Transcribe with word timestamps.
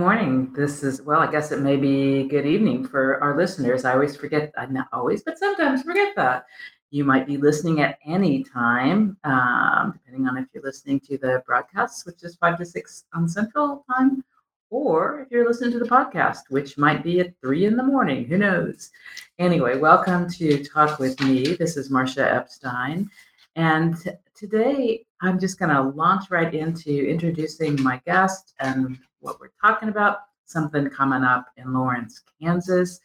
Morning. 0.00 0.50
This 0.54 0.82
is, 0.82 1.02
well, 1.02 1.20
I 1.20 1.30
guess 1.30 1.52
it 1.52 1.60
may 1.60 1.76
be 1.76 2.26
good 2.26 2.46
evening 2.46 2.88
for 2.88 3.22
our 3.22 3.36
listeners. 3.36 3.84
I 3.84 3.92
always 3.92 4.16
forget, 4.16 4.50
uh, 4.56 4.64
not 4.64 4.88
always, 4.94 5.22
but 5.22 5.38
sometimes 5.38 5.82
forget 5.82 6.16
that. 6.16 6.46
You 6.90 7.04
might 7.04 7.26
be 7.26 7.36
listening 7.36 7.82
at 7.82 7.98
any 8.06 8.42
time, 8.42 9.18
um, 9.24 9.92
depending 9.92 10.26
on 10.26 10.38
if 10.38 10.46
you're 10.54 10.62
listening 10.62 11.00
to 11.00 11.18
the 11.18 11.42
broadcast, 11.46 12.06
which 12.06 12.22
is 12.22 12.34
five 12.36 12.56
to 12.56 12.64
six 12.64 13.04
on 13.12 13.28
Central 13.28 13.84
Time, 13.94 14.24
or 14.70 15.20
if 15.20 15.30
you're 15.30 15.46
listening 15.46 15.72
to 15.72 15.78
the 15.78 15.84
podcast, 15.84 16.44
which 16.48 16.78
might 16.78 17.04
be 17.04 17.20
at 17.20 17.38
three 17.42 17.66
in 17.66 17.76
the 17.76 17.82
morning. 17.82 18.24
Who 18.24 18.38
knows? 18.38 18.90
Anyway, 19.38 19.76
welcome 19.76 20.30
to 20.30 20.64
Talk 20.64 20.98
with 20.98 21.20
Me. 21.20 21.56
This 21.56 21.76
is 21.76 21.90
Marcia 21.90 22.26
Epstein. 22.26 23.10
And 23.54 23.98
today 24.34 25.04
I'm 25.22 25.38
just 25.38 25.58
going 25.58 25.70
to 25.70 25.82
launch 25.82 26.30
right 26.30 26.52
into 26.52 27.06
introducing 27.06 27.82
my 27.82 28.00
guest 28.06 28.54
and 28.58 28.98
what 29.20 29.38
we're 29.38 29.50
talking 29.60 29.90
about. 29.90 30.20
Something 30.46 30.88
coming 30.88 31.22
up 31.22 31.46
in 31.56 31.72
Lawrence, 31.72 32.22
Kansas, 32.40 33.00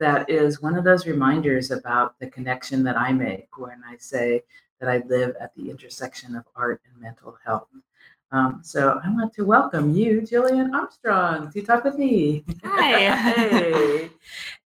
that 0.00 0.28
is 0.28 0.60
one 0.60 0.76
of 0.76 0.84
those 0.84 1.06
reminders 1.06 1.70
about 1.70 2.18
the 2.18 2.26
connection 2.26 2.82
that 2.84 2.98
I 2.98 3.12
make 3.12 3.56
when 3.56 3.82
I 3.86 3.96
say 3.98 4.42
that 4.80 4.88
I 4.88 5.02
live 5.06 5.36
at 5.40 5.54
the 5.54 5.70
intersection 5.70 6.34
of 6.34 6.44
art 6.56 6.82
and 6.90 7.00
mental 7.00 7.38
health. 7.44 7.68
Um, 8.32 8.60
so 8.62 9.00
I 9.04 9.10
want 9.10 9.32
to 9.34 9.44
welcome 9.44 9.94
you, 9.94 10.20
Jillian 10.22 10.72
Armstrong, 10.72 11.50
to 11.52 11.62
talk 11.62 11.84
with 11.84 11.98
me. 11.98 12.44
Hi. 12.64 13.16
hey. 13.32 14.10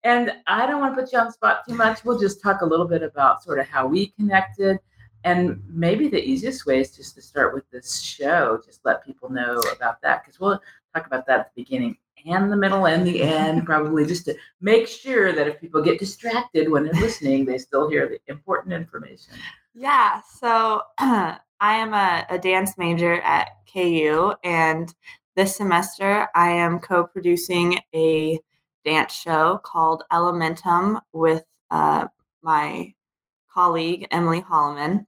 And 0.02 0.32
I 0.46 0.66
don't 0.66 0.80
want 0.80 0.94
to 0.94 1.02
put 1.02 1.12
you 1.12 1.18
on 1.18 1.26
the 1.26 1.32
spot 1.32 1.62
too 1.66 1.74
much. 1.74 2.04
We'll 2.04 2.18
just 2.18 2.42
talk 2.42 2.60
a 2.60 2.66
little 2.66 2.86
bit 2.86 3.02
about 3.02 3.42
sort 3.42 3.58
of 3.58 3.66
how 3.66 3.86
we 3.86 4.08
connected. 4.08 4.78
And 5.24 5.62
maybe 5.68 6.08
the 6.08 6.22
easiest 6.22 6.66
way 6.66 6.80
is 6.80 6.94
just 6.94 7.14
to 7.16 7.22
start 7.22 7.54
with 7.54 7.68
this 7.70 8.00
show, 8.00 8.60
just 8.64 8.84
let 8.84 9.04
people 9.04 9.30
know 9.30 9.58
about 9.74 10.00
that, 10.02 10.22
because 10.22 10.38
we'll 10.38 10.60
talk 10.94 11.06
about 11.06 11.26
that 11.26 11.40
at 11.40 11.54
the 11.54 11.62
beginning 11.62 11.96
and 12.26 12.50
the 12.50 12.56
middle 12.56 12.86
and 12.86 13.06
the 13.06 13.22
end, 13.22 13.66
probably 13.66 14.06
just 14.06 14.24
to 14.26 14.36
make 14.60 14.86
sure 14.86 15.32
that 15.32 15.46
if 15.46 15.60
people 15.60 15.82
get 15.82 15.98
distracted 15.98 16.70
when 16.70 16.84
they're 16.84 16.94
listening, 16.94 17.44
they 17.44 17.58
still 17.58 17.88
hear 17.88 18.08
the 18.08 18.20
important 18.28 18.72
information. 18.72 19.34
Yeah. 19.74 20.20
So 20.40 20.82
I 20.98 21.38
am 21.60 21.94
a, 21.94 22.26
a 22.30 22.38
dance 22.38 22.76
major 22.78 23.20
at 23.22 23.50
KU, 23.72 24.34
and 24.44 24.94
this 25.36 25.56
semester 25.56 26.28
I 26.34 26.50
am 26.50 26.78
co 26.78 27.04
producing 27.04 27.78
a 27.94 28.38
dance 28.84 29.14
show 29.14 29.60
called 29.64 30.04
Elementum 30.12 31.00
with 31.12 31.44
uh, 31.70 32.06
my 32.42 32.92
colleague, 33.50 34.06
Emily 34.10 34.42
Holloman. 34.42 35.06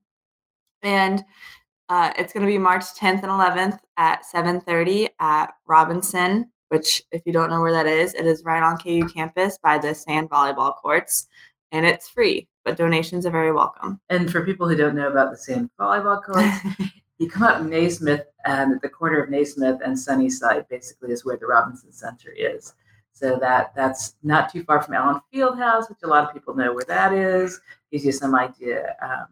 And 0.82 1.24
uh, 1.88 2.12
it's 2.18 2.32
going 2.32 2.44
to 2.44 2.50
be 2.50 2.58
March 2.58 2.84
10th 2.98 3.22
and 3.22 3.30
11th 3.30 3.78
at 3.96 4.24
7:30 4.32 5.08
at 5.20 5.54
Robinson, 5.66 6.50
which, 6.68 7.02
if 7.12 7.22
you 7.24 7.32
don't 7.32 7.50
know 7.50 7.60
where 7.60 7.72
that 7.72 7.86
is, 7.86 8.14
it 8.14 8.26
is 8.26 8.42
right 8.44 8.62
on 8.62 8.78
KU 8.78 9.06
campus 9.08 9.58
by 9.58 9.78
the 9.78 9.94
sand 9.94 10.28
volleyball 10.28 10.74
courts, 10.74 11.28
and 11.72 11.86
it's 11.86 12.08
free, 12.08 12.48
but 12.64 12.76
donations 12.76 13.24
are 13.24 13.30
very 13.30 13.52
welcome. 13.52 14.00
And 14.10 14.30
for 14.30 14.44
people 14.44 14.68
who 14.68 14.76
don't 14.76 14.96
know 14.96 15.08
about 15.08 15.30
the 15.30 15.36
sand 15.36 15.70
volleyball 15.78 16.22
courts, 16.22 16.90
you 17.18 17.30
come 17.30 17.44
up 17.44 17.62
Naismith, 17.62 18.26
and 18.44 18.74
at 18.74 18.82
the 18.82 18.88
corner 18.88 19.22
of 19.22 19.30
Naismith 19.30 19.80
and 19.84 19.98
Sunnyside, 19.98 20.66
basically, 20.68 21.12
is 21.12 21.24
where 21.24 21.36
the 21.36 21.46
Robinson 21.46 21.92
Center 21.92 22.30
is. 22.30 22.74
So 23.12 23.38
that 23.40 23.74
that's 23.74 24.16
not 24.22 24.52
too 24.52 24.62
far 24.64 24.82
from 24.82 24.94
Allen 24.94 25.20
Fieldhouse, 25.32 25.88
which 25.88 26.00
a 26.02 26.06
lot 26.06 26.24
of 26.24 26.34
people 26.34 26.54
know 26.54 26.74
where 26.74 26.84
that 26.84 27.14
is. 27.14 27.60
Gives 27.90 28.04
you 28.04 28.12
some 28.12 28.34
idea. 28.34 28.94
Um, 29.00 29.28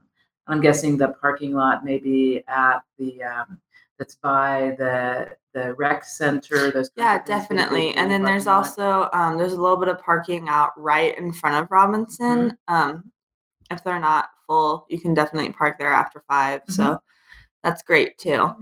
I'm 0.46 0.60
guessing 0.60 0.96
the 0.96 1.08
parking 1.08 1.54
lot 1.54 1.84
maybe 1.84 2.44
at 2.48 2.80
the 2.98 3.22
um, 3.22 3.58
that's 3.98 4.16
by 4.16 4.74
the 4.78 5.30
the 5.52 5.74
rec 5.74 6.04
center. 6.04 6.70
Those 6.70 6.90
yeah, 6.96 7.22
definitely. 7.22 7.94
And 7.94 8.10
then 8.10 8.22
there's 8.22 8.46
also 8.46 9.08
um, 9.12 9.38
there's 9.38 9.52
a 9.52 9.60
little 9.60 9.76
bit 9.76 9.88
of 9.88 10.00
parking 10.00 10.48
out 10.48 10.72
right 10.76 11.16
in 11.16 11.32
front 11.32 11.62
of 11.62 11.70
Robinson. 11.70 12.50
Mm-hmm. 12.50 12.74
Um, 12.74 13.12
if 13.70 13.82
they're 13.82 14.00
not 14.00 14.28
full, 14.46 14.86
you 14.90 15.00
can 15.00 15.14
definitely 15.14 15.52
park 15.52 15.78
there 15.78 15.92
after 15.92 16.22
5 16.28 16.60
mm-hmm. 16.60 16.72
So 16.72 17.00
that's 17.62 17.82
great 17.82 18.18
too. 18.18 18.30
Yeah. 18.30 18.54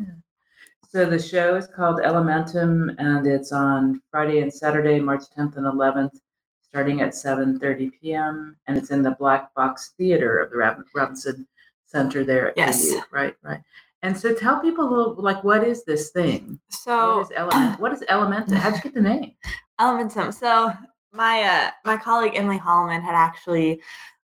So 0.88 1.06
the 1.06 1.18
show 1.18 1.56
is 1.56 1.66
called 1.66 2.00
Elementum, 2.00 2.94
and 2.98 3.26
it's 3.26 3.50
on 3.50 4.02
Friday 4.10 4.40
and 4.40 4.52
Saturday, 4.52 5.00
March 5.00 5.22
10th 5.36 5.56
and 5.56 5.64
11th, 5.64 6.20
starting 6.60 7.00
at 7.00 7.12
7:30 7.12 7.90
p.m. 7.98 8.56
And 8.66 8.76
it's 8.76 8.90
in 8.90 9.02
the 9.02 9.12
Black 9.12 9.54
Box 9.54 9.94
Theater 9.96 10.38
of 10.38 10.50
the 10.50 10.84
Robinson 10.94 11.46
Center 11.92 12.24
there 12.24 12.48
at 12.48 12.56
yes. 12.56 12.92
Right, 13.12 13.34
right. 13.42 13.60
And 14.02 14.18
so 14.18 14.34
tell 14.34 14.60
people 14.60 14.88
a 14.88 14.90
little, 14.90 15.14
like, 15.14 15.44
what 15.44 15.62
is 15.62 15.84
this 15.84 16.10
thing? 16.10 16.58
So 16.70 17.18
what 17.18 17.22
is 17.22 17.32
Element? 17.36 17.80
what 17.80 17.92
is 17.92 18.00
Elementum? 18.10 18.54
How'd 18.54 18.74
you 18.74 18.82
get 18.82 18.94
the 18.94 19.00
name? 19.00 19.32
Elementum. 19.80 20.34
So 20.34 20.72
my 21.12 21.42
uh, 21.42 21.70
my 21.84 21.96
colleague 21.96 22.32
Emily 22.34 22.58
Holloman 22.58 23.02
had 23.02 23.14
actually 23.14 23.80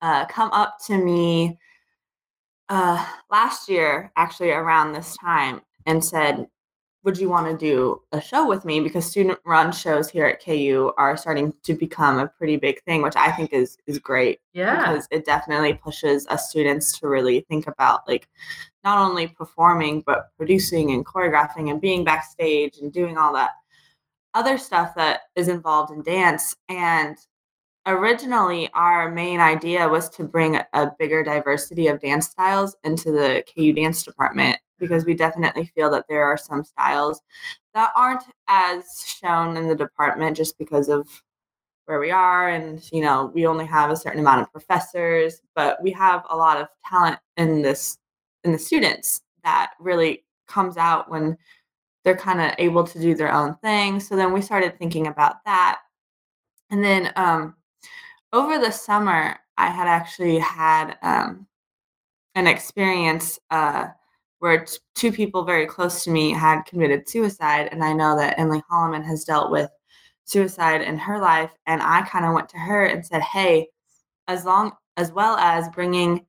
uh, 0.02 0.24
come 0.26 0.50
up 0.50 0.78
to 0.86 0.96
me 0.96 1.58
uh, 2.68 3.04
last 3.30 3.68
year, 3.68 4.10
actually 4.16 4.50
around 4.50 4.92
this 4.92 5.16
time, 5.18 5.60
and 5.86 6.04
said, 6.04 6.46
Would 7.02 7.16
you 7.16 7.30
want 7.30 7.46
to 7.46 7.56
do 7.56 8.02
a 8.12 8.20
show 8.20 8.46
with 8.46 8.66
me? 8.66 8.80
Because 8.80 9.06
student 9.06 9.38
run 9.46 9.72
shows 9.72 10.10
here 10.10 10.26
at 10.26 10.44
KU 10.44 10.92
are 10.98 11.16
starting 11.16 11.54
to 11.62 11.74
become 11.74 12.18
a 12.18 12.28
pretty 12.28 12.56
big 12.56 12.82
thing, 12.82 13.00
which 13.00 13.16
I 13.16 13.32
think 13.32 13.54
is 13.54 13.78
is 13.86 13.98
great. 13.98 14.40
Yeah. 14.52 14.76
Because 14.76 15.08
it 15.10 15.24
definitely 15.24 15.74
pushes 15.74 16.26
us 16.26 16.50
students 16.50 16.98
to 17.00 17.08
really 17.08 17.40
think 17.48 17.68
about 17.68 18.06
like 18.06 18.28
not 18.84 18.98
only 18.98 19.28
performing, 19.28 20.02
but 20.04 20.28
producing 20.36 20.90
and 20.90 21.06
choreographing 21.06 21.70
and 21.70 21.80
being 21.80 22.04
backstage 22.04 22.78
and 22.78 22.92
doing 22.92 23.16
all 23.16 23.32
that 23.32 23.52
other 24.34 24.58
stuff 24.58 24.94
that 24.94 25.22
is 25.36 25.48
involved 25.48 25.92
in 25.92 26.02
dance. 26.02 26.54
And 26.68 27.16
originally 27.86 28.68
our 28.74 29.10
main 29.10 29.40
idea 29.40 29.88
was 29.88 30.10
to 30.10 30.24
bring 30.24 30.60
a 30.74 30.92
bigger 30.98 31.22
diversity 31.22 31.86
of 31.86 32.00
dance 32.00 32.26
styles 32.26 32.76
into 32.84 33.10
the 33.10 33.42
KU 33.54 33.72
dance 33.72 34.02
department 34.02 34.58
because 34.80 35.04
we 35.04 35.14
definitely 35.14 35.70
feel 35.74 35.90
that 35.90 36.06
there 36.08 36.24
are 36.24 36.36
some 36.36 36.64
styles 36.64 37.20
that 37.74 37.92
aren't 37.94 38.24
as 38.48 39.04
shown 39.06 39.56
in 39.56 39.68
the 39.68 39.74
department 39.76 40.36
just 40.36 40.58
because 40.58 40.88
of 40.88 41.06
where 41.86 42.00
we 42.00 42.10
are 42.10 42.48
and 42.48 42.88
you 42.92 43.00
know 43.00 43.30
we 43.34 43.46
only 43.46 43.66
have 43.66 43.90
a 43.90 43.96
certain 43.96 44.20
amount 44.20 44.40
of 44.40 44.50
professors 44.52 45.40
but 45.54 45.82
we 45.82 45.90
have 45.90 46.24
a 46.30 46.36
lot 46.36 46.60
of 46.60 46.68
talent 46.88 47.18
in 47.36 47.62
this 47.62 47.98
in 48.44 48.52
the 48.52 48.58
students 48.58 49.22
that 49.44 49.72
really 49.80 50.24
comes 50.46 50.76
out 50.76 51.10
when 51.10 51.36
they're 52.04 52.16
kind 52.16 52.40
of 52.40 52.52
able 52.58 52.82
to 52.82 52.98
do 52.98 53.14
their 53.14 53.30
own 53.30 53.54
thing. 53.56 54.00
So 54.00 54.16
then 54.16 54.32
we 54.32 54.40
started 54.40 54.78
thinking 54.78 55.06
about 55.06 55.44
that. 55.44 55.80
And 56.70 56.82
then 56.82 57.12
um 57.16 57.56
over 58.32 58.58
the 58.58 58.70
summer, 58.70 59.36
I 59.56 59.66
had 59.66 59.88
actually 59.88 60.38
had 60.38 60.96
um, 61.02 61.46
an 62.34 62.46
experience 62.46 63.38
uh, 63.50 63.88
where 64.40 64.64
t- 64.64 64.78
two 64.94 65.12
people 65.12 65.44
very 65.44 65.66
close 65.66 66.04
to 66.04 66.10
me 66.10 66.32
had 66.32 66.62
committed 66.62 67.08
suicide, 67.08 67.68
and 67.72 67.82
I 67.82 67.92
know 67.92 68.16
that 68.16 68.38
Emily 68.38 68.62
Holloman 68.70 69.04
has 69.04 69.24
dealt 69.24 69.50
with 69.50 69.70
suicide 70.24 70.82
in 70.82 70.98
her 70.98 71.18
life, 71.18 71.50
and 71.66 71.82
I 71.82 72.02
kind 72.02 72.24
of 72.24 72.34
went 72.34 72.48
to 72.50 72.58
her 72.58 72.84
and 72.84 73.04
said, 73.04 73.22
"Hey, 73.22 73.68
as 74.28 74.44
long 74.44 74.72
as 74.96 75.12
well 75.12 75.36
as 75.36 75.68
bringing 75.70 76.26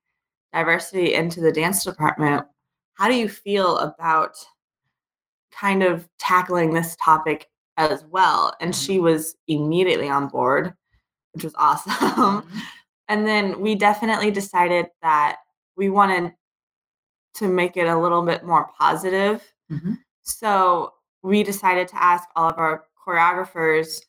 diversity 0.54 1.14
into 1.14 1.42
the 1.42 1.52
dance 1.52 1.84
department, 1.84 2.46
how 2.94 3.08
do 3.08 3.16
you 3.16 3.28
feel 3.28 3.78
about 3.80 4.36
kind 5.52 5.84
of 5.84 6.08
tackling 6.20 6.74
this 6.74 6.96
topic 7.04 7.50
as 7.78 8.06
well?" 8.06 8.54
And 8.62 8.76
she 8.76 8.96
mm-hmm. 8.96 9.06
was 9.06 9.36
immediately 9.48 10.10
on 10.10 10.28
board 10.28 10.74
which 11.34 11.44
was 11.44 11.54
awesome. 11.58 11.94
Mm-hmm. 11.94 12.60
and 13.08 13.28
then 13.28 13.60
we 13.62 13.76
definitely 13.76 14.32
decided 14.32 14.88
that 15.02 15.38
we 15.76 15.90
wanted 15.90 16.34
to 17.36 17.48
make 17.48 17.78
it 17.78 17.88
a 17.88 17.98
little 17.98 18.24
bit 18.24 18.44
more 18.44 18.70
positive. 18.78 19.44
Mm-hmm. 19.72 19.94
So 20.22 20.94
we 21.24 21.44
decided 21.44 21.88
to 21.90 22.04
ask 22.04 22.28
all 22.36 22.50
of 22.50 22.58
our 22.58 22.86
choreographers 23.06 24.02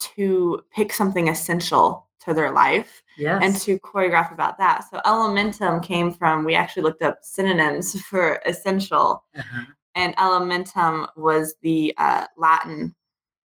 to 0.00 0.62
pick 0.74 0.92
something 0.92 1.28
essential 1.28 2.08
to 2.24 2.34
their 2.34 2.50
life 2.50 3.02
yes. 3.16 3.40
and 3.42 3.56
to 3.56 3.78
choreograph 3.80 4.32
about 4.32 4.58
that. 4.58 4.84
So 4.90 5.00
elementum 5.04 5.82
came 5.82 6.12
from 6.12 6.44
we 6.44 6.54
actually 6.54 6.82
looked 6.82 7.02
up 7.02 7.18
synonyms 7.22 8.00
for 8.08 8.40
essential. 8.46 9.24
Uh-huh. 9.36 9.64
And 9.94 10.16
elementum 10.16 11.06
was 11.16 11.54
the 11.62 11.94
uh, 11.98 12.26
Latin 12.36 12.94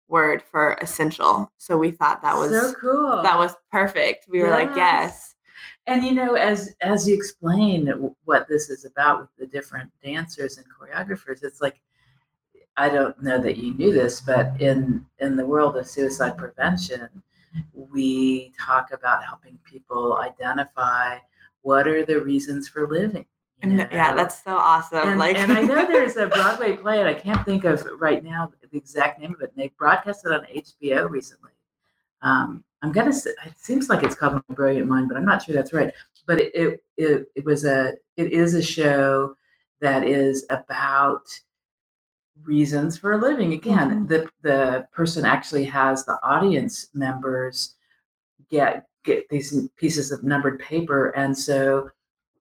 word 0.08 0.42
for 0.42 0.76
essential. 0.82 1.50
So 1.56 1.78
we 1.78 1.90
thought 1.90 2.20
that 2.22 2.36
was 2.36 2.50
so 2.50 2.74
cool. 2.74 3.22
That 3.22 3.38
was 3.38 3.54
perfect. 3.72 4.26
We 4.28 4.38
yes. 4.38 4.44
were 4.46 4.52
like, 4.52 4.76
yes. 4.76 5.33
And 5.86 6.02
you 6.02 6.12
know, 6.12 6.34
as 6.34 6.74
as 6.80 7.06
you 7.06 7.14
explain 7.14 8.14
what 8.24 8.48
this 8.48 8.70
is 8.70 8.84
about 8.84 9.20
with 9.20 9.28
the 9.38 9.46
different 9.46 9.90
dancers 10.02 10.56
and 10.56 10.66
choreographers, 10.66 11.42
it's 11.42 11.60
like 11.60 11.80
I 12.76 12.88
don't 12.88 13.20
know 13.22 13.38
that 13.40 13.58
you 13.58 13.74
knew 13.74 13.92
this, 13.92 14.20
but 14.20 14.60
in 14.60 15.04
in 15.18 15.36
the 15.36 15.44
world 15.44 15.76
of 15.76 15.86
suicide 15.86 16.38
prevention, 16.38 17.08
we 17.72 18.52
talk 18.58 18.92
about 18.92 19.24
helping 19.24 19.58
people 19.64 20.18
identify 20.18 21.18
what 21.62 21.86
are 21.86 22.04
the 22.04 22.20
reasons 22.20 22.68
for 22.68 22.88
living. 22.88 23.26
You 23.62 23.70
know? 23.70 23.88
Yeah, 23.90 24.14
that's 24.14 24.42
so 24.42 24.56
awesome. 24.56 25.08
And, 25.08 25.18
like, 25.18 25.36
and 25.36 25.52
I 25.52 25.62
know 25.62 25.86
there's 25.88 26.16
a 26.16 26.26
Broadway 26.26 26.76
play, 26.76 27.00
and 27.00 27.08
I 27.08 27.14
can't 27.14 27.44
think 27.44 27.64
of 27.64 27.86
right 27.98 28.22
now 28.22 28.50
the 28.70 28.76
exact 28.76 29.20
name 29.20 29.34
of 29.34 29.40
it. 29.40 29.52
And 29.54 29.62
they 29.62 29.68
broadcast 29.78 30.24
it 30.26 30.32
on 30.32 30.44
HBO 30.54 31.08
recently. 31.08 31.52
Um, 32.22 32.64
I'm 32.84 32.92
gonna 32.92 33.14
say 33.14 33.30
it 33.46 33.58
seems 33.58 33.88
like 33.88 34.02
it's 34.02 34.14
called 34.14 34.34
My 34.34 34.54
Brilliant 34.54 34.86
Mind, 34.86 35.08
but 35.08 35.16
I'm 35.16 35.24
not 35.24 35.42
sure 35.42 35.54
that's 35.54 35.72
right. 35.72 35.90
But 36.26 36.38
it 36.42 36.54
it 36.54 36.84
it, 36.98 37.26
it 37.34 37.44
was 37.46 37.64
a 37.64 37.94
it 38.18 38.30
is 38.30 38.52
a 38.52 38.62
show 38.62 39.36
that 39.80 40.06
is 40.06 40.44
about 40.50 41.22
reasons 42.42 42.98
for 42.98 43.12
a 43.12 43.16
living. 43.16 43.54
Again, 43.54 44.06
Mhm. 44.06 44.08
the 44.08 44.28
the 44.42 44.86
person 44.92 45.24
actually 45.24 45.64
has 45.64 46.04
the 46.04 46.18
audience 46.22 46.88
members 46.92 47.76
get 48.50 48.86
get 49.02 49.26
these 49.30 49.66
pieces 49.76 50.12
of 50.12 50.22
numbered 50.22 50.58
paper, 50.58 51.08
and 51.16 51.36
so 51.36 51.90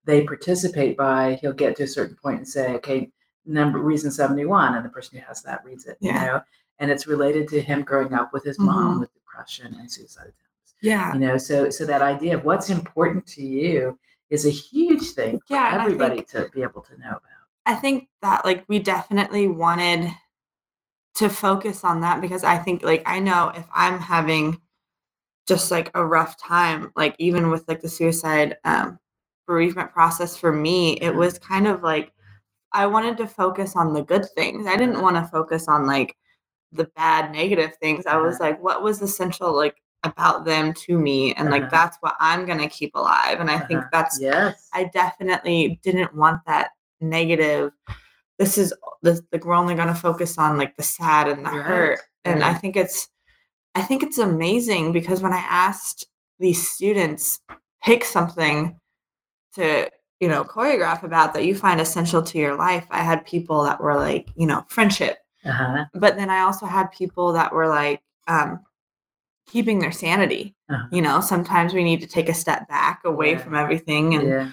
they 0.03 0.25
participate 0.25 0.97
by 0.97 1.35
he'll 1.35 1.53
get 1.53 1.77
to 1.77 1.83
a 1.83 1.87
certain 1.87 2.17
point 2.21 2.39
and 2.39 2.47
say, 2.47 2.73
okay, 2.75 3.09
number 3.45 3.79
reason 3.79 4.11
71, 4.11 4.75
and 4.75 4.83
the 4.85 4.89
person 4.89 5.17
who 5.17 5.25
has 5.25 5.41
that 5.43 5.63
reads 5.63 5.85
it, 5.85 5.97
you 6.01 6.11
Yeah. 6.11 6.25
know, 6.25 6.41
and 6.79 6.91
it's 6.91 7.07
related 7.07 7.47
to 7.49 7.61
him 7.61 7.83
growing 7.83 8.13
up 8.13 8.33
with 8.33 8.43
his 8.43 8.59
mom 8.59 8.97
Mhm. 8.97 8.99
with 9.01 9.09
depression 9.33 9.75
and 9.79 9.91
suicide 9.91 10.23
attempts. 10.23 10.73
Yeah. 10.81 11.13
You 11.13 11.19
know, 11.19 11.37
so 11.37 11.69
so 11.69 11.85
that 11.85 12.01
idea 12.01 12.35
of 12.37 12.45
what's 12.45 12.69
important 12.69 13.25
to 13.27 13.43
you 13.43 13.97
is 14.29 14.45
a 14.45 14.49
huge 14.49 15.11
thing 15.11 15.39
for 15.39 15.53
Yeah, 15.55 15.77
everybody 15.81 16.17
think- 16.17 16.27
to 16.29 16.49
be 16.53 16.61
able 16.63 16.81
to 16.81 16.97
know 16.99 17.09
about. 17.09 17.21
I 17.65 17.75
think 17.75 18.09
that 18.21 18.43
like 18.43 18.65
we 18.67 18.79
definitely 18.79 19.47
wanted 19.47 20.11
to 21.15 21.29
focus 21.29 21.83
on 21.83 22.01
that 22.01 22.19
because 22.19 22.43
I 22.43 22.57
think 22.57 22.83
like 22.83 23.03
I 23.05 23.19
know 23.19 23.51
if 23.55 23.65
I'm 23.73 23.99
having 23.99 24.59
just 25.47 25.71
like 25.71 25.89
a 25.93 26.05
rough 26.05 26.37
time, 26.37 26.91
like 26.95 27.15
even 27.19 27.49
with 27.49 27.65
like 27.67 27.81
the 27.81 27.89
suicide 27.89 28.57
um 28.65 28.99
bereavement 29.47 29.91
process 29.91 30.35
for 30.35 30.51
me, 30.51 30.93
it 30.97 31.13
was 31.15 31.39
kind 31.39 31.67
of 31.67 31.83
like 31.83 32.11
I 32.73 32.87
wanted 32.87 33.17
to 33.17 33.27
focus 33.27 33.75
on 33.75 33.93
the 33.93 34.01
good 34.03 34.25
things. 34.35 34.65
I 34.67 34.75
didn't 34.75 35.01
want 35.01 35.15
to 35.15 35.23
focus 35.31 35.67
on 35.67 35.85
like 35.85 36.17
the 36.73 36.89
bad 36.95 37.31
negative 37.31 37.75
things. 37.81 38.05
I 38.05 38.17
was 38.17 38.39
like 38.39 38.61
what 38.61 38.81
was 38.83 39.01
essential 39.01 39.55
like 39.55 39.75
about 40.03 40.43
them 40.43 40.73
to 40.73 40.97
me 40.97 41.33
and 41.35 41.49
like 41.49 41.61
Uh-huh. 41.63 41.71
that's 41.71 41.97
what 42.01 42.15
I'm 42.19 42.45
going 42.45 42.59
to 42.59 42.67
keep 42.67 42.93
alive 42.95 43.39
and 43.39 43.49
I 43.49 43.57
think 43.59 43.79
Uh-huh. 43.79 43.89
that's 43.91 44.19
yes. 44.19 44.67
I 44.73 44.85
definitely 44.85 45.79
didn't 45.83 46.13
want 46.15 46.41
that 46.45 46.71
negative. 46.99 47.71
This 48.39 48.57
is 48.57 48.73
this 49.01 49.21
like 49.31 49.45
we're 49.45 49.53
only 49.55 49.75
gonna 49.75 49.95
focus 49.95 50.37
on 50.37 50.57
like 50.57 50.75
the 50.75 50.83
sad 50.83 51.27
and 51.27 51.45
the 51.45 51.51
Right, 51.51 51.65
hurt. 51.65 51.99
And 52.25 52.43
I 52.43 52.53
think 52.53 52.75
it's 52.75 53.07
I 53.75 53.81
think 53.81 54.03
it's 54.03 54.17
amazing 54.17 54.91
because 54.91 55.21
when 55.21 55.33
I 55.33 55.37
asked 55.49 56.07
these 56.39 56.67
students 56.69 57.39
pick 57.83 58.03
something 58.03 58.79
to, 59.55 59.89
you 60.19 60.27
know, 60.27 60.43
choreograph 60.43 61.03
about 61.03 61.33
that 61.33 61.45
you 61.45 61.55
find 61.55 61.79
essential 61.79 62.21
to 62.23 62.37
your 62.37 62.55
life, 62.55 62.85
I 62.89 62.99
had 63.03 63.25
people 63.25 63.63
that 63.63 63.79
were 63.81 63.95
like, 63.95 64.29
you 64.35 64.47
know, 64.47 64.63
friendship. 64.67 65.17
Uh-huh. 65.45 65.85
But 65.93 66.15
then 66.17 66.29
I 66.29 66.39
also 66.41 66.65
had 66.65 66.91
people 66.91 67.33
that 67.33 67.51
were 67.53 67.67
like, 67.67 68.01
um, 68.27 68.59
keeping 69.45 69.79
their 69.79 69.91
sanity. 69.91 70.55
Uh-huh. 70.69 70.87
You 70.91 71.01
know, 71.01 71.19
sometimes 71.19 71.73
we 71.73 71.83
need 71.83 71.99
to 72.01 72.07
take 72.07 72.29
a 72.29 72.33
step 72.33 72.67
back 72.69 73.01
away 73.03 73.31
Yeah. 73.31 73.37
from 73.39 73.55
everything 73.55 74.15
and 74.15 74.27
yeah. 74.27 74.49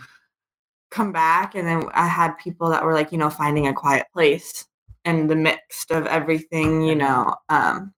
come 0.91 1.13
back 1.13 1.55
and 1.55 1.67
then 1.67 1.85
i 1.95 2.07
had 2.09 2.33
people 2.39 2.69
that 2.69 2.85
were 2.85 2.93
like 2.93 3.13
you 3.13 3.19
know 3.19 3.31
finding 3.31 3.69
a 3.69 3.73
quiet 3.73 4.07
place 4.13 4.67
and 5.05 5.31
the 5.31 5.37
mix 5.37 5.87
of 5.91 6.05
everything 6.07 6.83
you 6.83 6.97
know 6.97 7.33
um, 7.49 7.95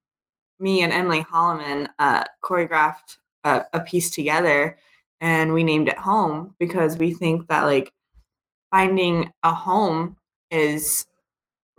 me 0.60 0.82
and 0.82 0.92
emily 0.92 1.22
holloman 1.24 1.88
uh, 1.98 2.22
choreographed 2.44 3.16
a, 3.44 3.62
a 3.72 3.80
piece 3.80 4.10
together 4.10 4.76
and 5.22 5.54
we 5.54 5.64
named 5.64 5.88
it 5.88 5.96
home 5.96 6.54
because 6.58 6.98
we 6.98 7.14
think 7.14 7.48
that 7.48 7.62
like 7.64 7.90
finding 8.70 9.32
a 9.42 9.54
home 9.54 10.14
is 10.50 11.06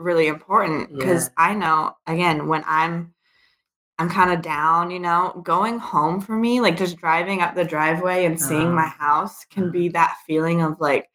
really 0.04 0.28
important 0.28 0.90
because 0.92 1.26
Yeah. 1.38 1.52
i 1.52 1.54
know 1.54 1.96
again 2.08 2.48
when 2.48 2.64
i'm 2.68 3.14
i'm 4.00 4.10
kind 4.10 4.32
of 4.32 4.42
down 4.42 4.92
you 4.92 5.00
know 5.00 5.42
going 5.44 5.80
home 5.80 6.20
for 6.22 6.34
me 6.36 6.60
like 6.62 6.78
just 6.78 6.98
driving 6.98 7.42
up 7.42 7.56
the 7.56 7.64
driveway 7.64 8.26
and 8.26 8.40
seeing 8.40 8.74
my 8.74 8.84
Uh-huh. 8.86 9.06
house 9.06 9.46
can 9.46 9.64
Uh-huh. 9.64 9.72
be 9.72 9.90
that 9.90 10.18
feeling 10.28 10.62
of 10.62 10.80
like 10.80 11.10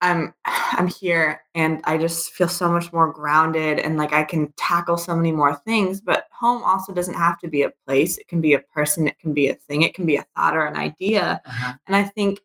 i'm 0.00 0.34
i'm 0.44 0.86
here 0.88 1.42
and 1.54 1.80
i 1.84 1.96
just 1.98 2.32
feel 2.32 2.48
so 2.48 2.70
much 2.70 2.92
more 2.92 3.12
grounded 3.12 3.78
and 3.78 3.96
like 3.96 4.12
i 4.12 4.24
can 4.24 4.52
tackle 4.56 4.96
so 4.96 5.14
many 5.16 5.32
more 5.32 5.54
things 5.56 6.00
but 6.00 6.24
home 6.32 6.62
also 6.62 6.92
doesn't 6.92 7.14
have 7.14 7.38
to 7.38 7.48
be 7.48 7.62
a 7.62 7.72
place 7.86 8.18
it 8.18 8.28
can 8.28 8.40
be 8.40 8.54
a 8.54 8.60
person 8.60 9.06
it 9.08 9.18
can 9.18 9.32
be 9.32 9.48
a 9.48 9.54
thing 9.54 9.82
it 9.82 9.94
can 9.94 10.06
be 10.06 10.16
a 10.16 10.26
thought 10.36 10.56
or 10.56 10.66
an 10.66 10.76
idea 10.76 11.40
Uh-huh. 11.46 11.72
and 11.86 11.96
i 11.96 12.02
think 12.02 12.40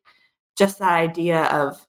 just 0.57 0.79
that 0.79 0.93
idea 0.93 1.45
of 1.45 1.85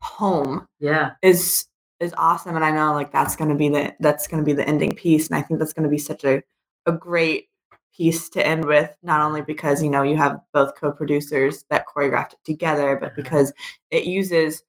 home 0.00 0.66
Yeah. 0.78 1.12
is 1.22 1.66
is 2.00 2.14
awesome 2.18 2.56
and 2.56 2.64
i 2.64 2.70
know 2.70 2.92
like 2.92 3.10
that's 3.12 3.36
going 3.36 3.48
to 3.48 3.54
be 3.56 3.68
the 3.68 3.94
that's 4.00 4.26
going 4.26 4.42
to 4.42 4.44
be 4.44 4.52
the 4.52 4.66
ending 4.68 4.94
piece 4.94 5.28
and 5.28 5.36
i 5.36 5.42
think 5.42 5.58
that's 5.58 5.72
going 5.72 5.82
to 5.84 5.88
be 5.90 5.98
such 5.98 6.24
a, 6.24 6.42
a 6.86 6.92
great 6.92 7.48
piece 7.96 8.28
to 8.28 8.46
end 8.46 8.64
with 8.64 8.94
not 9.02 9.22
only 9.22 9.40
because 9.40 9.82
you 9.82 9.88
know 9.88 10.02
you 10.02 10.16
have 10.16 10.38
both 10.52 10.74
co-producers 10.78 11.64
that 11.70 11.86
choreographed 11.86 12.34
it 12.34 12.38
together 12.44 12.96
but 13.00 13.06
Uh-huh. 13.12 13.22
because 13.22 13.52
it 13.90 14.04
uses 14.04 14.62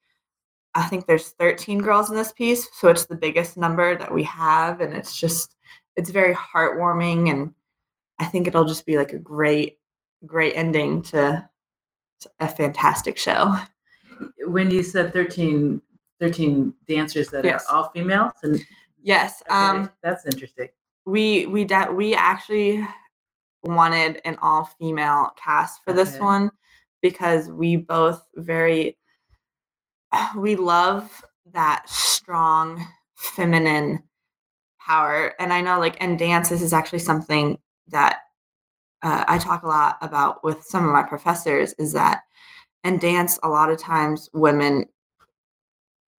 i 0.75 0.83
think 0.83 1.05
there's 1.05 1.29
13 1.31 1.79
girls 1.79 2.09
in 2.09 2.15
this 2.15 2.31
piece 2.31 2.69
so 2.73 2.87
it's 2.87 3.05
the 3.05 3.15
biggest 3.15 3.57
number 3.57 3.97
that 3.97 4.13
we 4.13 4.23
have 4.23 4.79
and 4.79 4.93
it's 4.93 5.19
just 5.19 5.55
it's 5.97 6.09
very 6.09 6.33
heartwarming 6.33 7.29
and 7.29 7.53
i 8.19 8.25
think 8.25 8.47
it'll 8.47 8.63
just 8.65 8.85
be 8.85 8.97
like 8.97 9.11
a 9.11 9.19
great 9.19 9.79
great 10.25 10.53
ending 10.55 11.01
to 11.01 11.47
a 12.39 12.47
fantastic 12.47 13.17
show 13.17 13.55
When 14.47 14.71
you 14.71 14.81
said 14.81 15.13
13, 15.13 15.79
13 16.19 16.73
dancers 16.87 17.29
that 17.29 17.45
Yes. 17.45 17.65
are 17.69 17.75
all 17.75 17.89
females, 17.89 18.33
and 18.43 18.63
yes 19.01 19.41
okay, 19.49 19.55
um 19.55 19.91
that's 20.03 20.25
interesting. 20.25 20.69
we 21.05 21.45
we 21.47 21.63
de- 21.65 21.91
we 21.93 22.15
actually 22.15 22.85
wanted 23.63 24.21
an 24.25 24.37
all 24.41 24.65
female 24.79 25.31
cast 25.37 25.83
for 25.83 25.93
this 25.93 26.19
one 26.19 26.51
because 27.01 27.49
we 27.49 27.75
both 27.77 28.23
very 28.35 28.97
we 30.37 30.55
love 30.55 31.23
that 31.53 31.89
strong 31.89 32.85
feminine 33.15 34.03
power 34.79 35.33
and 35.39 35.53
i 35.53 35.61
know 35.61 35.79
like 35.79 35.97
and 36.01 36.19
dance 36.19 36.49
this 36.49 36.61
is 36.61 36.73
actually 36.73 36.99
something 36.99 37.57
that 37.87 38.19
uh, 39.03 39.23
i 39.27 39.37
talk 39.37 39.63
a 39.63 39.67
lot 39.67 39.97
about 40.01 40.43
with 40.43 40.63
some 40.63 40.85
of 40.85 40.91
my 40.91 41.03
professors 41.03 41.73
is 41.79 41.93
that 41.93 42.21
in 42.83 42.97
dance 42.99 43.39
a 43.43 43.49
lot 43.49 43.69
of 43.71 43.77
times 43.79 44.29
women 44.33 44.85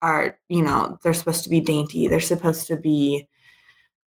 are 0.03 0.39
you 0.49 0.63
know 0.63 0.99
they're 1.03 1.15
supposed 1.15 1.45
to 1.45 1.51
be 1.51 1.61
dainty 1.61 2.07
they're 2.07 2.21
supposed 2.21 2.67
to 2.67 2.77
be 2.77 3.27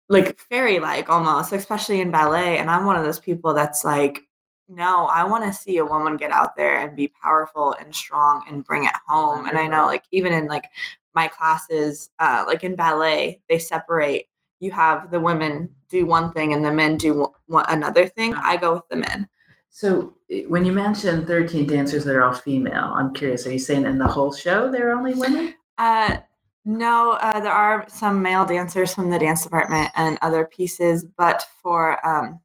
like 0.09 0.39
fairy 0.39 0.79
like 0.79 1.09
almost 1.09 1.51
especially 1.51 2.01
in 2.01 2.11
ballet 2.11 2.57
and 2.57 2.69
i'm 2.69 2.85
one 2.85 2.95
of 2.95 3.03
those 3.03 3.19
people 3.19 3.53
that's 3.53 3.83
like 3.83 4.21
no 4.67 5.05
i 5.07 5.23
want 5.23 5.43
to 5.43 5.53
see 5.53 5.77
a 5.77 5.85
woman 5.85 6.17
get 6.17 6.31
out 6.31 6.55
there 6.55 6.79
and 6.79 6.95
be 6.95 7.11
powerful 7.21 7.75
and 7.79 7.93
strong 7.93 8.43
and 8.49 8.65
bring 8.65 8.85
it 8.85 8.93
home 9.07 9.45
and 9.45 9.57
i 9.57 9.67
know 9.67 9.85
like 9.85 10.03
even 10.11 10.33
in 10.33 10.47
like 10.47 10.65
my 11.13 11.27
classes 11.27 12.09
uh 12.19 12.43
like 12.47 12.63
in 12.63 12.75
ballet 12.75 13.39
they 13.49 13.59
separate 13.59 14.27
you 14.59 14.71
have 14.71 15.11
the 15.11 15.19
women 15.19 15.69
do 15.89 16.05
one 16.05 16.31
thing 16.31 16.53
and 16.53 16.65
the 16.65 16.71
men 16.71 16.97
do 16.97 17.31
one, 17.47 17.65
another 17.69 18.07
thing 18.07 18.33
i 18.35 18.57
go 18.57 18.73
with 18.73 18.87
the 18.89 18.95
men. 18.95 19.27
So 19.75 20.13
when 20.47 20.63
you 20.63 20.71
mentioned 20.71 21.27
13 21.27 21.67
dancers 21.67 22.05
that 22.05 22.15
are 22.15 22.23
all 22.23 22.33
female, 22.33 22.93
I'm 22.95 23.13
curious, 23.13 23.45
are 23.45 23.51
you 23.51 23.59
saying 23.59 23.83
in 23.83 23.97
the 23.97 24.07
whole 24.07 24.31
show 24.31 24.71
there 24.71 24.89
are 24.89 24.97
only 24.97 25.13
women? 25.15 25.53
Uh, 25.77 26.17
no, 26.65 27.11
uh, 27.11 27.39
there 27.39 27.51
are 27.51 27.85
some 27.87 28.21
male 28.21 28.45
dancers 28.45 28.93
from 28.93 29.09
the 29.09 29.19
dance 29.19 29.43
department 29.43 29.91
and 29.95 30.17
other 30.21 30.45
pieces, 30.45 31.05
but 31.17 31.45
for 31.61 32.05
um, 32.05 32.39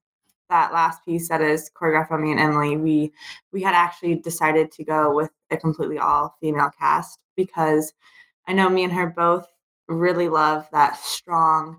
that 0.51 0.73
last 0.73 1.05
piece 1.05 1.29
that 1.29 1.41
is 1.41 1.71
choreographed 1.75 2.11
by 2.11 2.19
me 2.19 2.33
and 2.33 2.41
Emily, 2.41 2.77
we 2.77 3.13
we 3.53 3.63
had 3.63 3.75
actually 3.75 4.17
decided 4.17 4.71
to 4.73 4.85
go 4.85 5.15
with 5.15 5.31
a 5.51 5.57
completely 5.57 5.99
all 5.99 6.37
female 6.41 6.71
cast 6.79 7.19
because 7.37 7.93
I 8.47 8.53
know 8.53 8.69
me 8.69 8.85
and 8.85 8.93
her 8.93 9.07
both 9.07 9.47
really 9.89 10.29
love 10.29 10.69
that 10.73 10.99
strong 10.99 11.79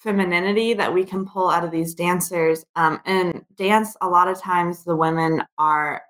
femininity 0.00 0.74
that 0.74 0.92
we 0.92 1.04
can 1.04 1.24
pull 1.24 1.48
out 1.48 1.64
of 1.64 1.70
these 1.70 1.94
dancers. 1.94 2.64
Um, 2.76 3.00
and 3.06 3.44
dance, 3.56 3.96
a 4.00 4.08
lot 4.08 4.28
of 4.28 4.40
times 4.40 4.84
the 4.84 4.96
women 4.96 5.42
are 5.58 6.02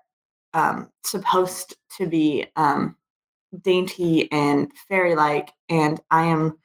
um, 0.53 0.89
supposed 1.05 1.77
to 1.97 2.07
be 2.07 2.47
um, 2.55 2.95
dainty 3.61 4.31
and 4.31 4.71
fairy 4.87 5.15
like, 5.15 5.51
and 5.69 5.99
I 6.11 6.25
am 6.25 6.57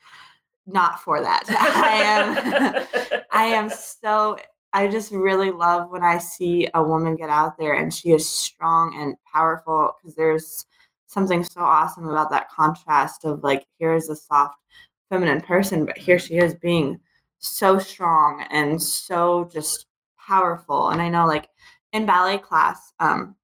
not 0.66 1.00
for 1.00 1.20
that. 1.20 1.44
I 1.48 2.02
am. 2.02 3.24
I 3.32 3.44
am 3.44 3.70
so. 3.70 4.38
I 4.74 4.86
just 4.86 5.12
really 5.12 5.50
love 5.50 5.90
when 5.90 6.02
I 6.02 6.18
see 6.18 6.68
a 6.74 6.82
woman 6.82 7.16
get 7.16 7.30
out 7.30 7.56
there 7.58 7.72
and 7.74 7.92
she 7.92 8.10
is 8.10 8.28
strong 8.28 8.94
and 9.00 9.16
powerful 9.32 9.92
because 9.96 10.14
there's 10.14 10.66
something 11.06 11.42
so 11.42 11.62
awesome 11.62 12.06
about 12.06 12.30
that 12.30 12.50
contrast 12.50 13.24
of 13.24 13.42
like 13.42 13.66
here's 13.78 14.10
a 14.10 14.16
soft 14.16 14.58
feminine 15.08 15.40
person, 15.40 15.86
but 15.86 15.96
here 15.96 16.18
she 16.18 16.36
is 16.36 16.54
being 16.54 17.00
so 17.38 17.78
strong 17.78 18.44
and 18.50 18.80
so 18.80 19.48
just 19.50 19.86
powerful. 20.18 20.90
And 20.90 21.00
I 21.00 21.08
know 21.08 21.26
like 21.26 21.48
in 21.92 22.04
ballet 22.04 22.38
class, 22.38 22.92
um, 23.00 23.34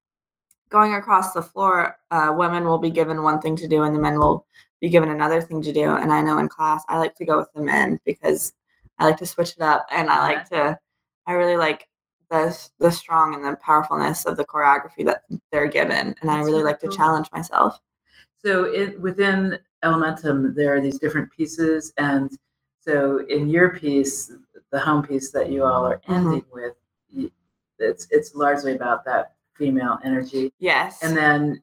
going 0.74 0.94
across 0.94 1.32
the 1.32 1.40
floor, 1.40 1.96
uh, 2.10 2.34
women 2.36 2.64
will 2.64 2.78
be 2.78 2.90
given 2.90 3.22
one 3.22 3.40
thing 3.40 3.54
to 3.54 3.68
do 3.68 3.84
and 3.84 3.94
the 3.94 4.00
men 4.00 4.18
will 4.18 4.44
be 4.80 4.88
given 4.88 5.08
another 5.08 5.40
thing 5.40 5.62
to 5.62 5.72
do, 5.72 5.88
and 5.94 6.12
I 6.12 6.20
know 6.20 6.36
in 6.38 6.48
class 6.48 6.82
I 6.88 6.98
like 6.98 7.14
to 7.14 7.24
go 7.24 7.38
with 7.38 7.48
the 7.54 7.62
men 7.62 8.00
because 8.04 8.52
I 8.98 9.04
like 9.04 9.16
to 9.18 9.26
switch 9.26 9.52
it 9.56 9.62
up, 9.62 9.86
and 9.90 10.10
I 10.10 10.18
like 10.18 10.48
to. 10.50 10.78
I 11.26 11.32
really 11.32 11.56
like 11.56 11.88
the 12.28 12.44
the 12.80 12.90
strong 12.90 13.34
and 13.34 13.44
the 13.44 13.56
powerfulness 13.56 14.26
of 14.26 14.36
the 14.36 14.44
choreography 14.44 15.04
that 15.06 15.22
they're 15.52 15.68
given, 15.68 16.14
and 16.20 16.30
I 16.30 16.40
really 16.40 16.64
like 16.64 16.80
to 16.80 16.88
challenge 16.88 17.28
myself. 17.32 17.80
So 18.44 18.64
it, 18.64 19.00
within 19.00 19.58
Elementum, 19.84 20.54
there 20.56 20.74
are 20.74 20.80
these 20.80 20.98
different 20.98 21.30
pieces, 21.30 21.92
and 21.98 22.36
so 22.80 23.24
in 23.36 23.48
your 23.48 23.70
piece, 23.78 24.32
the 24.72 24.80
home 24.80 25.02
piece 25.06 25.30
that 25.30 25.50
you 25.50 25.64
all 25.64 25.86
are 25.86 26.00
Mhm. 26.08 26.16
ending 26.16 26.44
with, 26.52 26.74
it's 27.78 28.06
it's 28.10 28.34
largely 28.34 28.74
about 28.74 29.04
that 29.04 29.34
female 29.56 29.98
energy, 30.04 30.52
Yes. 30.58 31.02
and 31.02 31.16
then 31.16 31.62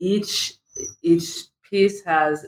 each 0.00 0.54
each 1.02 1.44
piece 1.68 2.02
has 2.04 2.46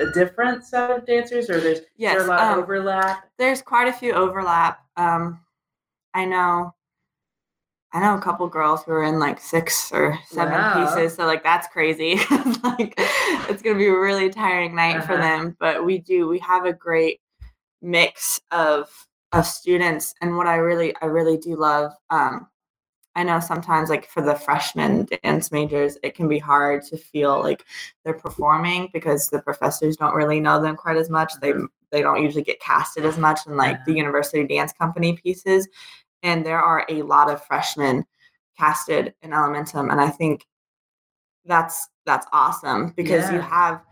a 0.00 0.10
different 0.12 0.64
set 0.64 0.90
of 0.90 1.06
dancers, 1.06 1.48
or 1.50 1.60
there's 1.60 1.80
yes. 1.96 2.14
there 2.16 2.24
a 2.24 2.28
lot 2.28 2.40
um, 2.40 2.58
of 2.58 2.64
overlap. 2.64 3.24
there's 3.38 3.62
quite 3.62 3.88
a 3.88 3.92
few 3.92 4.12
overlap. 4.12 4.80
Um, 4.96 5.40
I 6.14 6.24
know, 6.26 6.74
I 7.92 8.00
know 8.00 8.16
a 8.16 8.20
couple 8.20 8.46
girls 8.48 8.82
who 8.84 8.92
are 8.92 9.04
in 9.04 9.18
like 9.18 9.40
six 9.40 9.90
or 9.92 10.18
seven 10.26 10.52
Wow. 10.54 10.74
pieces. 10.94 11.14
So 11.16 11.26
like 11.26 11.42
that's 11.42 11.66
crazy. 11.68 12.16
like 12.64 12.94
it's 13.48 13.62
gonna 13.62 13.78
be 13.78 13.86
a 13.88 13.98
really 13.98 14.30
tiring 14.30 14.74
night 14.74 15.04
for 15.04 15.14
Uh-huh. 15.14 15.22
them. 15.22 15.56
But 15.60 15.84
we 15.84 15.98
do. 15.98 16.28
We 16.28 16.38
have 16.40 16.64
a 16.66 16.72
great 16.72 17.20
mix 17.80 18.40
of 18.50 18.90
of 19.32 19.46
students, 19.46 20.14
and 20.20 20.36
what 20.36 20.46
I 20.46 20.56
really 20.56 20.94
I 21.02 21.06
really 21.06 21.38
do 21.38 21.56
love. 21.56 21.92
Um, 22.10 22.48
I 23.14 23.24
know 23.24 23.40
sometimes 23.40 23.90
like 23.90 24.08
for 24.08 24.22
the 24.22 24.34
freshman 24.34 25.06
dance 25.22 25.52
majors, 25.52 25.98
it 26.02 26.14
can 26.14 26.28
be 26.28 26.38
hard 26.38 26.82
to 26.84 26.96
feel 26.96 27.40
like 27.40 27.64
they're 28.04 28.14
performing 28.14 28.88
because 28.92 29.28
the 29.28 29.42
professors 29.42 29.96
don't 29.96 30.14
really 30.14 30.40
know 30.40 30.62
them 30.62 30.76
quite 30.76 30.96
as 30.96 31.10
much. 31.10 31.32
They 31.40 31.52
they 31.90 32.00
don't 32.00 32.22
usually 32.22 32.42
get 32.42 32.60
casted 32.60 33.04
as 33.04 33.18
much 33.18 33.40
in 33.46 33.56
like 33.56 33.84
the 33.84 33.92
university 33.92 34.46
dance 34.46 34.72
company 34.72 35.12
pieces. 35.12 35.68
And 36.22 36.46
there 36.46 36.60
are 36.60 36.86
a 36.88 37.02
lot 37.02 37.30
of 37.30 37.44
freshmen 37.44 38.06
casted 38.58 39.14
in 39.20 39.30
Elementum. 39.30 39.90
And 39.90 40.00
I 40.00 40.08
think 40.08 40.46
that's 41.44 41.88
that's 42.06 42.26
awesome 42.32 42.94
because 42.96 43.30
you 43.30 43.40
have 43.40 43.82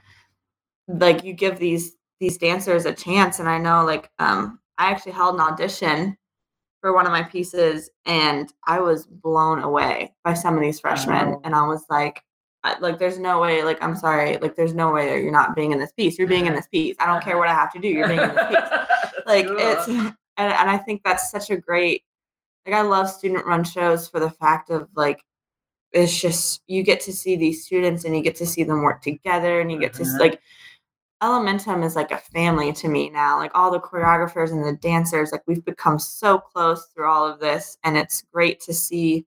like 0.88 1.24
you 1.24 1.34
give 1.34 1.58
these 1.58 1.96
these 2.20 2.38
dancers 2.38 2.86
a 2.86 2.94
chance. 2.94 3.38
And 3.38 3.50
I 3.50 3.58
know 3.58 3.84
like 3.84 4.10
um 4.18 4.60
I 4.78 4.90
actually 4.90 5.12
held 5.12 5.34
an 5.34 5.42
audition 5.42 6.16
for 6.80 6.94
one 6.94 7.06
of 7.06 7.12
my 7.12 7.22
pieces 7.22 7.90
and 8.06 8.52
I 8.66 8.80
was 8.80 9.06
blown 9.06 9.62
away 9.62 10.14
by 10.25 10.34
some 10.34 10.54
of 10.54 10.60
these 10.62 10.80
freshmen. 10.80 11.30
Wow. 11.32 11.40
And 11.44 11.54
I 11.54 11.66
was 11.66 11.84
like, 11.90 12.22
I, 12.62 12.78
like, 12.78 12.99
there's 12.99 13.18
no 13.18 13.40
way, 13.40 13.62
like, 13.64 13.82
I'm 13.82 13.96
sorry, 13.96 14.37
like, 14.38 14.54
there's 14.54 14.75
no 14.75 14.92
way 14.92 15.08
that 15.08 15.22
you're 15.22 15.32
not 15.32 15.54
being 15.56 15.72
in 15.72 15.78
this 15.78 15.92
piece. 15.92 16.18
You're 16.18 16.28
being 16.28 16.46
in 16.46 16.54
this 16.54 16.66
piece. 16.68 16.94
I 16.99 17.06
don't 17.06 17.22
care 17.22 17.38
what 17.38 17.49
I 17.49 17.54
have 17.54 17.72
to 17.72 17.78
do. 17.78 17.88
You're 17.88 18.08
being 18.08 18.20
in 18.20 18.34
this 18.34 18.49
piece. 18.49 18.58
Like, 19.26 19.46
it's, 19.49 19.87
and, 19.88 20.14
and 20.38 20.70
I 20.70 20.78
think 20.78 21.02
that's 21.04 21.30
such 21.30 21.50
a 21.50 21.56
great, 21.56 22.02
like, 22.66 22.75
I 22.75 22.80
love 22.82 23.08
student 23.08 23.46
run 23.46 23.64
shows 23.64 24.08
for 24.08 24.18
the 24.20 24.30
fact 24.30 24.70
of, 24.70 24.88
like, 24.96 25.22
it's 25.92 26.18
just, 26.20 26.62
you 26.66 26.82
get 26.82 27.00
to 27.00 27.12
see 27.12 27.37
these 27.37 27.64
students 27.64 28.04
and 28.04 28.16
you 28.16 28.22
get 28.22 28.37
to 28.37 28.46
see 28.46 28.64
them 28.64 28.82
work 28.82 29.02
together 29.02 29.60
and 29.60 29.70
you 29.70 29.78
get 29.78 29.92
to, 29.94 30.02
Uh-huh. 30.02 30.18
like, 30.18 30.40
Elementum 31.22 31.84
is 31.84 31.96
like 31.96 32.10
a 32.10 32.18
family 32.18 32.72
to 32.72 32.88
me 32.88 33.10
now. 33.10 33.38
Like 33.38 33.50
all 33.54 33.70
the 33.70 33.80
choreographers 33.80 34.50
and 34.52 34.64
the 34.64 34.78
dancers, 34.80 35.32
like 35.32 35.42
we've 35.46 35.64
become 35.64 35.98
so 35.98 36.38
close 36.38 36.86
through 36.86 37.10
all 37.10 37.26
of 37.26 37.40
this, 37.40 37.76
and 37.84 37.96
it's 37.96 38.24
great 38.32 38.60
to 38.60 38.72
see 38.72 39.26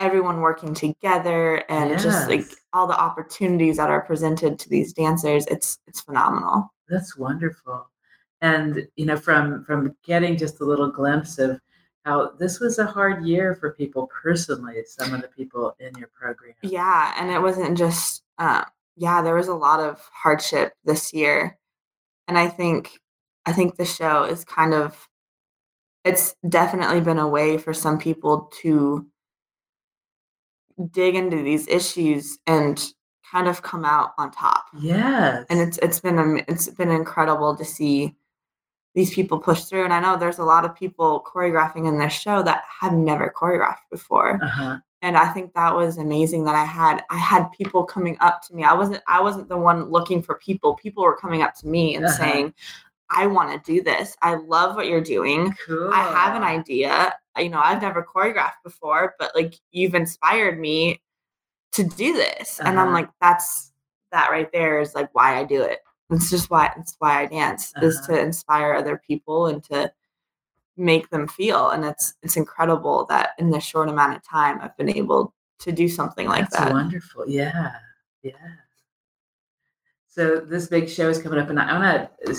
everyone 0.00 0.40
working 0.40 0.74
together 0.74 1.62
and 1.70 1.98
just 2.00 2.28
like 2.28 2.44
all 2.72 2.86
the 2.86 3.00
opportunities 3.00 3.76
that 3.76 3.88
are 3.88 4.02
presented 4.02 4.58
to 4.58 4.68
these 4.68 4.92
dancers. 4.92 5.46
It's 5.46 5.78
it's 5.86 6.00
phenomenal. 6.00 6.72
That's 6.88 7.16
wonderful. 7.16 7.88
And 8.40 8.86
you 8.96 9.06
know, 9.06 9.16
from 9.16 9.64
from 9.64 9.96
getting 10.04 10.36
just 10.36 10.60
a 10.60 10.64
little 10.64 10.90
glimpse 10.90 11.38
of 11.38 11.58
how 12.04 12.32
this 12.38 12.58
was 12.58 12.78
a 12.78 12.86
hard 12.86 13.24
year 13.24 13.54
for 13.54 13.72
people 13.72 14.08
personally, 14.08 14.82
some 14.86 15.14
of 15.14 15.22
the 15.22 15.28
people 15.28 15.74
in 15.78 15.94
your 15.96 16.08
program. 16.08 16.54
Yeah, 16.62 17.14
and 17.16 17.30
it 17.30 17.40
wasn't 17.40 17.78
just 17.78 18.24
uh, 18.38 18.64
yeah, 18.96 19.22
there 19.22 19.34
was 19.34 19.48
a 19.48 19.54
lot 19.54 19.80
of 19.80 20.00
hardship 20.12 20.74
this 20.84 21.12
year, 21.12 21.58
and 22.28 22.38
I 22.38 22.48
think 22.48 22.90
I 23.46 23.52
think 23.52 23.76
the 23.76 23.84
show 23.84 24.24
is 24.24 24.44
kind 24.44 24.74
of 24.74 25.08
it's 26.04 26.34
definitely 26.48 27.00
been 27.00 27.18
a 27.18 27.28
way 27.28 27.58
for 27.58 27.72
some 27.72 27.98
people 27.98 28.50
to 28.62 29.06
dig 30.90 31.14
into 31.14 31.42
these 31.42 31.68
issues 31.68 32.38
and 32.46 32.92
kind 33.30 33.48
of 33.48 33.62
come 33.62 33.84
out 33.84 34.10
on 34.18 34.30
top. 34.30 34.64
Yes. 34.78 35.46
And 35.48 35.60
it's 35.60 35.78
it's 35.78 36.00
been 36.00 36.42
it's 36.48 36.68
been 36.68 36.90
incredible 36.90 37.56
to 37.56 37.64
see 37.64 38.16
these 38.94 39.14
people 39.14 39.38
push 39.38 39.64
through. 39.64 39.84
And 39.84 39.92
I 39.92 40.00
know 40.00 40.16
there's 40.16 40.38
a 40.38 40.44
lot 40.44 40.64
of 40.64 40.74
people 40.74 41.24
choreographing 41.26 41.88
in 41.88 41.98
this 41.98 42.12
show 42.12 42.42
that 42.42 42.64
have 42.80 42.92
never 42.92 43.32
choreographed 43.34 43.88
before 43.90 44.42
uh-huh. 44.42 44.78
And 45.02 45.16
i 45.16 45.26
think 45.28 45.52
that 45.52 45.74
was 45.74 45.98
amazing 45.98 46.44
that 46.44 46.54
i 46.54 46.64
had 46.64 47.02
i 47.10 47.18
had 47.18 47.50
people 47.52 47.84
coming 47.84 48.16
up 48.20 48.40
to 48.42 48.54
me 48.54 48.64
i 48.64 48.72
wasn't 48.72 49.00
i 49.08 49.20
wasn't 49.20 49.48
the 49.48 49.56
one 49.56 49.90
looking 49.90 50.22
for 50.22 50.36
people 50.36 50.74
people 50.76 51.02
were 51.04 51.16
coming 51.16 51.42
up 51.42 51.54
to 51.54 51.66
me 51.68 51.96
and 51.96 52.04
Uh-huh. 52.06 52.16
saying 52.16 52.54
i 53.10 53.26
want 53.26 53.50
to 53.50 53.72
do 53.72 53.82
this 53.82 54.16
i 54.22 54.34
love 54.36 54.76
what 54.76 54.86
you're 54.86 55.00
doing 55.02 55.52
Cool. 55.66 55.90
i 55.92 56.00
have 56.00 56.34
an 56.36 56.42
idea 56.44 57.14
you 57.36 57.48
know 57.50 57.60
i've 57.62 57.82
never 57.82 58.02
choreographed 58.14 58.62
before 58.64 59.14
but 59.18 59.32
like 59.34 59.54
you've 59.72 59.94
inspired 59.94 60.58
me 60.58 61.02
to 61.72 61.84
do 61.84 62.12
this 62.14 62.60
and 62.60 62.78
i'm 62.78 62.86
Uh-huh. 62.88 62.92
like 62.98 63.08
that's 63.20 63.72
that 64.12 64.30
right 64.30 64.50
there 64.52 64.80
is 64.80 64.94
like 64.94 65.08
why 65.14 65.38
i 65.38 65.44
do 65.44 65.62
it 65.62 65.80
it's 66.10 66.28
just 66.30 66.50
why 66.50 66.70
it's 66.78 66.94
why 66.98 67.22
i 67.22 67.26
dance 67.26 67.72
is 67.82 67.96
Uh-huh. 67.98 68.12
to 68.14 68.20
inspire 68.20 68.74
other 68.74 69.00
people 69.06 69.46
and 69.46 69.62
to 69.64 69.90
make 70.76 71.10
them 71.10 71.28
feel 71.28 71.70
and 71.70 71.84
it's 71.84 72.14
it's 72.22 72.36
incredible 72.36 73.04
that 73.06 73.30
in 73.38 73.50
this 73.50 73.62
short 73.62 73.90
amount 73.90 74.16
of 74.16 74.26
time 74.26 74.58
i've 74.62 74.76
been 74.78 74.88
able 74.88 75.34
to 75.62 75.72
do 75.72 75.88
something 75.88 76.26
like 76.26 76.50
That's 76.50 76.64
that 76.64 76.72
wonderful. 76.72 77.24
Yeah. 77.28 77.72
Yeah. 78.22 78.32
So 80.08 80.36
this 80.36 80.66
big 80.66 80.88
show 80.88 81.08
is 81.08 81.22
coming 81.22 81.38
up, 81.38 81.48
and 81.48 81.58
I 81.58 81.78
want 81.78 82.10
to 82.26 82.34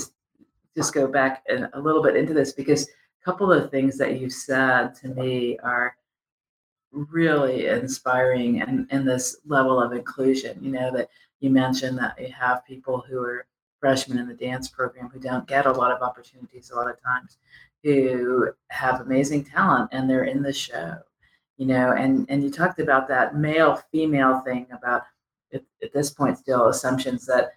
just 0.75 0.93
go 0.93 1.07
back 1.07 1.43
and 1.49 1.69
a 1.73 1.79
little 1.79 2.03
bit 2.03 2.15
into 2.15 2.33
this 2.33 2.53
because 2.53 2.87
a 2.87 3.25
couple 3.25 3.51
of 3.51 3.71
things 3.71 3.97
that 3.97 4.19
you've 4.19 4.33
said 4.33 4.93
to 4.95 5.07
me 5.09 5.57
are 5.59 5.95
really 6.91 7.67
inspiring 7.67 8.61
and, 8.61 8.87
in 8.91 9.05
this 9.05 9.37
level 9.45 9.81
of 9.81 9.93
inclusion. 9.93 10.57
You 10.61 10.71
know, 10.71 10.91
that 10.91 11.09
you 11.39 11.49
mentioned 11.49 11.97
that 11.97 12.19
you 12.19 12.31
have 12.31 12.65
people 12.65 13.03
who 13.07 13.19
are 13.19 13.47
freshmen 13.79 14.19
in 14.19 14.27
the 14.27 14.33
dance 14.33 14.67
program 14.69 15.09
who 15.09 15.19
don't 15.19 15.47
get 15.47 15.65
a 15.65 15.71
lot 15.71 15.91
of 15.91 16.01
opportunities 16.01 16.71
a 16.71 16.75
lot 16.75 16.89
of 16.89 17.01
times, 17.01 17.37
who 17.83 18.49
have 18.69 19.01
amazing 19.01 19.43
talent 19.45 19.89
and 19.91 20.09
they're 20.09 20.23
in 20.25 20.41
the 20.41 20.53
show. 20.53 20.95
You 21.57 21.67
know, 21.67 21.91
and 21.93 22.25
and 22.29 22.43
you 22.43 22.49
talked 22.49 22.79
about 22.79 23.07
that 23.09 23.35
male 23.35 23.81
female 23.91 24.39
thing 24.39 24.67
about 24.71 25.03
at, 25.53 25.63
at 25.83 25.93
this 25.93 26.09
point 26.09 26.37
still 26.37 26.67
assumptions 26.69 27.25
that 27.27 27.51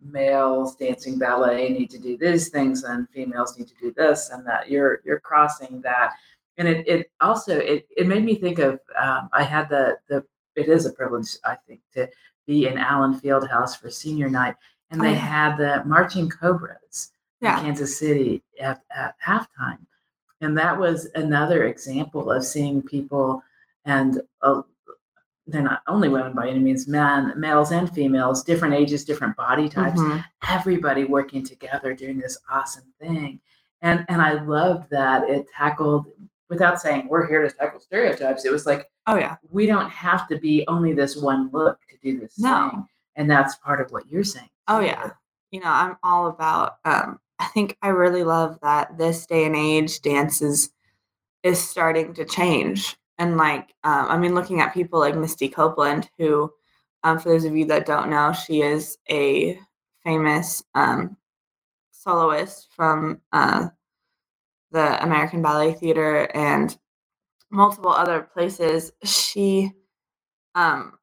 males 0.00 0.76
dancing 0.76 1.18
ballet 1.18 1.70
need 1.70 1.88
to 1.90 1.98
do 1.98 2.16
these 2.18 2.48
things 2.50 2.84
and 2.84 3.08
females 3.08 3.58
need 3.58 3.66
to 3.68 3.74
do 3.80 3.92
this 3.96 4.30
and 4.30 4.46
that 4.46 4.70
you're 4.70 5.00
you're 5.04 5.20
crossing 5.20 5.80
that 5.80 6.12
and 6.58 6.68
it, 6.68 6.86
it 6.86 7.10
also 7.22 7.58
it, 7.58 7.86
it 7.96 8.06
made 8.06 8.22
me 8.22 8.34
think 8.34 8.58
of 8.58 8.78
um, 9.00 9.30
i 9.32 9.42
had 9.42 9.66
the 9.70 9.96
the 10.10 10.22
it 10.56 10.68
is 10.68 10.84
a 10.84 10.92
privilege 10.92 11.28
i 11.46 11.56
think 11.66 11.80
to 11.92 12.06
be 12.46 12.66
in 12.66 12.76
allen 12.76 13.18
fieldhouse 13.18 13.78
for 13.80 13.88
senior 13.88 14.28
night 14.28 14.54
and 14.90 15.00
Oh, 15.00 15.04
they 15.04 15.12
yeah. 15.12 15.16
had 15.16 15.56
the 15.56 15.82
marching 15.86 16.28
cobras 16.28 17.10
Yeah. 17.40 17.58
in 17.60 17.64
kansas 17.64 17.98
city 17.98 18.42
at, 18.60 18.82
at 18.94 19.14
halftime. 19.24 19.78
And 20.40 20.56
that 20.58 20.78
was 20.78 21.08
another 21.14 21.64
example 21.64 22.30
of 22.30 22.44
seeing 22.44 22.82
people 22.82 23.42
and 23.84 24.20
uh, 24.42 24.62
they're 25.46 25.62
not 25.62 25.82
only 25.88 26.08
women 26.08 26.32
by 26.32 26.48
any 26.48 26.58
means 26.58 26.88
men 26.88 27.32
males 27.38 27.70
and 27.70 27.90
females 27.94 28.42
different 28.42 28.72
ages 28.74 29.04
different 29.04 29.36
body 29.36 29.68
types 29.68 30.00
Mhm. 30.00 30.24
everybody 30.48 31.04
working 31.04 31.44
together 31.44 31.92
doing 31.94 32.18
this 32.18 32.38
awesome 32.50 32.84
thing. 32.98 33.40
And 33.82 34.04
and 34.08 34.22
i 34.22 34.32
loved 34.42 34.88
that 34.90 35.28
it 35.28 35.46
tackled 35.54 36.06
without 36.48 36.80
saying 36.80 37.08
we're 37.08 37.26
here 37.28 37.42
to 37.42 37.50
tackle 37.54 37.80
stereotypes 37.80 38.44
it 38.46 38.52
was 38.52 38.64
like 38.64 38.88
oh 39.06 39.16
yeah. 39.16 39.36
we 39.50 39.66
don't 39.66 39.90
have 39.90 40.26
to 40.28 40.38
be 40.38 40.64
only 40.66 40.94
this 40.94 41.14
one 41.16 41.50
look 41.52 41.78
to 41.90 41.96
do 42.02 42.18
this 42.18 42.38
No. 42.38 42.70
thing. 42.70 42.88
And 43.16 43.30
that's 43.30 43.56
part 43.56 43.80
of 43.82 43.90
what 43.92 44.08
you're 44.10 44.24
saying 44.24 44.48
oh 44.68 44.80
yeah. 44.80 45.10
You 45.50 45.60
know 45.60 45.68
i'm 45.70 45.96
all 46.02 46.28
about 46.28 46.76
um 46.86 47.20
i 47.38 47.46
think 47.46 47.76
i 47.82 47.88
really 47.88 48.24
love 48.24 48.58
that 48.62 48.96
this 48.98 49.26
day 49.26 49.44
and 49.44 49.56
age 49.56 50.00
dance 50.02 50.42
is 50.42 50.70
is 51.42 51.58
starting 51.62 52.14
to 52.14 52.24
change 52.24 52.96
and 53.18 53.36
like 53.36 53.74
um, 53.84 54.06
i 54.08 54.16
mean 54.16 54.34
looking 54.34 54.60
at 54.60 54.74
people 54.74 55.00
like 55.00 55.16
misty 55.16 55.48
copeland 55.48 56.08
who 56.18 56.50
um, 57.02 57.18
for 57.18 57.28
those 57.30 57.44
of 57.44 57.54
you 57.56 57.64
that 57.66 57.86
don't 57.86 58.10
know 58.10 58.32
she 58.32 58.62
is 58.62 58.98
a 59.10 59.58
famous 60.02 60.62
um, 60.74 61.16
soloist 61.90 62.68
from 62.74 63.20
uh, 63.32 63.68
the 64.72 65.02
american 65.02 65.42
ballet 65.42 65.72
theater 65.74 66.30
and 66.34 66.78
multiple 67.50 67.90
other 67.92 68.22
places 68.22 68.92
she 69.04 69.70
um, 70.54 70.98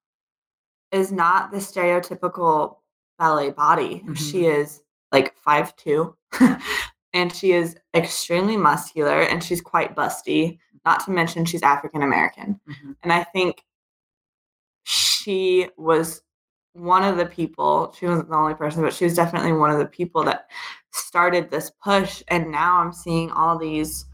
is 0.92 1.12
not 1.12 1.52
the 1.52 1.58
stereotypical 1.58 2.78
ballet 3.18 3.52
body. 3.52 4.04
She 4.16 4.42
Mhm. 4.44 4.62
is 4.62 4.84
like 5.12 5.36
five 5.38 5.76
two, 5.76 6.16
and 7.14 7.34
she 7.36 7.52
is 7.54 7.76
extremely 7.96 8.58
muscular 8.58 9.22
and 9.22 9.44
she's 9.44 9.62
quite 9.62 9.96
busty. 9.96 10.60
Not 10.86 11.04
to 11.06 11.12
mention 11.12 11.46
she's 11.46 11.62
African 11.64 12.02
American. 12.04 12.60
Mhm. 12.68 12.96
And 13.04 13.14
I 13.14 13.24
think 13.24 13.64
she 14.84 15.70
was 15.78 16.22
one 16.74 17.04
of 17.04 17.18
the 17.18 17.26
people, 17.26 17.94
she 17.98 18.06
wasn't 18.08 18.30
the 18.30 18.36
only 18.36 18.54
person, 18.54 18.82
but 18.82 18.94
she 18.94 19.04
was 19.06 19.16
definitely 19.16 19.54
one 19.54 19.70
of 19.70 19.80
the 19.80 19.86
people 19.86 20.24
that 20.24 20.48
started 20.92 21.50
this 21.50 21.72
push. 21.84 22.24
And 22.30 22.52
now 22.52 22.78
I'm 22.78 22.94
seeing 22.94 23.30
all 23.32 23.58
these, 23.58 24.06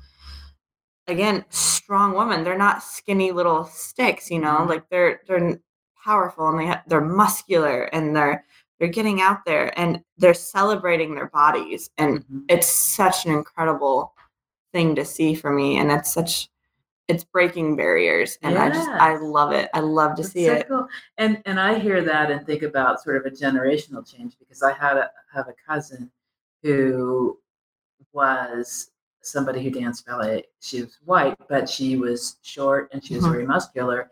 again, 1.08 1.46
strong 1.50 2.14
women. 2.16 2.44
They're 2.44 2.58
not 2.58 2.84
skinny 2.84 3.32
little 3.32 3.64
sticks, 3.66 4.30
you 4.30 4.40
know, 4.40 4.58
Mhm. 4.60 4.68
like 4.70 4.90
they're, 4.90 5.22
they're 5.28 5.60
powerful 6.04 6.48
and 6.50 6.60
they 6.60 6.68
ha- 6.68 6.84
they're 6.88 7.02
muscular 7.02 7.84
and 7.94 8.16
they're, 8.16 8.46
they're 8.80 8.88
getting 8.90 9.22
out 9.22 9.44
there 9.46 9.78
and 9.80 10.02
they're 10.18 10.34
celebrating 10.34 11.16
their 11.16 11.28
bodies. 11.30 11.90
And 11.98 12.24
Mhm. 12.26 12.44
it's 12.50 12.68
such 12.68 13.26
an 13.26 13.32
incredible 13.34 14.14
thing 14.74 14.96
to 14.96 15.06
see 15.06 15.34
for 15.34 15.52
me. 15.52 15.78
And 15.80 15.92
it's 15.92 16.14
such, 16.14 16.50
it's 17.08 17.24
breaking 17.24 17.78
barriers 17.78 18.38
and 18.42 18.58
i 18.58 18.68
just 18.68 18.90
i 18.90 19.16
love 19.16 19.54
it 19.54 19.70
i 19.74 19.80
love 19.80 20.18
to 20.18 20.24
That's 20.24 20.34
see 20.34 20.46
so 20.46 20.54
it 20.56 20.68
cool. 20.68 20.90
And 21.18 21.42
and 21.46 21.58
I 21.58 21.80
hear 21.80 22.04
that 22.04 22.30
and 22.30 22.46
think 22.46 22.64
about 22.64 23.02
sort 23.02 23.16
of 23.16 23.26
a 23.26 23.34
generational 23.34 24.06
change 24.06 24.38
because 24.38 24.62
I 24.62 24.74
had 24.74 24.98
a, 24.98 25.10
have 25.34 25.48
a 25.48 25.54
cousin 25.66 26.12
who 26.64 27.40
was 28.12 28.92
somebody 29.22 29.64
who 29.64 29.72
danced 29.72 30.06
ballet. 30.06 30.44
She 30.60 30.82
was 30.82 30.98
white, 31.06 31.38
but 31.48 31.70
she 31.70 31.96
was 31.96 32.38
short 32.42 32.90
and 32.92 33.02
she 33.04 33.16
was 33.16 33.24
Mhm. 33.26 33.32
very 33.32 33.46
muscular. 33.48 34.10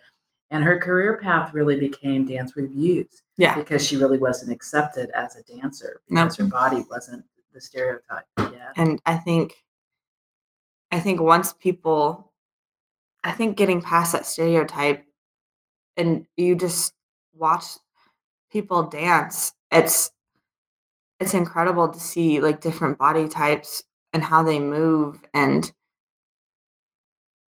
And 0.56 0.64
her 0.64 0.80
career 0.80 1.18
path 1.18 1.54
really 1.54 1.78
became 1.78 2.26
dance 2.26 2.56
reviews 2.56 3.24
yeah 3.38 3.56
because 3.56 3.86
she 3.86 3.98
really 3.98 4.18
wasn't 4.18 4.54
accepted 4.54 5.10
as 5.12 5.36
a 5.36 5.44
dancer 5.44 6.00
because 6.08 6.38
her 6.38 6.46
body 6.46 6.86
wasn't 6.90 7.26
the 7.54 7.60
stereotype. 7.60 8.24
Yeah. 8.38 8.72
and 8.78 9.02
i 9.06 9.18
think 9.18 9.54
i 10.94 11.00
think 11.02 11.20
once 11.20 11.52
people 11.52 12.32
i 13.26 13.34
think 13.34 13.58
getting 13.58 13.82
past 13.82 14.14
that 14.14 14.26
stereotype 14.26 15.04
and 15.98 16.26
you 16.38 16.56
just 16.56 16.94
watch 17.34 17.66
people 18.50 18.84
dance 18.84 19.52
it's 19.72 20.12
it's 21.20 21.34
incredible 21.34 21.90
to 21.90 22.00
see 22.00 22.40
like 22.40 22.62
different 22.62 22.98
body 22.98 23.28
types 23.28 23.84
and 24.14 24.24
how 24.24 24.42
they 24.42 24.60
move 24.60 25.20
and 25.34 25.74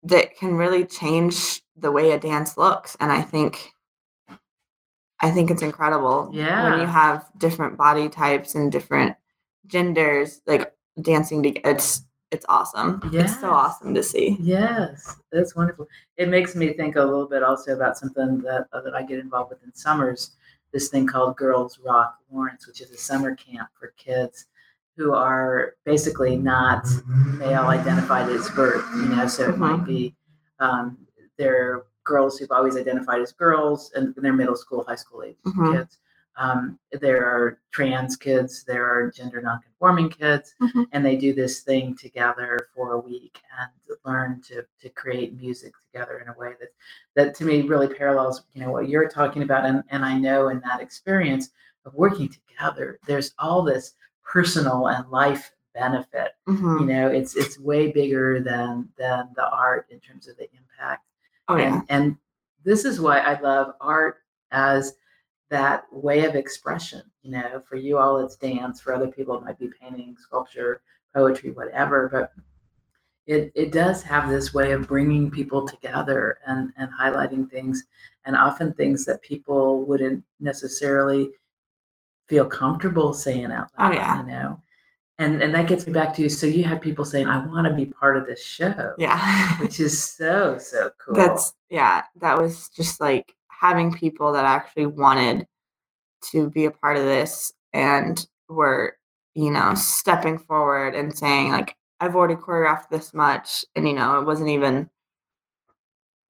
that 0.07 0.37
can 0.37 0.55
really 0.55 0.85
change 0.85 1.63
the 1.77 1.91
way 1.93 2.13
a 2.13 2.19
dance 2.19 2.57
looks 2.57 2.97
and 3.01 3.13
i 3.13 3.21
think 3.21 3.73
i 5.21 5.31
think 5.31 5.51
it's 5.51 5.63
incredible 5.63 6.31
yeah 6.33 6.71
when 6.71 6.81
you 6.81 6.87
have 6.87 7.27
different 7.39 7.77
body 7.77 8.09
types 8.09 8.55
and 8.55 8.73
different 8.73 9.17
genders 9.67 10.41
like 10.47 10.73
dancing 11.03 11.43
together 11.43 11.71
it's 11.71 12.03
it's 12.33 12.45
awesome. 12.49 13.01
It's 13.13 13.41
so 13.41 13.51
awesome 13.51 13.95
to 13.95 14.03
see. 14.03 14.37
Yes, 14.41 15.17
that's 15.31 15.55
wonderful. 15.55 15.87
It 16.17 16.29
makes 16.29 16.57
me 16.57 16.73
think 16.73 16.97
a 16.97 17.03
little 17.03 17.29
bit 17.29 17.45
also 17.45 17.73
about 17.75 17.97
something 17.97 18.41
that 18.41 18.67
uh, 18.73 18.81
that 18.81 18.95
I 18.95 19.05
get 19.05 19.21
involved 19.21 19.51
with 19.51 19.63
in 19.63 19.73
summers. 19.75 20.33
This 20.73 20.89
thing 20.89 21.07
called 21.07 21.37
Girls 21.37 21.79
Rock 21.85 22.17
Lawrence, 22.31 22.67
which 22.67 22.81
is 22.81 22.91
a 22.91 22.97
summer 22.97 23.37
camp 23.37 23.69
for 23.79 23.95
kids 23.97 24.47
who 24.97 25.13
are 25.13 25.75
basically 25.85 26.37
not 26.37 26.87
male 27.39 27.67
identified 27.67 28.29
as 28.31 28.49
birth. 28.51 28.85
You 28.97 29.09
know, 29.15 29.27
so 29.27 29.51
it 29.51 29.59
might 29.59 29.85
be 29.85 30.15
um, 30.59 30.97
they're 31.37 31.85
girls 32.05 32.39
who've 32.39 32.51
always 32.53 32.77
identified 32.77 33.21
as 33.21 33.33
girls, 33.33 33.93
and 33.95 34.15
they're 34.17 34.33
middle 34.33 34.57
school, 34.57 34.85
high 34.87 34.95
school 34.95 35.23
age 35.23 35.37
Mhm. 35.45 35.73
kids. 35.73 35.99
Um, 36.39 36.79
there 36.93 37.25
are 37.25 37.59
trans 37.73 38.15
kids, 38.17 38.63
there 38.65 38.85
are 38.87 39.11
gender 39.11 39.41
nonconforming 39.41 40.11
kids, 40.11 40.55
Mhm. 40.61 40.87
and 40.93 41.05
they 41.05 41.17
do 41.17 41.33
this 41.35 41.63
thing 41.63 41.95
together 41.97 42.69
for 42.75 42.93
a 42.93 42.99
week 43.01 43.41
and 43.59 43.71
learn 44.05 44.41
to 44.43 44.65
to 44.81 44.89
create 44.91 45.35
music 45.35 45.73
together 45.81 46.19
in 46.19 46.29
a 46.29 46.39
way 46.39 46.55
that 46.61 46.69
that 47.15 47.35
to 47.37 47.45
me 47.45 47.63
really 47.63 47.89
parallels 47.89 48.43
you 48.53 48.61
know 48.61 48.71
what 48.71 48.89
you're 48.89 49.09
talking 49.09 49.43
about 49.43 49.65
and, 49.65 49.83
and 49.89 50.05
I 50.05 50.17
know 50.19 50.49
in 50.49 50.61
that 50.61 50.81
experience 50.81 51.51
of 51.87 51.95
working 51.95 52.29
together 52.29 52.99
there's 53.07 53.33
all 53.39 53.63
this 53.63 53.95
personal 54.27 54.89
and 54.89 55.09
life 55.11 55.53
benefit 55.75 56.33
Mhm. 56.49 56.81
you 56.81 56.87
know 56.87 57.09
it's 57.09 57.37
it's 57.37 57.59
way 57.61 57.93
bigger 57.93 58.41
than 58.41 58.89
than 58.99 59.29
the 59.37 59.49
art 59.51 59.87
in 59.91 60.01
terms 60.01 60.27
of 60.29 60.37
the 60.37 60.49
impact 60.53 61.05
oh 61.49 61.57
yeah 61.57 61.75
and, 61.75 61.83
and 61.91 62.17
this 62.65 62.85
is 62.85 63.01
why 63.01 63.19
I 63.19 63.39
love 63.41 63.75
art 63.81 64.17
as 64.51 64.95
that 65.51 65.85
way 65.93 66.25
of 66.25 66.35
expression. 66.35 67.03
You 67.23 67.31
know, 67.31 67.63
for 67.69 67.77
you 67.77 67.97
all 67.99 68.19
it's 68.19 68.35
dance, 68.35 68.81
for 68.81 68.93
other 68.93 69.07
people 69.07 69.37
it 69.39 69.45
might 69.45 69.57
be 69.61 69.71
painting, 69.81 70.17
sculpture, 70.19 70.81
poetry, 71.15 71.53
whatever. 71.53 72.09
But 72.11 72.33
it, 73.27 73.53
it 73.55 73.71
does 73.71 74.03
have 74.03 74.29
this 74.29 74.53
way 74.53 74.73
of 74.73 74.89
bringing 74.89 75.31
people 75.31 75.67
together 75.67 76.39
and, 76.47 76.73
and 76.77 76.91
highlighting 76.93 77.49
things, 77.49 77.85
and 78.25 78.35
often 78.35 78.73
things 78.75 79.05
that 79.05 79.23
people 79.23 79.85
wouldn't 79.85 80.25
necessarily 80.41 81.31
feel 82.29 82.45
comfortable 82.47 83.13
saying 83.15 83.51
out 83.53 83.69
Oh, 83.79 83.85
loud. 83.85 83.95
yeah. 83.95 84.21
You 84.21 84.27
know, 84.27 84.61
and 85.19 85.43
and 85.43 85.55
that 85.55 85.67
gets 85.69 85.87
me 85.87 85.93
back 85.93 86.15
to 86.17 86.23
you. 86.23 86.29
so 86.29 86.47
you 86.47 86.65
have 86.65 86.81
people 86.81 87.05
saying, 87.05 87.27
"I 87.29 87.45
want 87.47 87.67
to 87.67 87.73
be 87.75 87.87
part 87.87 88.17
of 88.17 88.27
this 88.27 88.43
show," 88.45 88.95
yeah 88.99 89.57
which 89.61 89.81
is 89.81 90.03
so 90.03 90.59
so 90.59 90.91
cool. 90.99 91.15
That's 91.15 91.55
yeah, 91.71 92.03
that 92.21 92.39
was 92.39 92.69
just 92.71 93.01
like 93.01 93.35
having 93.49 93.93
people 93.93 94.33
that 94.33 94.45
actually 94.45 94.87
wanted 94.87 95.47
to 96.33 96.51
be 96.51 96.67
a 96.67 96.71
part 96.71 96.97
of 96.97 97.05
this 97.05 97.53
and 97.73 98.27
were, 98.49 98.97
you 99.35 99.51
know, 99.51 99.75
stepping 99.75 100.39
forward 100.39 100.95
and 100.95 101.17
saying 101.17 101.53
like 101.53 101.75
I've 102.01 102.15
already 102.15 102.35
choreographed 102.35 102.91
this 102.91 103.15
much 103.15 103.65
and 103.75 103.89
you 103.89 103.95
know, 103.95 104.21
it 104.21 104.27
wasn't 104.27 104.51
even 104.51 104.91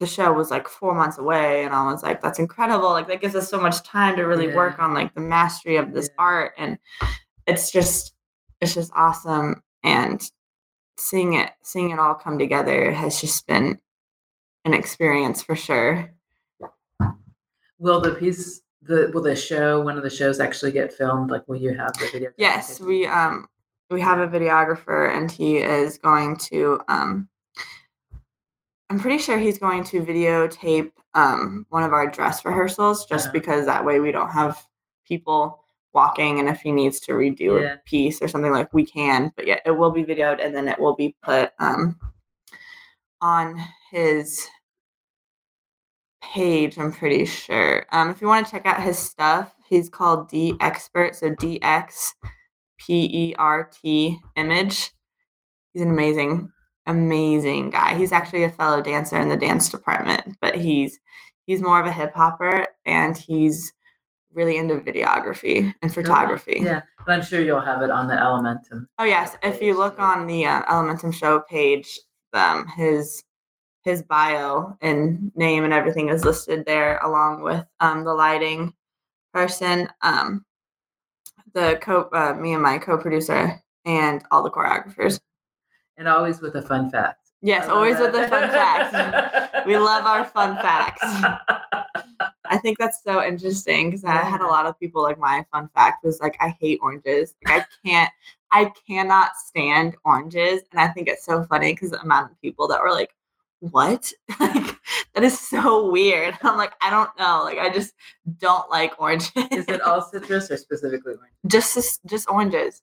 the 0.01 0.07
show 0.07 0.33
was 0.33 0.51
like 0.51 0.69
4 0.69 0.95
months 0.95 1.19
away 1.19 1.65
and 1.65 1.75
I 1.75 1.85
was 1.91 2.03
like 2.03 2.21
that's 2.21 2.39
incredible. 2.39 2.91
Like 2.91 3.09
that 3.09 3.21
gives 3.21 3.35
us 3.35 3.49
so 3.49 3.59
much 3.61 3.83
time 3.83 4.17
to 4.17 4.23
really 4.25 4.49
Yeah. 4.49 4.57
work 4.57 4.79
on 4.79 4.93
like 4.95 5.15
the 5.15 5.21
mastery 5.21 5.77
of 5.77 5.93
this 5.93 6.09
Yeah. 6.09 6.25
art 6.25 6.53
and 6.59 6.79
it's 7.47 7.71
just 7.71 8.15
it's 8.61 8.75
just 8.75 8.93
awesome 8.95 9.63
and 9.83 10.21
seeing 10.99 11.35
it 11.35 11.53
seeing 11.63 11.91
it 11.91 11.99
all 11.99 12.15
come 12.15 12.39
together 12.39 12.91
has 12.93 13.21
just 13.21 13.47
been 13.47 13.79
an 14.65 14.75
experience 14.75 15.43
for 15.43 15.55
sure. 15.55 16.11
Will 17.79 18.01
the 18.01 18.13
piece, 18.13 18.63
the 18.83 19.11
will 19.13 19.23
the 19.23 19.37
show, 19.37 19.81
one 19.83 19.97
of 19.97 20.03
the 20.03 20.11
shows 20.11 20.41
actually 20.41 20.73
get 20.73 20.93
filmed? 20.93 21.31
Like, 21.31 21.47
will 21.47 21.57
you 21.57 21.75
have 21.77 21.93
the 21.99 22.09
video? 22.13 22.31
Yes, 22.39 22.81
we 22.81 23.07
um 23.07 23.47
we 23.91 24.01
have 24.01 24.19
a 24.19 24.27
videographer 24.27 25.15
and 25.17 25.31
he 25.31 25.59
is 25.59 25.99
going 25.99 26.37
to 26.37 26.81
um 26.89 27.29
I'm 28.89 29.01
pretty 29.01 29.19
sure 29.19 29.39
he's 29.39 29.59
going 29.59 29.85
to 29.85 30.03
videotape 30.05 30.93
um 31.15 31.67
one 31.71 31.83
of 31.83 31.93
our 31.93 32.09
dress 32.11 32.45
rehearsals 32.45 33.07
just 33.07 33.27
Uh-huh. 33.27 33.33
because 33.33 33.67
that 33.67 33.85
way 33.85 34.01
we 34.01 34.13
don't 34.13 34.31
have 34.31 34.65
people 35.07 35.65
walking 35.95 36.39
and 36.41 36.49
if 36.49 36.61
he 36.61 36.73
needs 36.73 37.01
to 37.01 37.13
redo 37.13 37.63
Yeah. 37.63 37.75
a 37.75 37.79
piece 37.87 38.21
or 38.21 38.29
something 38.29 38.53
like 38.53 38.73
we 38.75 38.85
can 38.85 39.33
but 39.35 39.47
yeah 39.47 39.59
it 39.65 39.71
will 39.71 39.91
be 39.91 40.05
videoed 40.05 40.45
and 40.45 40.55
then 40.55 40.69
it 40.69 40.79
will 40.79 40.95
be 40.95 41.17
put 41.23 41.53
um 41.59 41.99
on 43.23 43.59
his 43.91 44.47
page 46.23 46.77
i'm 46.79 46.93
pretty 46.93 47.25
sure 47.25 47.87
um 47.93 48.11
if 48.11 48.21
you 48.21 48.27
want 48.27 48.45
to 48.47 48.51
check 48.53 48.67
out 48.67 48.83
his 48.83 48.99
stuff 48.99 49.55
he's 49.69 49.89
called 49.89 50.29
d 50.29 50.55
expert 50.61 51.15
so 51.17 51.31
dx 51.31 52.13
p-e-r-t 52.79 54.19
image 54.37 54.91
he's 55.73 55.83
an 55.83 55.91
amazing 55.91 56.51
amazing 56.87 57.71
guy 57.71 57.95
he's 57.95 58.13
actually 58.13 58.45
a 58.45 58.51
fellow 58.51 58.81
dancer 58.81 59.19
in 59.19 59.29
the 59.29 59.37
dance 59.37 59.69
department 59.69 60.37
but 60.41 60.55
he's 60.55 60.99
he's 61.47 61.61
more 61.61 61.81
of 61.81 61.87
a 61.87 61.93
hip 61.93 62.13
hopper 62.15 62.67
and 62.85 63.17
he's 63.17 63.73
really 64.37 64.59
into 64.59 64.77
videography 64.77 65.75
and 65.83 65.93
photography 65.93 66.61
Yeah, 66.61 66.83
but 67.05 67.13
I'm 67.13 67.23
sure 67.23 67.41
you'll 67.41 67.61
have 67.61 67.83
it 67.83 67.91
on 67.91 68.07
the 68.07 68.15
Elementum. 68.15 68.87
Oh 68.99 69.05
yes, 69.05 69.37
if 69.43 69.63
you 69.63 69.77
look 69.77 69.99
on 69.99 70.27
the 70.27 70.45
uh, 70.45 70.63
Elementum 70.65 71.13
show 71.13 71.41
page, 71.41 71.99
um, 72.35 72.67
his 72.77 73.25
his 73.83 74.03
bio 74.03 74.77
and 74.83 75.33
name 75.37 75.65
and 75.65 75.73
everything 75.73 76.11
is 76.11 76.25
listed 76.25 76.67
there, 76.67 76.99
along 76.99 77.43
with 77.43 77.65
um, 77.81 78.05
the 78.05 78.13
lighting 78.13 78.75
person, 79.33 79.89
um, 80.03 80.45
the 81.55 81.79
co 81.81 82.09
uh, 82.13 82.35
me 82.35 82.53
and 82.53 82.63
my 82.63 82.79
co-producer, 82.79 83.61
and 83.85 84.23
all 84.31 84.43
the 84.43 84.51
choreographers. 84.51 85.19
And 85.97 86.09
always 86.09 86.41
with 86.41 86.55
a 86.57 86.63
fun 86.63 86.91
fact. 86.91 87.27
Yes, 87.43 87.69
always 87.69 87.99
with 87.99 88.15
a 88.15 88.29
fun 88.29 88.51
fact. 88.51 89.67
We 89.67 89.77
love 89.79 90.05
our 90.05 90.25
fun 90.25 90.57
facts. 90.57 91.03
I 92.49 92.59
think 92.59 92.79
that's 92.79 93.03
so 93.03 93.25
interesting 93.25 93.91
because 93.91 94.05
I 94.05 94.17
had 94.17 94.41
a 94.41 94.47
lot 94.47 94.67
of 94.67 94.79
people 94.79 95.03
like 95.03 95.19
my 95.19 95.45
fun 95.53 95.69
fact 95.75 96.05
was 96.05 96.21
like 96.21 96.37
I 96.41 96.57
hate 96.61 96.79
oranges. 96.83 97.35
Like 97.45 97.63
I 97.63 97.67
can't, 97.85 98.11
I 98.53 98.73
cannot 98.89 99.33
stand 99.37 99.97
oranges, 100.05 100.63
and 100.73 100.81
I 100.81 100.89
think 100.89 101.09
it's 101.09 101.25
so 101.25 101.45
funny 101.45 101.73
because 101.73 101.91
the 101.91 102.01
amount 102.01 102.31
of 102.31 102.41
people 102.41 102.69
that 102.69 102.81
were 102.81 102.93
like, 102.93 103.15
what? 103.61 104.13
like, 104.41 104.77
that 105.15 105.25
is 105.25 105.39
so 105.39 105.91
weird. 105.91 106.37
I'm 106.43 106.57
like, 106.57 106.73
I 106.81 106.91
don't 106.91 107.11
know. 107.19 107.43
Like, 107.45 107.59
I 107.59 107.71
just 107.73 107.95
don't 108.39 108.69
like 108.71 109.01
oranges. 109.01 109.31
Is 109.51 109.67
it 109.69 109.81
all 109.83 110.03
citrus 110.03 110.51
or 110.51 110.57
specifically 110.57 111.15
orange? 111.15 111.35
just 111.47 112.01
just 112.07 112.29
oranges? 112.29 112.83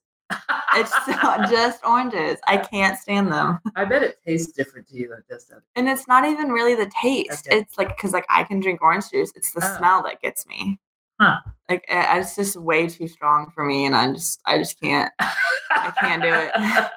It's 0.74 0.92
just 1.50 1.84
oranges. 1.84 2.38
I 2.46 2.56
can't 2.56 2.98
stand 2.98 3.30
them. 3.32 3.58
I 3.76 3.84
bet 3.84 4.02
it 4.02 4.18
tastes 4.26 4.52
different 4.52 4.88
to 4.88 4.96
you 4.96 5.08
than 5.08 5.18
it 5.18 5.28
does 5.28 5.50
And 5.76 5.88
it's 5.88 6.08
not 6.08 6.24
even 6.24 6.48
really 6.50 6.74
the 6.74 6.90
taste. 7.00 7.46
Okay. 7.48 7.58
It's 7.58 7.78
like 7.78 7.96
because 7.96 8.12
like 8.12 8.26
I 8.28 8.44
can 8.44 8.60
drink 8.60 8.82
orange 8.82 9.10
juice. 9.10 9.32
It's 9.36 9.52
the 9.52 9.62
Oh. 9.64 9.76
smell 9.78 10.02
that 10.04 10.20
gets 10.20 10.46
me. 10.46 10.78
Huh. 11.20 11.38
Like 11.70 11.84
it's 11.88 12.34
just 12.34 12.56
way 12.56 12.88
too 12.88 13.06
strong 13.06 13.50
for 13.54 13.64
me, 13.64 13.86
and 13.86 13.94
I 13.94 14.12
just 14.12 14.40
I 14.46 14.58
just 14.58 14.80
can't. 14.80 15.12
I 15.20 15.92
can't 15.98 16.22
do 16.22 16.30
it. 16.32 16.50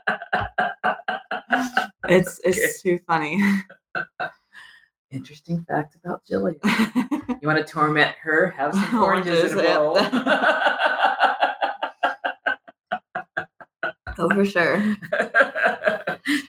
It's 2.10 2.40
it's 2.46 2.82
too 2.82 3.00
funny. 3.06 3.44
Interesting 5.12 5.66
fact 5.68 5.96
about 5.96 6.22
Jillian. 6.30 6.58
You 7.42 7.48
want 7.48 7.64
to 7.66 7.72
torment 7.72 8.16
her? 8.22 8.50
Have 8.52 8.74
some 8.74 9.04
oranges 9.04 9.52
in 9.52 9.60
a 9.60 9.76
Oranges, 9.78 10.12
oh, 14.20 14.30
for 14.30 14.46
sure. 14.46 14.78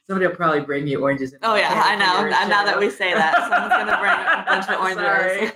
Somebody 0.07 0.26
will 0.26 0.35
probably 0.35 0.61
bring 0.61 0.87
you 0.87 1.02
oranges. 1.02 1.35
Oh 1.42 1.54
yeah, 1.54 1.83
I 1.85 1.94
know. 1.96 2.28
Now 2.28 2.48
now 2.48 2.64
that 2.64 2.78
we 2.78 2.90
say 2.90 3.12
that, 3.12 3.35
someone's 3.37 3.74
gonna 3.74 3.98
bring 4.00 4.11
a 4.11 4.44
bunch 4.48 4.68
of 4.68 4.81
oranges. 4.81 5.52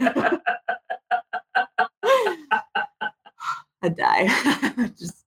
I 3.83 3.89
die. 3.89 4.89
Just 4.99 5.25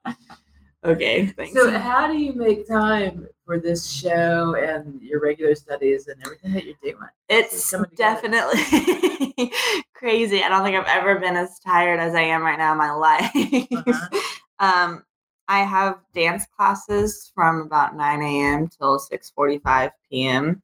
okay. 0.86 1.26
Thanks. 1.26 1.54
So, 1.54 1.78
how 1.78 2.08
do 2.08 2.17
you 2.17 2.34
make 2.34 2.67
time 2.67 3.28
for 3.45 3.60
this 3.60 3.89
show 3.89 4.56
and 4.56 5.02
your 5.02 5.19
regular 5.21 5.56
studies 5.56 6.08
and 6.08 6.21
everything 6.24 6.54
that 6.54 6.63
you're 6.63 6.76
doing? 6.82 7.10
it's 7.28 7.69
together. 7.69 7.89
definitely 7.98 9.52
crazy. 9.93 10.43
I 10.43 10.50
don't 10.50 10.63
think 10.63 10.78
I've 10.78 10.88
ever 10.88 11.19
been 11.19 11.36
as 11.36 11.60
tired 11.60 12.00
as 12.00 12.15
I 12.15 12.21
am 12.21 12.43
right 12.43 12.58
now 12.58 12.71
in 12.71 12.78
my 12.78 12.91
life. 12.91 13.32
Uh-huh. 13.34 14.19
um, 14.60 15.04
I 15.47 15.60
have 15.63 15.99
dance 16.13 16.45
classes 16.58 17.31
from 17.36 17.62
about 17.62 17.95
9 17.95 18.21
a.m. 18.43 18.67
till 18.67 18.99
6:45 18.99 19.91
p.m. 20.10 20.62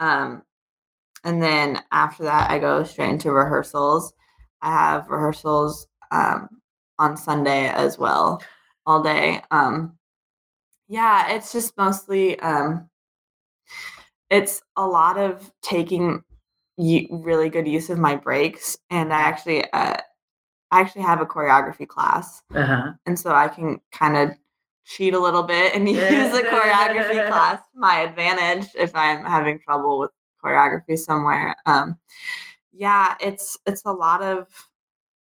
Um, 0.00 0.42
and 1.24 1.42
then 1.42 1.82
after 1.92 2.24
that, 2.24 2.50
I 2.50 2.58
go 2.58 2.84
straight 2.84 3.10
into 3.10 3.32
rehearsals. 3.32 4.12
I 4.62 4.70
have 4.72 5.08
rehearsals 5.10 5.88
um, 6.10 6.48
on 6.98 7.16
Sunday 7.16 7.68
as 7.68 7.98
well, 7.98 8.42
all 8.86 9.02
day. 9.02 9.42
Um, 9.50 9.98
yeah, 10.88 11.32
it's 11.34 11.52
just 11.52 11.76
mostly 11.76 12.38
um, 12.40 12.88
it's 14.30 14.62
a 14.76 14.86
lot 14.86 15.18
of 15.18 15.52
taking 15.62 16.22
really 16.78 17.48
good 17.48 17.66
use 17.68 17.90
of 17.90 17.98
my 17.98 18.16
breaks, 18.16 18.76
and 18.90 19.12
I 19.12 19.20
actually 19.20 19.70
uh, 19.72 19.96
I 20.70 20.80
actually 20.80 21.02
have 21.02 21.20
a 21.20 21.26
choreography 21.26 21.86
class, 21.86 22.42
Uh-huh. 22.54 22.92
and 23.06 23.18
so 23.18 23.30
I 23.32 23.48
can 23.48 23.80
kind 23.92 24.16
of 24.16 24.30
cheat 24.84 25.14
a 25.14 25.18
little 25.18 25.42
bit 25.42 25.74
and 25.74 25.88
use 25.88 26.32
the 26.32 26.42
choreography 26.42 27.26
class 27.28 27.60
to 27.72 27.78
my 27.78 28.00
advantage 28.00 28.68
if 28.74 28.94
I'm 28.94 29.24
having 29.24 29.58
trouble 29.60 29.98
with 29.98 30.10
choreography 30.44 30.98
somewhere. 30.98 31.56
Um, 31.66 31.98
yeah, 32.72 33.14
it's 33.20 33.58
it's 33.66 33.82
a 33.86 33.92
lot 33.92 34.22
of 34.22 34.46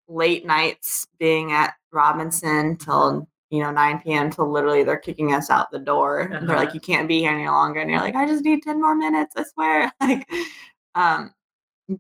late 0.09 0.45
nights 0.47 1.07
being 1.19 1.53
at 1.53 1.75
Robinson 1.93 2.77
till 2.77 3.27
you 3.51 3.63
know 3.63 3.71
9 3.71 4.01
p.m. 4.01 4.31
till 4.31 4.51
literally 4.51 4.83
they're 4.83 4.99
kicking 4.99 5.33
us 5.35 5.49
out 5.51 5.71
the 5.71 5.79
door. 5.79 6.21
And 6.21 6.49
They're 6.49 6.57
like, 6.57 6.69
Uh-huh. 6.69 6.75
you 6.75 6.81
can't 6.81 7.09
be 7.09 7.21
here 7.21 7.33
any 7.33 7.47
longer, 7.49 7.81
and 7.81 7.91
you're 7.91 8.01
like, 8.01 8.17
I 8.17 8.27
just 8.27 8.45
need 8.45 8.63
10 8.63 8.81
more 8.81 8.95
minutes, 8.97 9.35
I 9.37 9.45
swear. 9.45 9.93
like, 10.01 10.29
um, 10.95 11.33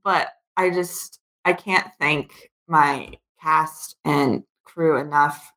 but 0.02 0.28
I 0.56 0.70
just 0.70 1.20
I 1.44 1.52
can't 1.52 1.86
thank 2.00 2.50
my 2.66 3.12
cast 3.44 3.96
and 4.06 4.42
crew 4.64 4.98
enough 4.98 5.52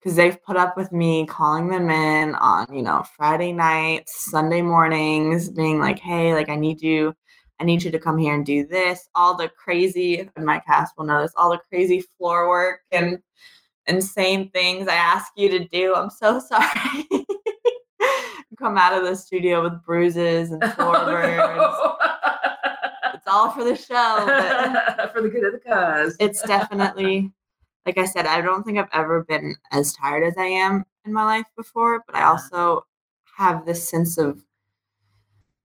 because 0.00 0.16
they've 0.16 0.42
put 0.42 0.56
up 0.56 0.76
with 0.76 0.90
me 0.90 1.24
calling 1.26 1.68
them 1.68 1.88
in 1.88 2.34
on 2.34 2.66
you 2.74 2.82
know 2.82 3.04
friday 3.16 3.52
nights 3.52 4.30
sunday 4.30 4.60
mornings 4.60 5.48
being 5.48 5.78
like 5.78 6.00
hey 6.00 6.34
like 6.34 6.48
i 6.48 6.56
need 6.56 6.82
you 6.82 7.14
i 7.60 7.64
need 7.64 7.80
you 7.80 7.92
to 7.92 7.98
come 7.98 8.18
here 8.18 8.34
and 8.34 8.44
do 8.44 8.66
this. 8.66 9.08
All 9.14 9.36
the 9.36 9.48
crazy 9.48 10.28
and 10.34 10.44
my 10.44 10.58
cast 10.58 10.94
will 10.98 11.04
know 11.04 11.22
this 11.22 11.32
all 11.36 11.50
the 11.50 11.60
crazy 11.68 12.02
floor 12.18 12.48
work 12.48 12.80
and 12.90 13.20
insane 13.86 14.50
things 14.50 14.88
i 14.88 14.94
ask 14.94 15.30
you 15.36 15.48
to 15.50 15.60
do. 15.68 15.94
I'm 15.94 16.10
so 16.10 16.40
sorry. 16.48 17.06
Come 18.58 18.76
out 18.76 18.92
of 18.92 19.04
the 19.04 19.16
studio 19.16 19.62
with 19.62 19.82
bruises 19.84 20.50
and 20.50 20.62
floor 20.74 20.92
burns 21.04 21.74
it's 21.74 22.31
all 23.32 23.50
for 23.50 23.64
the 23.64 23.74
show 23.74 24.24
but 24.26 25.12
for 25.14 25.22
the 25.22 25.28
good 25.28 25.44
of 25.44 25.52
the 25.52 25.58
cause. 25.58 26.16
it's 26.20 26.42
definitely 26.42 27.32
like 27.86 27.98
I 27.98 28.04
said, 28.04 28.26
I 28.26 28.40
don't 28.40 28.62
think 28.62 28.78
I've 28.78 28.88
ever 28.92 29.24
been 29.24 29.56
as 29.72 29.92
tired 29.92 30.24
as 30.24 30.34
I 30.38 30.44
am 30.46 30.84
in 31.04 31.12
my 31.12 31.24
life 31.24 31.46
before, 31.56 32.02
but 32.06 32.14
I 32.14 32.24
also 32.24 32.86
have 33.36 33.66
this 33.66 33.88
sense 33.88 34.18
of 34.18 34.44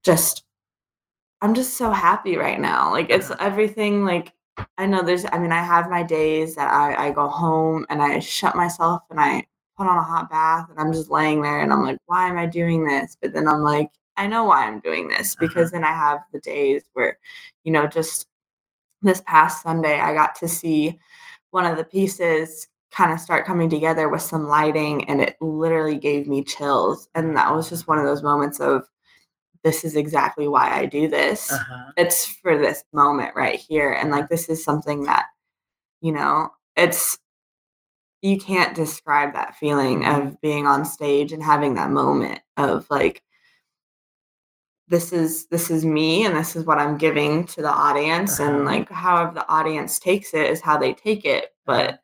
just 0.04 0.44
I'm 1.42 1.54
just 1.54 1.76
so 1.78 1.92
happy 1.92 2.38
right 2.38 2.60
now. 2.60 2.92
Like 2.92 3.10
it's 3.10 3.32
everything 3.40 4.04
like 4.06 4.34
I 4.78 4.88
know 4.88 5.04
there's 5.04 5.26
I 5.32 5.38
mean 5.38 5.52
I 5.52 5.62
have 5.62 5.90
my 5.90 6.02
days 6.02 6.56
that 6.56 6.74
I, 6.74 7.08
I 7.08 7.12
go 7.12 7.28
home 7.28 7.86
and 7.90 8.02
I 8.02 8.20
shut 8.20 8.56
myself 8.56 9.04
and 9.12 9.20
I 9.20 9.46
put 9.78 9.86
on 9.86 9.98
a 9.98 10.04
hot 10.04 10.32
bath 10.32 10.70
and 10.72 10.80
I'm 10.80 10.92
just 10.92 11.12
laying 11.12 11.44
there 11.44 11.62
and 11.62 11.72
I'm 11.72 11.84
like, 11.84 12.00
why 12.08 12.28
am 12.28 12.38
I 12.38 12.48
doing 12.48 12.84
this? 12.84 13.16
But 13.22 13.34
then 13.34 13.48
I'm 13.48 13.62
like, 13.62 13.92
I 14.18 14.28
know 14.28 14.44
why 14.46 14.66
I'm 14.66 14.80
doing 14.80 15.08
this 15.08 15.36
because 15.36 15.72
then 15.72 15.84
I 15.84 15.92
have 15.94 16.20
the 16.34 16.40
days 16.40 16.84
where, 16.94 17.18
you 17.64 17.72
know, 17.72 17.88
just 17.88 18.28
this 19.02 19.22
past 19.26 19.64
Sunday 19.64 20.00
I 20.00 20.14
got 20.14 20.36
to 20.36 20.48
see 20.48 21.00
one 21.52 21.66
of 21.66 21.78
the 21.78 21.84
pieces 21.84 22.68
kind 22.92 23.12
of 23.14 23.20
start 23.20 23.46
coming 23.46 23.70
together 23.70 24.10
with 24.10 24.22
some 24.22 24.48
lighting 24.48 25.08
and 25.10 25.22
it 25.22 25.36
literally 25.42 25.98
gave 25.98 26.28
me 26.28 26.44
chills 26.44 27.08
and 27.16 27.36
that 27.38 27.54
was 27.54 27.70
just 27.70 27.88
one 27.88 28.00
of 28.00 28.06
those 28.06 28.24
moments 28.24 28.60
of 28.60 28.88
this 29.64 29.84
is 29.84 29.96
exactly 29.96 30.48
why 30.48 30.72
I 30.72 30.86
do 30.86 31.08
this 31.08 31.52
Uh-huh. 31.52 31.92
it's 31.98 32.26
for 32.26 32.58
this 32.58 32.84
moment 32.94 33.36
right 33.36 33.60
here 33.60 33.92
and 33.92 34.10
like 34.10 34.30
this 34.30 34.50
is 34.50 34.64
something 34.64 35.04
that 35.04 35.26
you 36.02 36.12
know 36.12 36.50
it's 36.76 37.20
you 38.22 38.40
can't 38.40 38.76
describe 38.76 39.34
that 39.34 39.56
feeling 39.56 40.06
of 40.06 40.40
being 40.42 40.66
on 40.66 40.86
stage 40.86 41.32
and 41.34 41.44
having 41.44 41.76
that 41.76 41.92
moment 41.92 42.40
of 42.58 42.88
like 42.90 43.22
this 44.88 45.12
is 45.12 45.46
this 45.48 45.70
is 45.70 45.84
me 45.86 46.26
and 46.26 46.36
this 46.36 46.56
is 46.56 46.66
what 46.66 46.78
i'm 46.78 46.98
giving 46.98 47.46
to 47.46 47.62
the 47.62 47.72
audience 47.72 48.40
Uh-huh. 48.40 48.52
and 48.52 48.66
like 48.66 48.90
however 48.90 49.34
the 49.34 49.48
audience 49.50 50.00
takes 50.00 50.34
it 50.34 50.50
is 50.50 50.62
how 50.62 50.78
they 50.78 50.94
take 50.94 51.26
it 51.26 51.54
but 51.66 52.00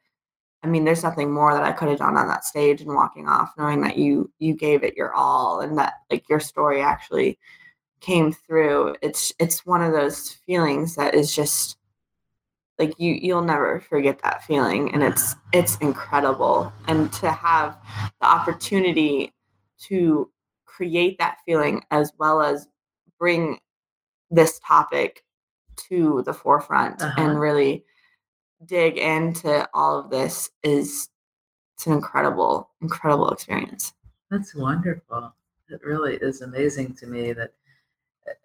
i 0.64 0.68
mean 0.68 0.84
there's 0.84 1.04
nothing 1.04 1.32
more 1.32 1.54
that 1.54 1.64
i 1.64 1.72
could 1.72 1.88
have 1.90 2.00
done 2.00 2.18
on 2.18 2.28
that 2.28 2.44
stage 2.46 2.82
and 2.82 2.94
walking 2.94 3.28
off 3.28 3.54
knowing 3.58 3.82
that 3.82 3.98
you 3.98 4.30
you 4.40 4.54
gave 4.54 4.84
it 4.84 4.98
your 4.98 5.14
all 5.14 5.62
and 5.62 5.78
that 5.78 5.94
like 6.12 6.28
your 6.30 6.40
story 6.40 6.82
actually 6.82 7.38
came 8.02 8.34
through. 8.34 8.94
It's 9.02 9.32
it's 9.40 9.66
one 9.66 9.82
of 9.82 9.94
those 9.94 10.30
feelings 10.46 10.96
that 10.98 11.16
is 11.16 11.34
just 11.34 11.78
like 12.78 13.00
you 13.00 13.14
you'll 13.14 13.42
never 13.44 13.80
forget 13.80 14.20
that 14.24 14.44
feeling 14.44 14.94
and 14.94 15.02
it's 15.02 15.36
it's 15.54 15.78
incredible. 15.78 16.74
And 16.90 17.14
to 17.14 17.32
have 17.32 17.78
the 18.20 18.28
opportunity 18.28 19.34
to 19.88 20.30
create 20.66 21.18
that 21.20 21.38
feeling 21.46 21.82
as 21.92 22.12
well 22.18 22.42
as 22.42 22.68
bring 23.24 23.58
this 24.30 24.60
topic 24.68 25.24
to 25.90 26.22
the 26.26 26.34
forefront 26.34 27.02
Uh-huh. 27.02 27.22
and 27.22 27.40
really 27.40 27.86
dig 28.66 28.98
into 28.98 29.66
all 29.74 29.98
of 29.98 30.10
this 30.10 30.50
is 30.62 31.08
it's 31.74 31.88
an 31.88 31.94
incredible 31.94 32.70
incredible 32.82 33.30
experience 33.32 33.94
That's 34.30 34.54
wonderful. 34.54 35.34
It 35.70 35.82
really 35.92 36.16
is 36.30 36.42
amazing 36.42 36.96
to 37.00 37.06
me 37.08 37.32
that 37.40 37.52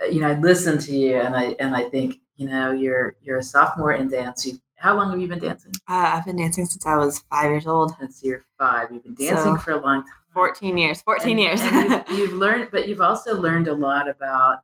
uh, 0.02 0.06
you 0.12 0.20
know 0.20 0.28
I 0.28 0.38
listen 0.50 0.78
to 0.86 0.92
you 1.02 1.16
and 1.24 1.34
I 1.42 1.44
and 1.62 1.74
I 1.74 1.84
think 1.94 2.10
you 2.36 2.46
know 2.52 2.66
you're 2.82 3.16
you're 3.24 3.38
a 3.38 3.42
sophomore 3.54 3.94
in 4.00 4.06
dance. 4.08 4.46
You, 4.46 4.52
how 4.76 4.94
long 4.96 5.10
have 5.10 5.20
you 5.22 5.26
been 5.34 5.40
dancing? 5.48 5.72
uh, 5.94 6.06
i've 6.14 6.24
been 6.28 6.36
dancing 6.42 6.64
since 6.72 6.86
i 6.86 6.96
was 7.04 7.14
five 7.34 7.50
years 7.54 7.66
old 7.74 7.88
Since 8.00 8.22
you're 8.26 8.44
five. 8.62 8.84
You've 8.92 9.02
been 9.08 9.18
dancing 9.26 9.56
So, 9.56 9.62
for 9.64 9.72
a 9.72 9.80
long 9.88 10.00
time. 10.02 10.12
14 10.34 10.78
years 10.82 11.02
14 11.02 11.30
And- 11.32 11.40
years 11.44 11.60
and 11.62 11.90
you've, 11.90 12.08
you've 12.18 12.32
learned, 12.44 12.68
but 12.74 12.82
you've 12.88 13.00
also 13.10 13.30
learned 13.46 13.66
a 13.68 13.74
lot 13.88 14.08
about 14.16 14.56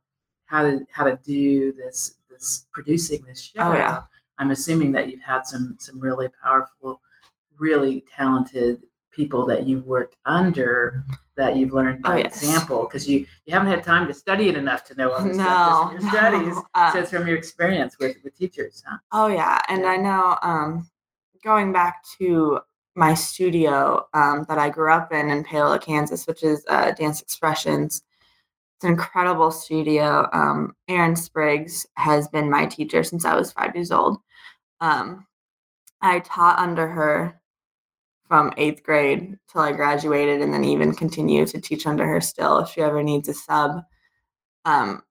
how 0.45 0.63
to 0.63 0.85
how 0.91 1.03
to 1.03 1.17
do 1.23 1.73
this 1.73 2.15
this 2.29 2.67
producing 2.71 3.23
this 3.25 3.41
show. 3.41 3.61
Oh, 3.61 3.73
yeah. 3.73 4.03
I'm 4.37 4.51
assuming 4.51 4.91
that 4.93 5.09
you've 5.09 5.21
had 5.21 5.45
some 5.45 5.75
some 5.79 5.99
really 5.99 6.27
powerful, 6.43 7.01
really 7.57 8.03
talented 8.13 8.83
people 9.11 9.45
that 9.45 9.65
you've 9.65 9.85
worked 9.85 10.17
under 10.25 11.03
that 11.37 11.55
you've 11.55 11.71
learned 11.73 12.01
by 12.03 12.13
Oh, 12.15 12.17
yes. 12.17 12.35
example 12.43 12.83
because 12.83 13.07
you 13.07 13.25
you 13.45 13.53
haven't 13.53 13.69
had 13.69 13.83
time 13.83 14.07
to 14.07 14.13
study 14.13 14.49
it 14.49 14.57
enough 14.57 14.83
to 14.85 14.95
know 14.95 15.11
all 15.11 15.23
this 15.23 15.37
no, 15.37 15.43
stuff 15.43 15.93
just 15.93 16.03
from 16.09 16.11
your 16.11 16.11
studies. 16.11 16.63
Uh, 16.73 16.91
So 16.93 16.99
it's 16.99 17.11
from 17.11 17.27
your 17.27 17.37
experience 17.37 17.97
with 17.99 18.17
with 18.23 18.35
teachers, 18.37 18.83
huh? 18.85 18.97
Oh 19.13 19.27
yeah, 19.27 19.59
and 19.69 19.81
Yeah. 19.83 19.89
I 19.89 19.97
know 19.97 20.37
um 20.41 20.89
going 21.43 21.71
back 21.71 22.03
to 22.17 22.59
my 22.95 23.13
studio 23.13 24.05
um 24.13 24.45
that 24.49 24.57
I 24.57 24.69
grew 24.69 24.91
up 24.91 25.13
in 25.13 25.29
in 25.29 25.43
Paola, 25.45 25.79
Kansas, 25.79 26.27
which 26.27 26.43
is 26.43 26.65
uh 26.67 26.91
Dance 26.91 27.21
Expressions. 27.21 28.01
It's 28.75 28.83
an 28.83 28.91
incredible 28.91 29.51
studio. 29.51 30.27
Um, 30.33 30.75
Erin 30.89 31.15
Spriggs 31.15 31.85
has 31.95 32.27
been 32.27 32.49
my 32.49 32.65
teacher 32.65 33.03
since 33.03 33.23
I 33.23 33.35
was 33.35 33.53
five 33.53 33.73
years 33.73 33.91
old. 33.91 34.17
Um, 34.81 35.25
I 36.01 36.19
taught 36.19 36.59
under 36.59 36.87
her 36.87 37.39
from 38.27 38.53
eighth 38.57 38.83
grade 38.83 39.37
till 39.51 39.61
I 39.61 39.71
graduated, 39.71 40.41
and 40.41 40.53
then 40.53 40.65
even 40.65 40.93
continue 40.93 41.45
to 41.45 41.61
teach 41.61 41.87
under 41.87 42.05
her 42.05 42.19
still 42.19 42.59
if 42.59 42.69
she 42.69 42.81
ever 42.81 43.01
needs 43.01 43.29
a 43.29 43.33
sub. 43.33 43.81
Um, 44.65 45.03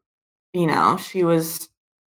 you 0.52 0.66
know, 0.66 0.98
she 0.98 1.24
was 1.24 1.68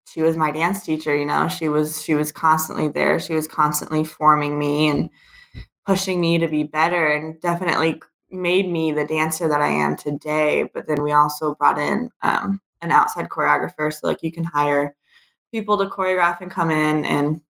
she 0.07 0.21
was 0.21 0.35
my 0.35 0.51
dance 0.51 0.83
teacher. 0.83 1.15
You 1.15 1.25
know, 1.25 1.47
she 1.47 1.69
was 1.69 2.03
she 2.03 2.13
was 2.13 2.31
constantly 2.31 2.89
there. 2.89 3.19
She 3.19 3.33
was 3.35 3.47
constantly 3.47 4.03
forming 4.03 4.59
me 4.59 4.89
and 4.89 5.09
pushing 5.85 6.19
me 6.19 6.39
to 6.39 6.47
be 6.49 6.63
better, 6.63 7.07
and 7.07 7.39
definitely 7.39 8.01
made 8.29 8.69
me 8.69 8.91
the 8.91 9.05
dancer 9.05 9.47
that 9.47 9.61
I 9.61 9.69
am 9.69 9.95
today. 9.95 10.69
But 10.73 10.87
then 10.87 11.01
we 11.01 11.11
also 11.11 11.55
brought 11.55 11.77
in 11.77 12.09
um, 12.21 12.61
an 12.81 12.91
outside 12.91 13.29
choreographer, 13.29 13.93
so 13.93 14.07
like 14.07 14.23
you 14.23 14.31
can 14.31 14.43
hire 14.43 14.95
people 15.51 15.77
to 15.77 15.85
choreograph 15.85 16.41
and 16.41 16.51
come 16.51 16.71
in 16.71 17.05
and 17.05 17.41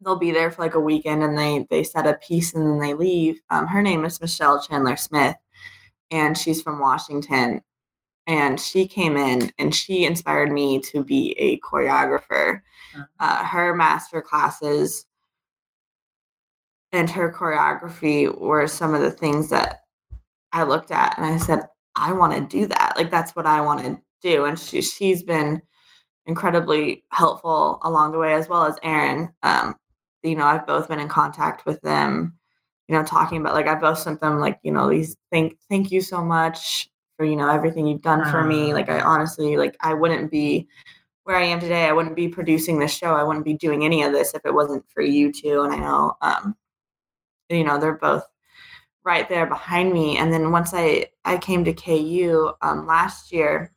they'll 0.00 0.16
be 0.16 0.30
there 0.30 0.50
for 0.50 0.62
like 0.62 0.74
a 0.74 0.80
weekend 0.80 1.22
and 1.22 1.36
they 1.36 1.66
they 1.70 1.82
set 1.82 2.06
a 2.06 2.14
piece 2.14 2.54
and 2.54 2.66
then 2.66 2.78
they 2.78 2.94
leave. 2.94 3.40
Um, 3.50 3.66
her 3.66 3.82
name 3.82 4.04
is 4.04 4.20
Michelle 4.20 4.62
Chandler 4.62 4.96
Smith, 4.96 5.36
and 6.10 6.36
she's 6.36 6.62
from 6.62 6.78
Washington. 6.78 7.62
And 8.26 8.58
she 8.58 8.88
came 8.88 9.18
in 9.18 9.52
and 9.58 9.74
she 9.74 10.06
inspired 10.06 10.50
me 10.50 10.80
to 10.92 11.04
be 11.04 11.32
a 11.32 11.60
choreographer. 11.60 12.62
Uh-huh. 12.94 13.04
Uh, 13.20 13.44
her 13.44 13.74
master 13.74 14.22
classes 14.22 15.04
and 16.90 17.10
her 17.10 17.30
choreography 17.30 18.34
were 18.38 18.66
some 18.66 18.94
of 18.94 19.02
the 19.02 19.10
things 19.10 19.50
that 19.50 19.83
I 20.54 20.62
looked 20.62 20.92
at 20.92 21.18
and 21.18 21.26
I 21.26 21.36
said, 21.36 21.66
I 21.96 22.12
want 22.12 22.32
to 22.32 22.40
do 22.40 22.66
that. 22.68 22.94
Like 22.96 23.10
that's 23.10 23.34
what 23.36 23.44
I 23.44 23.60
want 23.60 23.80
to 23.80 23.98
do. 24.22 24.44
And 24.44 24.58
she 24.58 24.80
she's 24.80 25.22
been 25.22 25.60
incredibly 26.26 27.04
helpful 27.10 27.80
along 27.82 28.12
the 28.12 28.18
way, 28.18 28.34
as 28.34 28.48
well 28.48 28.64
as 28.64 28.76
Erin. 28.82 29.30
Um, 29.42 29.74
you 30.22 30.36
know, 30.36 30.46
I've 30.46 30.66
both 30.66 30.88
been 30.88 31.00
in 31.00 31.08
contact 31.08 31.66
with 31.66 31.80
them, 31.82 32.34
you 32.88 32.94
know, 32.94 33.04
talking 33.04 33.40
about 33.40 33.54
like 33.54 33.66
I 33.66 33.74
both 33.74 33.98
sent 33.98 34.20
them 34.20 34.38
like, 34.38 34.58
you 34.62 34.70
know, 34.72 34.88
these 34.88 35.16
thank 35.32 35.58
thank 35.68 35.90
you 35.90 36.00
so 36.00 36.24
much 36.24 36.88
for, 37.16 37.26
you 37.26 37.36
know, 37.36 37.50
everything 37.50 37.86
you've 37.86 38.02
done 38.02 38.24
for 38.30 38.44
me. 38.44 38.72
Like 38.72 38.88
I 38.88 39.00
honestly 39.00 39.56
like 39.56 39.76
I 39.80 39.92
wouldn't 39.92 40.30
be 40.30 40.68
where 41.24 41.36
I 41.36 41.44
am 41.44 41.58
today. 41.58 41.86
I 41.86 41.92
wouldn't 41.92 42.16
be 42.16 42.28
producing 42.28 42.78
this 42.78 42.94
show. 42.94 43.14
I 43.14 43.24
wouldn't 43.24 43.44
be 43.44 43.54
doing 43.54 43.84
any 43.84 44.04
of 44.04 44.12
this 44.12 44.34
if 44.34 44.46
it 44.46 44.54
wasn't 44.54 44.84
for 44.88 45.02
you 45.02 45.32
two. 45.32 45.62
And 45.62 45.72
I 45.72 45.78
know 45.78 46.16
um, 46.22 46.56
you 47.50 47.64
know, 47.64 47.78
they're 47.78 47.98
both 47.98 48.24
right 49.04 49.28
there 49.28 49.46
behind 49.46 49.92
me. 49.92 50.16
And 50.16 50.32
then 50.32 50.50
once 50.50 50.72
I 50.74 51.06
I 51.24 51.38
came 51.38 51.64
to 51.64 51.72
KU 51.72 52.52
um, 52.62 52.86
last 52.86 53.32
year, 53.32 53.72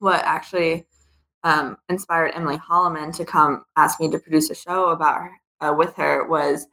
what 0.00 0.22
actually 0.24 0.86
um, 1.44 1.76
inspired 1.88 2.32
Emily 2.34 2.58
Holloman 2.58 3.14
to 3.16 3.24
come 3.24 3.64
ask 3.76 4.00
me 4.00 4.10
to 4.10 4.18
produce 4.18 4.50
a 4.50 4.54
show 4.54 4.90
about 4.90 5.22
her, 5.22 5.32
uh, 5.60 5.74
with 5.76 5.94
her 5.96 6.26
was 6.28 6.66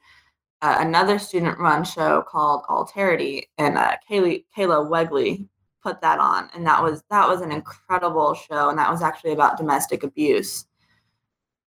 uh, 0.61 0.77
another 0.79 1.19
student 1.19 1.59
run 1.59 1.83
show 1.83 2.23
called 2.23 2.63
Alterity, 2.69 3.43
and 3.57 3.77
uh, 3.77 3.95
Kaylee, 4.09 4.45
Kayla 4.55 4.89
Wegley 4.89 5.47
put 5.83 6.01
that 6.01 6.19
on, 6.19 6.49
and 6.55 6.65
that 6.65 6.81
was 6.81 7.03
that 7.11 7.27
was 7.27 7.41
an 7.41 7.51
incredible 7.51 8.33
show, 8.33 8.69
and 8.69 8.79
that 8.79 8.89
was 8.91 9.01
actually 9.03 9.33
about 9.33 9.57
domestic 9.57 10.03
abuse, 10.03 10.65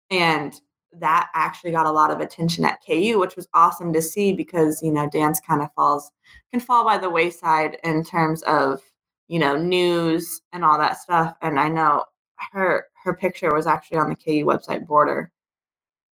and 0.09 0.59
that 0.93 1.29
actually 1.33 1.71
got 1.71 1.85
a 1.85 1.91
lot 1.91 2.11
of 2.11 2.19
attention 2.19 2.65
at 2.65 2.83
KU, 2.85 3.19
which 3.19 3.35
was 3.35 3.47
awesome 3.53 3.93
to 3.93 4.01
see 4.01 4.33
because 4.33 4.81
you 4.81 4.91
know 4.91 5.09
dance 5.09 5.39
kind 5.39 5.61
of 5.61 5.71
falls 5.73 6.11
can 6.51 6.59
fall 6.59 6.83
by 6.83 6.97
the 6.97 7.09
wayside 7.09 7.77
in 7.83 8.03
terms 8.03 8.41
of 8.43 8.81
you 9.27 9.39
know 9.39 9.55
news 9.55 10.41
and 10.53 10.63
all 10.63 10.77
that 10.77 10.97
stuff, 10.97 11.35
and 11.41 11.59
I 11.59 11.69
know 11.69 12.05
her 12.51 12.85
her 13.03 13.13
picture 13.13 13.53
was 13.53 13.67
actually 13.67 13.97
on 13.97 14.09
the 14.09 14.15
KU 14.15 14.45
website 14.45 14.87
border 14.87 15.31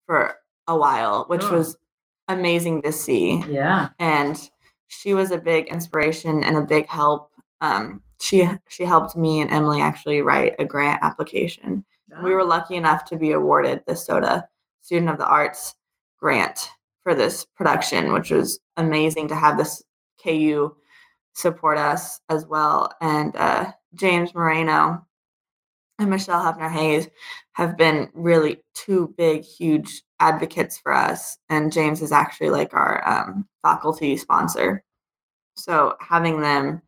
for 0.05 0.35
a 0.67 0.77
while, 0.77 1.25
which 1.27 1.43
oh. 1.43 1.57
was 1.57 1.77
amazing 2.27 2.81
to 2.81 2.91
see. 2.91 3.43
Yeah. 3.49 3.89
And 3.99 4.37
she 4.87 5.13
was 5.13 5.31
a 5.31 5.37
big 5.37 5.67
inspiration 5.67 6.43
and 6.43 6.57
a 6.57 6.61
big 6.61 6.87
help. 6.87 7.31
Um, 7.61 8.01
she 8.21 8.47
she 8.69 8.85
helped 8.85 9.15
me 9.15 9.41
and 9.41 9.51
Emily 9.51 9.81
actually 9.81 10.21
write 10.21 10.55
a 10.59 10.65
grant 10.65 11.03
application. 11.03 11.83
We 12.23 12.31
were 12.31 12.43
lucky 12.43 12.75
enough 12.75 13.05
to 13.05 13.17
be 13.17 13.31
awarded 13.31 13.81
the 13.87 13.95
SOTA 13.95 14.47
Student 14.83 15.11
of 15.11 15.17
the 15.17 15.25
Arts 15.25 15.75
grant 16.19 16.69
for 17.03 17.15
this 17.15 17.45
production, 17.55 18.11
which 18.11 18.31
was 18.31 18.59
amazing 18.77 19.29
to 19.29 19.35
have 19.35 19.57
this 19.57 19.81
KU 20.21 20.75
support 21.33 21.77
us 21.77 22.19
as 22.29 22.45
well. 22.45 22.91
And 23.01 23.35
uh, 23.35 23.71
James 23.95 24.35
Moreno 24.35 25.05
and 25.99 26.09
Michelle 26.09 26.41
Heffner 26.41 26.69
Hayes 26.69 27.07
have 27.53 27.77
been 27.77 28.09
really 28.13 28.61
two 28.73 29.13
big, 29.17 29.43
huge 29.43 30.03
advocates 30.19 30.77
for 30.77 30.93
us. 30.93 31.37
And 31.49 31.71
James 31.71 32.01
is 32.01 32.11
actually 32.11 32.49
like 32.49 32.73
our 32.73 33.07
um, 33.07 33.47
faculty 33.61 34.17
sponsor. 34.17 34.83
So 35.55 35.95
having 36.01 36.41
them, 36.41 36.81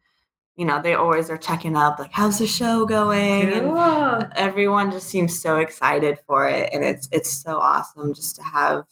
you 0.55 0.65
know, 0.65 0.81
they 0.81 0.93
always 0.93 1.29
are 1.29 1.37
checking 1.37 1.75
up, 1.75 1.99
like, 1.99 2.11
how's 2.13 2.39
the 2.39 2.47
show 2.47 2.85
going? 2.85 3.51
And 3.51 4.33
everyone 4.35 4.91
just 4.91 5.07
seems 5.09 5.39
so 5.39 5.57
excited 5.57 6.19
for 6.27 6.47
it. 6.47 6.69
And 6.73 6.83
it's 6.83 7.09
it's 7.11 7.29
so 7.29 7.57
awesome 7.59 8.13
just 8.13 8.35
to 8.37 8.43
have 8.43 8.85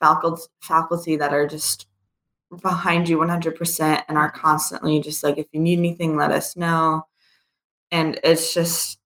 faculty 0.00 0.42
faculty 0.60 1.16
that 1.16 1.32
are 1.32 1.46
just 1.46 1.86
behind 2.62 3.08
you 3.08 3.18
100% 3.18 4.02
and 4.08 4.18
are 4.18 4.30
constantly 4.30 5.00
just 5.00 5.24
like 5.24 5.36
if 5.38 5.46
you 5.52 5.60
need 5.60 5.78
anything 5.78 6.16
let 6.16 6.30
us 6.30 6.56
know 6.56 7.02
and 7.90 8.20
it's 8.22 8.54
just 8.54 8.98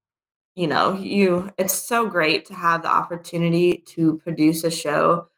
you 0.56 0.66
know, 0.66 0.94
you 0.94 1.50
it's 1.58 1.74
so 1.74 2.06
great 2.06 2.44
to 2.46 2.54
have 2.54 2.82
the 2.82 2.88
opportunity 2.90 3.78
to 3.86 4.18
produce 4.18 4.64
a 4.64 4.70
show 4.70 5.28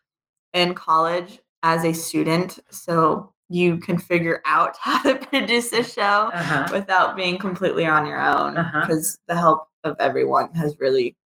in 0.52 0.74
college 0.74 1.40
as 1.62 1.84
a 1.84 1.92
student. 1.92 2.58
So 2.70 3.32
you 3.52 3.76
can 3.76 3.98
figure 3.98 4.40
out 4.46 4.76
how 4.80 5.02
to 5.02 5.14
produce 5.14 5.72
a 5.72 5.84
show 5.84 6.30
uh-huh. 6.32 6.68
without 6.72 7.16
being 7.16 7.38
completely 7.38 7.86
on 7.86 8.06
your 8.06 8.20
own 8.20 8.54
because 8.54 9.18
uh-huh. 9.28 9.34
the 9.34 9.40
help 9.40 9.68
of 9.84 9.96
everyone 9.98 10.52
has 10.54 10.76
really 10.78 11.16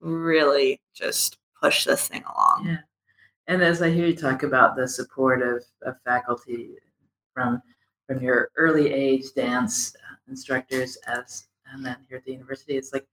really 0.00 0.80
just 0.94 1.38
pushed 1.60 1.86
this 1.86 2.08
thing 2.08 2.22
along. 2.34 2.66
Yeah. 2.66 2.76
And 3.46 3.62
as 3.62 3.82
I 3.82 3.90
hear 3.90 4.06
you 4.06 4.16
talk 4.16 4.42
about 4.42 4.76
the 4.76 4.86
support 4.86 5.42
of, 5.42 5.64
of 5.82 5.96
faculty 6.04 6.70
from 7.32 7.62
from 8.06 8.22
your 8.22 8.50
early 8.56 8.92
age 8.92 9.24
dance 9.34 9.94
instructors 10.28 10.96
as 11.06 11.46
and 11.72 11.84
then 11.84 11.96
here 12.08 12.18
at 12.18 12.24
the 12.24 12.32
university, 12.32 12.76
it's 12.76 12.92
like 12.92 13.06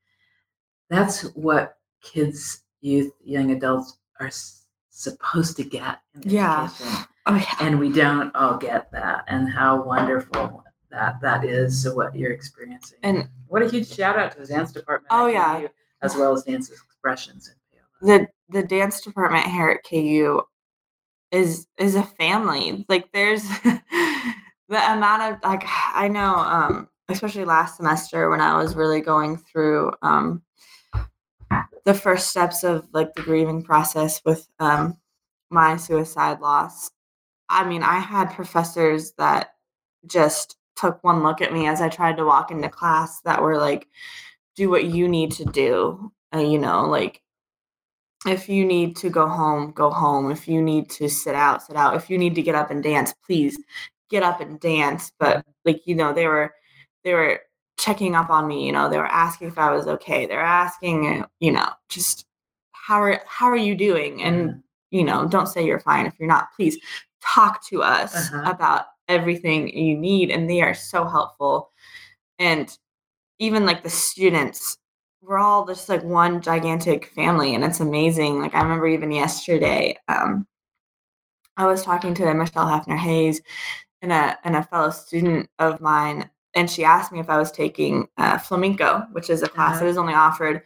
that's 0.89 1.22
what 1.36 1.78
kids, 2.02 2.63
youth, 2.82 3.12
young 3.24 3.52
adults 3.52 3.98
are 4.20 4.30
supposed 4.89 5.56
to 5.58 5.63
get 5.63 6.00
in 6.15 6.30
yeah. 6.30 6.65
education. 6.65 7.06
Oh, 7.25 7.36
yeah. 7.36 7.55
And 7.60 7.79
we 7.79 7.91
don't 7.91 8.36
all 8.36 8.57
get 8.57 8.91
that. 8.91 9.25
And 9.27 9.49
how 9.49 9.84
wonderful 9.84 10.63
that 10.89 11.21
that 11.21 11.45
is. 11.45 11.81
So 11.81 11.93
what 11.93 12.15
you're 12.15 12.31
experiencing. 12.31 12.97
And 13.03 13.29
what 13.47 13.62
a 13.62 13.69
huge 13.69 13.93
shout 13.93 14.17
out 14.17 14.31
to 14.34 14.39
the 14.39 14.47
dance 14.47 14.71
department. 14.71 15.07
Oh 15.12 15.27
yeah. 15.27 15.62
KU, 15.62 15.69
as 16.01 16.15
well 16.15 16.34
as 16.34 16.43
dance 16.43 16.69
expressions. 16.69 17.53
The 18.01 18.27
the 18.49 18.63
dance 18.63 19.01
department 19.01 19.45
here 19.45 19.69
at 19.69 19.88
KU 19.88 20.41
is 21.31 21.67
is 21.77 21.95
a 21.95 22.03
family. 22.03 22.86
Like 22.89 23.12
there's 23.13 23.43
the 23.63 23.81
amount 24.69 25.21
of 25.21 25.38
like 25.43 25.63
I 25.93 26.07
know 26.07 26.36
um 26.36 26.89
especially 27.12 27.45
last 27.45 27.77
semester 27.77 28.29
when 28.29 28.41
I 28.41 28.57
was 28.57 28.75
really 28.75 29.01
going 29.01 29.38
through 29.38 29.91
um, 30.01 30.41
the 31.86 31.93
first 31.93 32.29
steps 32.29 32.63
of 32.63 32.88
like 32.93 33.13
the 33.13 33.21
grieving 33.21 33.63
process 33.63 34.21
with 34.25 34.47
um, 34.60 34.97
my 35.49 35.77
suicide 35.77 36.39
loss. 36.39 36.89
I 37.52 37.68
mean, 37.68 37.84
I 37.84 38.00
had 38.00 38.34
professors 38.34 39.12
that 39.18 39.56
just 40.08 40.58
took 40.76 41.04
one 41.04 41.24
look 41.24 41.42
at 41.42 41.54
me 41.54 41.68
as 41.68 41.82
I 41.82 41.90
tried 41.90 42.18
to 42.18 42.26
walk 42.26 42.50
into 42.52 42.70
class 42.70 43.22
that 43.22 43.42
were 43.42 43.58
like, 43.58 43.88
do 44.56 44.70
what 44.70 44.86
you 44.86 45.08
need 45.08 45.32
to 45.34 45.46
do. 45.46 46.12
Uh, 46.34 46.40
you 46.40 46.58
know, 46.58 46.86
like 46.86 47.22
if 48.26 48.48
you 48.50 48.66
need 48.66 48.96
to 48.98 49.10
go 49.10 49.28
home, 49.28 49.72
go 49.72 49.90
home. 49.90 50.32
If 50.32 50.48
you 50.48 50.62
need 50.62 50.90
to 50.92 51.10
sit 51.10 51.36
out, 51.36 51.64
sit 51.64 51.76
out. 51.76 51.96
If 51.96 52.10
you 52.10 52.18
need 52.18 52.36
to 52.36 52.42
get 52.42 52.56
up 52.56 52.72
and 52.72 52.82
dance, 52.82 53.14
please 53.26 53.58
get 54.10 54.24
up 54.24 54.42
and 54.42 54.60
dance. 54.60 55.12
But 55.20 55.46
like, 55.66 55.82
you 55.86 55.96
know, 55.96 56.14
they 56.14 56.28
were 56.28 56.54
they 57.04 57.14
were 57.14 57.42
checking 57.82 58.16
up 58.16 58.30
on 58.30 58.48
me 58.48 58.64
you 58.64 58.72
know 58.72 58.88
they 58.88 58.98
were 58.98 59.08
asking 59.08 59.48
if 59.48 59.58
i 59.58 59.72
was 59.72 59.88
okay 59.88 60.28
they're 60.28 60.40
asking 60.40 61.26
you 61.40 61.52
know 61.52 61.68
just 61.90 62.28
how 62.74 63.02
are 63.02 63.20
how 63.26 63.48
are 63.48 63.58
you 63.58 63.76
doing 63.76 64.22
and 64.22 64.50
mm-hmm. 64.50 64.60
You 64.91 65.04
know 65.04 65.27
don't 65.27 65.47
say 65.47 65.65
you're 65.65 65.80
fine 65.80 66.06
if 66.06 66.13
you're 66.19 66.27
not 66.27 66.49
please 66.56 66.77
talk 67.21 67.65
to 67.67 67.82
us 67.82 68.13
uh-huh. 68.13 68.51
about 68.51 68.86
everything 69.08 69.69
you 69.75 69.97
need 69.97 70.30
and 70.32 70.49
they 70.49 70.62
are 70.62 70.73
so 70.73 71.06
helpful 71.06 71.69
and 72.39 72.77
even 73.39 73.65
like 73.65 73.84
the 73.84 73.89
students 73.89 74.77
we're 75.21 75.38
all 75.38 75.65
just 75.65 75.89
like 75.89 76.04
one 76.04 76.41
gigantic 76.41 77.08
family 77.13 77.54
and 77.56 77.63
it's 77.63 77.80
amazing 77.80 78.39
like 78.39 78.56
i 78.56 78.62
remember 78.62 78.88
even 78.88 79.12
yesterday 79.12 79.95
um 80.08 80.47
i 81.58 81.65
was 81.65 81.84
talking 81.84 82.13
to 82.13 82.34
michelle 82.34 82.65
heffner 82.65 82.97
hayes 82.97 83.41
and 84.01 84.12
a 84.12 84.38
and 84.43 84.56
a 84.56 84.63
fellow 84.63 84.89
student 84.89 85.49
of 85.60 85.82
mine 85.82 86.30
and 86.54 86.69
she 86.69 86.84
asked 86.84 87.12
me 87.12 87.19
if 87.19 87.30
I 87.30 87.38
was 87.38 87.51
taking 87.51 88.08
uh, 88.17 88.38
flamenco, 88.38 89.06
which 89.12 89.30
is 89.30 89.41
a 89.41 89.47
class 89.47 89.75
Uh-huh. 89.75 89.86
that 89.86 89.89
is 89.89 89.97
only 89.97 90.13
offered 90.13 90.63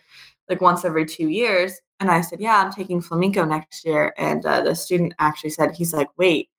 like 0.49 0.61
once 0.61 0.85
every 0.85 1.05
two 1.05 1.29
years. 1.29 1.73
And 1.99 2.11
I 2.11 2.21
said, 2.21 2.39
Yeah, 2.39 2.61
I'm 2.61 2.71
taking 2.71 3.01
flamenco 3.01 3.45
next 3.45 3.85
year. 3.85 4.13
And 4.17 4.45
uh, 4.45 4.61
the 4.61 4.75
student 4.75 5.13
actually 5.19 5.51
said, 5.51 5.75
He's 5.75 5.93
like, 5.93 6.09
Wait, 6.17 6.49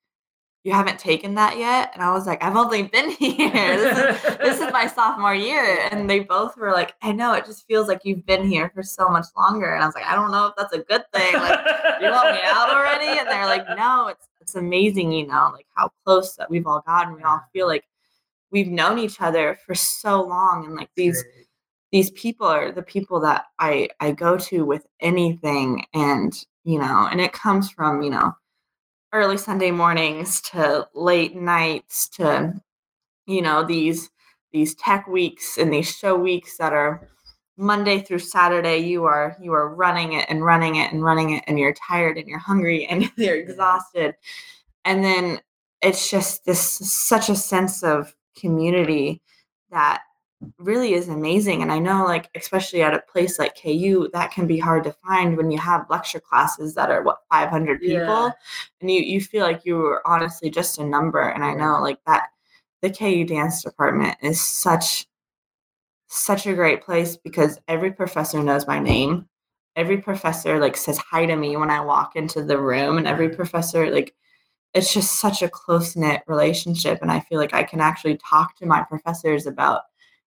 you 0.66 0.72
haven't 0.72 0.98
taken 0.98 1.36
that 1.36 1.58
yet? 1.58 1.92
And 1.94 2.02
I 2.02 2.12
was 2.12 2.26
like, 2.26 2.42
I've 2.42 2.56
only 2.56 2.82
been 2.82 3.10
here. 3.18 3.50
this, 3.52 3.98
is, 3.98 4.36
this 4.38 4.60
is 4.60 4.72
my 4.72 4.86
sophomore 4.94 5.34
year. 5.34 5.86
And 5.92 6.10
they 6.10 6.20
both 6.20 6.56
were 6.56 6.72
like, 6.72 6.94
I 7.02 7.12
know, 7.12 7.34
it 7.34 7.46
just 7.46 7.68
feels 7.68 7.86
like 7.86 8.00
you've 8.02 8.26
been 8.26 8.48
here 8.48 8.72
for 8.74 8.82
so 8.82 9.08
much 9.08 9.26
longer. 9.36 9.74
And 9.74 9.84
I 9.84 9.86
was 9.86 9.94
like, 9.94 10.06
I 10.06 10.16
don't 10.16 10.32
know 10.32 10.46
if 10.46 10.56
that's 10.56 10.72
a 10.72 10.78
good 10.78 11.04
thing. 11.14 11.34
Like, 11.34 11.60
you 12.00 12.10
want 12.10 12.32
me 12.34 12.40
out 12.44 12.70
already? 12.70 13.18
And 13.18 13.28
they're 13.28 13.46
like, 13.46 13.64
no, 13.76 14.08
it's 14.08 14.26
it's 14.40 14.54
amazing, 14.54 15.10
you 15.12 15.26
know, 15.26 15.50
like 15.52 15.66
how 15.74 15.90
close 16.04 16.34
that 16.36 16.50
we've 16.50 16.66
all 16.66 16.82
gotten. 16.86 17.14
We 17.14 17.22
all 17.22 17.42
feel 17.52 17.66
like 17.66 17.84
we've 18.50 18.68
known 18.68 18.98
each 18.98 19.20
other 19.20 19.58
for 19.66 19.74
so 19.74 20.22
long. 20.22 20.64
And 20.66 20.76
like 20.76 20.90
these 20.96 21.22
Great. 21.22 21.45
These 21.92 22.10
people 22.12 22.46
are 22.46 22.72
the 22.72 22.82
people 22.82 23.20
that 23.20 23.46
I 23.58 23.88
I 24.00 24.12
go 24.12 24.36
to 24.38 24.64
with 24.64 24.86
anything. 25.00 25.84
And, 25.94 26.32
you 26.64 26.78
know, 26.78 27.08
and 27.10 27.20
it 27.20 27.32
comes 27.32 27.70
from, 27.70 28.02
you 28.02 28.10
know, 28.10 28.32
early 29.12 29.38
Sunday 29.38 29.70
mornings 29.70 30.40
to 30.42 30.88
late 30.94 31.36
nights 31.36 32.08
to, 32.10 32.54
you 33.26 33.42
know, 33.42 33.64
these 33.64 34.10
these 34.52 34.74
tech 34.76 35.06
weeks 35.06 35.58
and 35.58 35.72
these 35.72 35.90
show 35.90 36.16
weeks 36.16 36.56
that 36.58 36.72
are 36.72 37.08
Monday 37.58 38.00
through 38.00 38.18
Saturday, 38.18 38.78
you 38.78 39.04
are 39.04 39.36
you 39.40 39.52
are 39.52 39.74
running 39.74 40.12
it 40.14 40.26
and 40.28 40.44
running 40.44 40.76
it 40.76 40.92
and 40.92 41.02
running 41.02 41.30
it, 41.30 41.44
and 41.46 41.58
you're 41.58 41.74
tired 41.74 42.18
and 42.18 42.28
you're 42.28 42.38
hungry 42.38 42.86
and 42.86 43.10
you're 43.16 43.36
exhausted, 43.36 44.14
and 44.84 45.02
then 45.04 45.40
it's 45.82 46.10
just 46.10 46.44
this 46.44 46.60
such 46.60 47.28
a 47.28 47.36
sense 47.36 47.82
of 47.82 48.14
community 48.38 49.22
that 49.70 50.02
really 50.58 50.94
is 50.94 51.08
amazing. 51.08 51.62
And 51.62 51.72
I 51.72 51.78
know, 51.78 52.04
like 52.04 52.28
especially 52.34 52.82
at 52.82 52.94
a 52.94 53.00
place 53.00 53.38
like 53.38 53.60
KU, 53.60 54.08
that 54.12 54.32
can 54.32 54.46
be 54.46 54.58
hard 54.58 54.84
to 54.84 54.96
find 55.06 55.36
when 55.36 55.50
you 55.50 55.58
have 55.58 55.88
lecture 55.90 56.20
classes 56.20 56.74
that 56.74 56.90
are 56.90 57.02
what 57.02 57.22
500 57.30 57.80
people, 57.80 57.98
Yeah. 57.98 58.30
and 58.80 58.90
you 58.90 59.00
you 59.00 59.20
feel 59.20 59.44
like 59.44 59.64
you 59.64 59.76
were 59.76 60.06
honestly 60.06 60.50
just 60.50 60.78
a 60.78 60.84
number. 60.84 61.20
And 61.20 61.44
I 61.44 61.54
know 61.54 61.80
like 61.80 61.98
that 62.06 62.28
the 62.82 62.90
KU 62.90 63.24
dance 63.24 63.62
department 63.62 64.16
is 64.22 64.40
such 64.40 65.06
such 66.08 66.46
a 66.46 66.54
great 66.54 66.82
place 66.82 67.16
because 67.16 67.58
every 67.68 67.92
professor 67.92 68.42
knows 68.42 68.66
my 68.66 68.78
name. 68.78 69.28
Every 69.76 69.98
professor 69.98 70.58
like 70.58 70.76
says 70.76 70.98
hi 70.98 71.26
to 71.26 71.36
me 71.36 71.56
when 71.56 71.70
I 71.70 71.80
walk 71.80 72.16
into 72.16 72.42
the 72.42 72.58
room 72.60 72.98
and 72.98 73.06
every 73.06 73.28
mm-hmm. 73.28 73.36
professor 73.36 73.90
like 73.90 74.14
it's 74.74 74.92
just 74.92 75.20
such 75.20 75.42
a 75.42 75.48
close-knit 75.48 76.22
relationship 76.26 77.00
and 77.00 77.10
I 77.10 77.20
feel 77.20 77.38
like 77.38 77.54
I 77.54 77.62
can 77.62 77.80
actually 77.80 78.18
talk 78.18 78.56
to 78.56 78.66
my 78.66 78.82
professors 78.82 79.46
about 79.46 79.82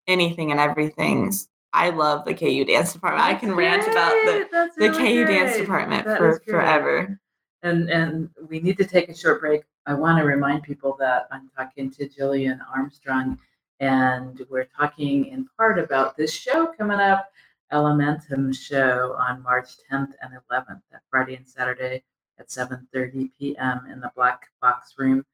anything 0.06 0.50
and 0.50 0.60
everything. 0.60 1.32
I 1.72 1.90
love 1.90 2.24
the 2.24 2.34
KU 2.34 2.64
dance 2.64 2.92
department. 2.92 3.24
I 3.24 3.34
can 3.34 3.54
rant 3.54 3.84
about 3.88 4.12
the 4.24 4.48
that's 4.52 4.76
the 4.76 4.90
really 4.90 5.24
KU 5.24 5.24
dance 5.24 5.56
department 5.56 6.06
That 6.06 6.18
for 6.18 6.40
forever. 6.46 7.18
And 7.62 7.88
and 7.88 8.28
we 8.48 8.60
need 8.60 8.76
to 8.78 8.84
take 8.84 9.08
a 9.08 9.16
short 9.16 9.40
break. 9.40 9.62
I 9.86 9.94
want 9.94 10.18
to 10.18 10.24
remind 10.24 10.62
people 10.62 10.96
that 11.00 11.28
I'm 11.30 11.50
talking 11.56 11.90
to 11.92 12.08
Jillian 12.08 12.60
Armstrong, 12.74 13.38
and 13.80 14.40
we're 14.50 14.68
talking 14.78 15.26
in 15.26 15.48
part 15.56 15.78
about 15.78 16.16
this 16.16 16.32
show 16.32 16.66
coming 16.66 17.00
up, 17.00 17.30
Elementum 17.72 18.54
show 18.54 19.16
on 19.18 19.42
March 19.42 19.70
10th 19.90 20.12
and 20.20 20.32
11th, 20.50 20.82
that 20.92 21.02
Friday 21.10 21.36
and 21.36 21.48
Saturday 21.48 22.04
at 22.38 22.48
7:30 22.48 23.30
p.m. 23.38 23.86
in 23.90 24.00
the 24.00 24.12
Black 24.14 24.48
Box 24.60 24.94
Room 24.98 25.24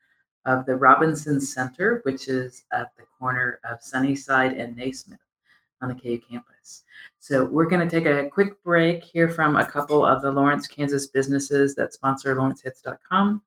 of 0.47 0.67
the 0.67 0.77
Robinson 0.77 1.41
Center, 1.41 2.01
which 2.05 2.29
is 2.29 2.65
at 2.73 2.91
the 2.97 3.05
corner 3.19 3.61
of 3.69 3.83
Sunnyside 3.83 4.55
and 4.55 4.77
Naismith 4.77 5.19
on 5.83 5.89
the 5.89 5.95
KU 5.95 6.19
campus. 6.19 6.85
So 7.19 7.45
we're 7.45 7.69
going 7.69 7.87
to 7.87 7.95
take 7.95 8.07
a 8.07 8.29
quick 8.29 8.63
break, 8.63 9.05
hear 9.05 9.29
from 9.29 9.57
a 9.57 9.67
couple 9.67 10.05
of 10.05 10.23
the 10.23 10.31
Lawrence, 10.31 10.67
Kansas 10.67 11.07
businesses 11.09 11.75
that 11.75 11.93
sponsor 11.93 12.35
lawrencehits.com. 12.35 13.43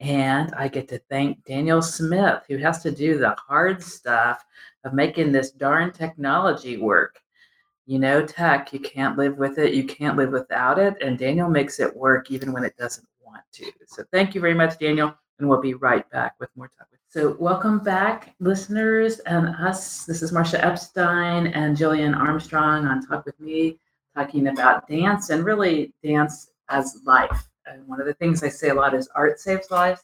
And 0.00 0.52
I 0.54 0.68
get 0.68 0.88
to 0.88 0.98
thank 1.08 1.44
Daniel 1.44 1.80
Smith, 1.80 2.42
who 2.48 2.56
has 2.58 2.82
to 2.82 2.90
do 2.90 3.16
the 3.18 3.34
hard 3.46 3.82
stuff 3.82 4.44
of 4.84 4.92
making 4.92 5.32
this 5.32 5.50
darn 5.52 5.92
technology 5.92 6.76
work. 6.76 7.20
You 7.86 7.98
know, 7.98 8.24
tech, 8.24 8.72
you 8.72 8.80
can't 8.80 9.16
live 9.16 9.36
with 9.36 9.58
it, 9.58 9.74
you 9.74 9.84
can't 9.84 10.16
live 10.16 10.30
without 10.30 10.78
it. 10.78 11.00
And 11.02 11.18
Daniel 11.18 11.48
makes 11.48 11.80
it 11.80 11.94
work 11.94 12.30
even 12.30 12.52
when 12.52 12.64
it 12.64 12.76
doesn't 12.76 13.06
want 13.24 13.42
to. 13.52 13.70
So 13.86 14.04
thank 14.10 14.34
you 14.34 14.40
very 14.40 14.54
much, 14.54 14.78
Daniel. 14.78 15.14
And 15.38 15.48
we'll 15.48 15.60
be 15.60 15.74
right 15.74 16.08
back 16.10 16.34
with 16.38 16.50
more 16.56 16.70
talk. 16.78 16.88
So, 17.14 17.36
welcome 17.38 17.78
back, 17.78 18.34
listeners, 18.40 19.20
and 19.20 19.46
us. 19.48 20.04
This 20.04 20.20
is 20.20 20.32
Marcia 20.32 20.64
Epstein 20.64 21.46
and 21.46 21.76
Jillian 21.76 22.16
Armstrong 22.16 22.86
on 22.86 23.06
Talk 23.06 23.24
with 23.24 23.38
Me, 23.38 23.78
talking 24.16 24.48
about 24.48 24.88
dance 24.88 25.30
and 25.30 25.44
really 25.44 25.92
dance 26.02 26.50
as 26.70 26.98
life. 27.04 27.46
And 27.66 27.86
one 27.86 28.00
of 28.00 28.06
the 28.06 28.14
things 28.14 28.42
I 28.42 28.48
say 28.48 28.70
a 28.70 28.74
lot 28.74 28.94
is 28.94 29.08
art 29.14 29.38
saves 29.38 29.70
lives. 29.70 30.02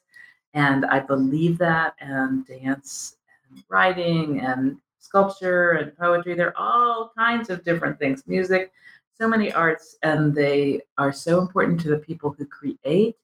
And 0.54 0.86
I 0.86 1.00
believe 1.00 1.58
that. 1.58 1.94
And 1.98 2.46
dance 2.46 3.16
and 3.50 3.60
writing 3.68 4.38
and 4.38 4.76
sculpture 5.00 5.72
and 5.72 5.96
poetry, 5.98 6.34
they're 6.34 6.56
all 6.56 7.10
kinds 7.18 7.50
of 7.50 7.64
different 7.64 7.98
things, 7.98 8.22
music, 8.28 8.70
so 9.18 9.26
many 9.26 9.52
arts. 9.52 9.96
And 10.04 10.32
they 10.32 10.82
are 10.96 11.12
so 11.12 11.40
important 11.40 11.80
to 11.80 11.88
the 11.88 11.98
people 11.98 12.36
who 12.38 12.46
create 12.46 13.16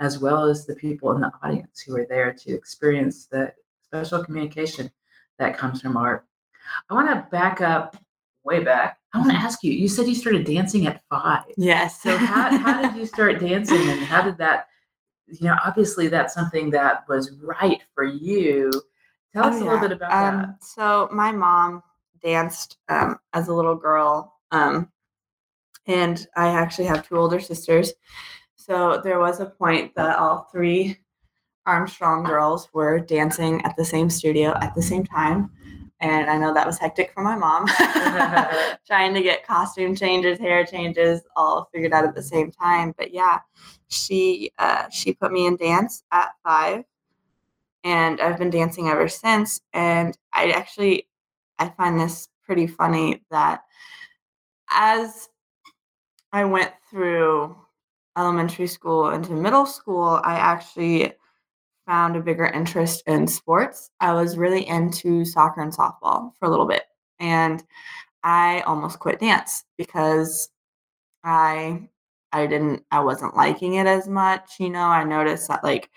as 0.00 0.18
well 0.18 0.44
as 0.44 0.66
the 0.66 0.74
people 0.74 1.12
in 1.12 1.20
the 1.20 1.32
audience 1.42 1.80
who 1.80 1.96
are 1.96 2.06
there 2.08 2.32
to 2.32 2.52
experience 2.54 3.26
the 3.26 3.52
special 3.84 4.24
communication 4.24 4.90
that 5.38 5.56
comes 5.56 5.80
from 5.80 5.96
art. 5.96 6.24
I 6.90 6.94
want 6.94 7.08
to 7.08 7.26
back 7.30 7.60
up 7.60 7.96
way 8.44 8.62
back. 8.62 8.98
I 9.14 9.18
want 9.18 9.30
to 9.30 9.36
ask 9.36 9.62
you, 9.62 9.72
you 9.72 9.88
said 9.88 10.06
you 10.06 10.14
started 10.14 10.44
dancing 10.44 10.86
at 10.86 11.02
five. 11.08 11.44
Yes. 11.56 12.02
So 12.02 12.16
how, 12.16 12.56
how 12.58 12.82
did 12.82 12.96
you 12.98 13.06
start 13.06 13.40
dancing 13.40 13.80
and 13.88 14.00
how 14.00 14.22
did 14.22 14.36
that, 14.38 14.66
you 15.26 15.46
know, 15.48 15.56
obviously 15.64 16.08
that's 16.08 16.34
something 16.34 16.70
that 16.70 17.04
was 17.08 17.32
right 17.40 17.80
for 17.94 18.04
you. 18.04 18.70
Tell 19.32 19.44
us 19.46 19.56
Oh, 19.60 19.62
a 19.62 19.64
little 19.64 19.80
bit 19.80 19.92
about 19.92 20.10
that. 20.10 20.34
um, 20.44 20.56
So 20.60 21.08
my 21.12 21.32
mom 21.32 21.82
danced 22.22 22.76
um, 22.88 23.18
as 23.32 23.48
a 23.48 23.54
little 23.54 23.76
girl, 23.76 24.34
um, 24.50 24.90
and 25.86 26.26
I 26.36 26.48
actually 26.48 26.86
have 26.86 27.06
two 27.06 27.16
older 27.16 27.40
sisters. 27.40 27.92
So 28.68 29.00
there 29.02 29.18
was 29.18 29.40
a 29.40 29.46
point 29.46 29.94
that 29.94 30.18
all 30.18 30.46
three 30.52 30.98
Armstrong 31.64 32.22
girls 32.22 32.68
were 32.74 33.00
dancing 33.00 33.64
at 33.64 33.74
the 33.76 33.84
same 33.84 34.10
studio 34.10 34.54
at 34.60 34.74
the 34.74 34.82
same 34.82 35.04
time. 35.04 35.50
And 36.00 36.28
I 36.28 36.36
know 36.36 36.52
that 36.52 36.66
was 36.66 36.78
hectic 36.78 37.12
for 37.14 37.22
my 37.22 37.34
mom, 37.34 37.66
trying 38.86 39.14
to 39.14 39.22
get 39.22 39.46
costume 39.46 39.96
changes, 39.96 40.38
hair 40.38 40.66
changes, 40.66 41.22
all 41.34 41.70
figured 41.72 41.94
out 41.94 42.04
at 42.04 42.14
the 42.14 42.22
same 42.22 42.52
time. 42.52 42.94
But 42.96 43.12
yeah, 43.12 43.38
she 43.88 44.52
uh, 44.58 44.88
she 44.90 45.14
put 45.14 45.32
me 45.32 45.46
in 45.46 45.56
dance 45.56 46.04
at 46.12 46.30
five, 46.44 46.84
and 47.84 48.20
I've 48.20 48.38
been 48.38 48.50
dancing 48.50 48.88
ever 48.88 49.08
since. 49.08 49.62
And 49.72 50.16
I 50.32 50.50
actually 50.50 51.08
I 51.58 51.70
find 51.70 51.98
this 51.98 52.28
pretty 52.44 52.66
funny 52.66 53.22
that 53.30 53.62
as 54.70 55.30
I 56.32 56.44
went 56.44 56.72
through 56.90 57.56
elementary 58.18 58.66
school 58.66 59.10
into 59.10 59.32
middle 59.32 59.66
school, 59.66 60.20
I 60.24 60.34
actually 60.34 61.12
found 61.86 62.16
a 62.16 62.20
bigger 62.22 62.46
interest 62.46 63.02
in 63.06 63.26
sports. 63.26 63.90
I 64.00 64.12
was 64.12 64.36
really 64.38 64.66
into 64.68 65.24
soccer 65.24 65.62
and 65.62 65.72
softball 65.72 66.32
for 66.38 66.46
a 66.46 66.50
little 66.50 66.66
bit. 66.66 66.84
And 67.20 67.64
I 68.24 68.62
almost 68.62 69.00
quit 69.00 69.20
dance 69.20 69.64
because 69.78 70.50
I 71.24 71.88
I 72.32 72.46
didn't 72.46 72.84
I 72.90 73.00
wasn't 73.00 73.36
liking 73.36 73.74
it 73.74 73.86
as 73.86 74.08
much, 74.08 74.56
you 74.60 74.70
know. 74.70 74.84
I 74.86 75.04
noticed 75.04 75.48
that 75.48 75.64
like 75.64 75.90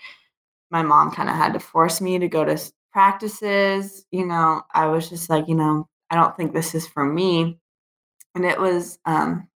my 0.71 0.83
mom 0.83 1.11
kind 1.11 1.29
of 1.29 1.35
had 1.35 1.53
to 1.53 1.59
force 1.59 2.01
me 2.01 2.19
to 2.19 2.27
go 2.29 2.45
to 2.45 2.59
practices, 2.93 4.05
you 4.11 4.25
know. 4.25 4.63
I 4.73 4.87
was 4.87 5.09
just 5.09 5.29
like, 5.29 5.47
you 5.47 5.55
know, 5.55 5.87
I 6.09 6.15
don't 6.15 6.35
think 6.37 6.53
this 6.53 6.75
is 6.75 6.87
for 6.87 7.05
me. 7.05 7.59
And 8.35 8.45
it 8.45 8.59
was 8.59 8.99
um 9.05 9.47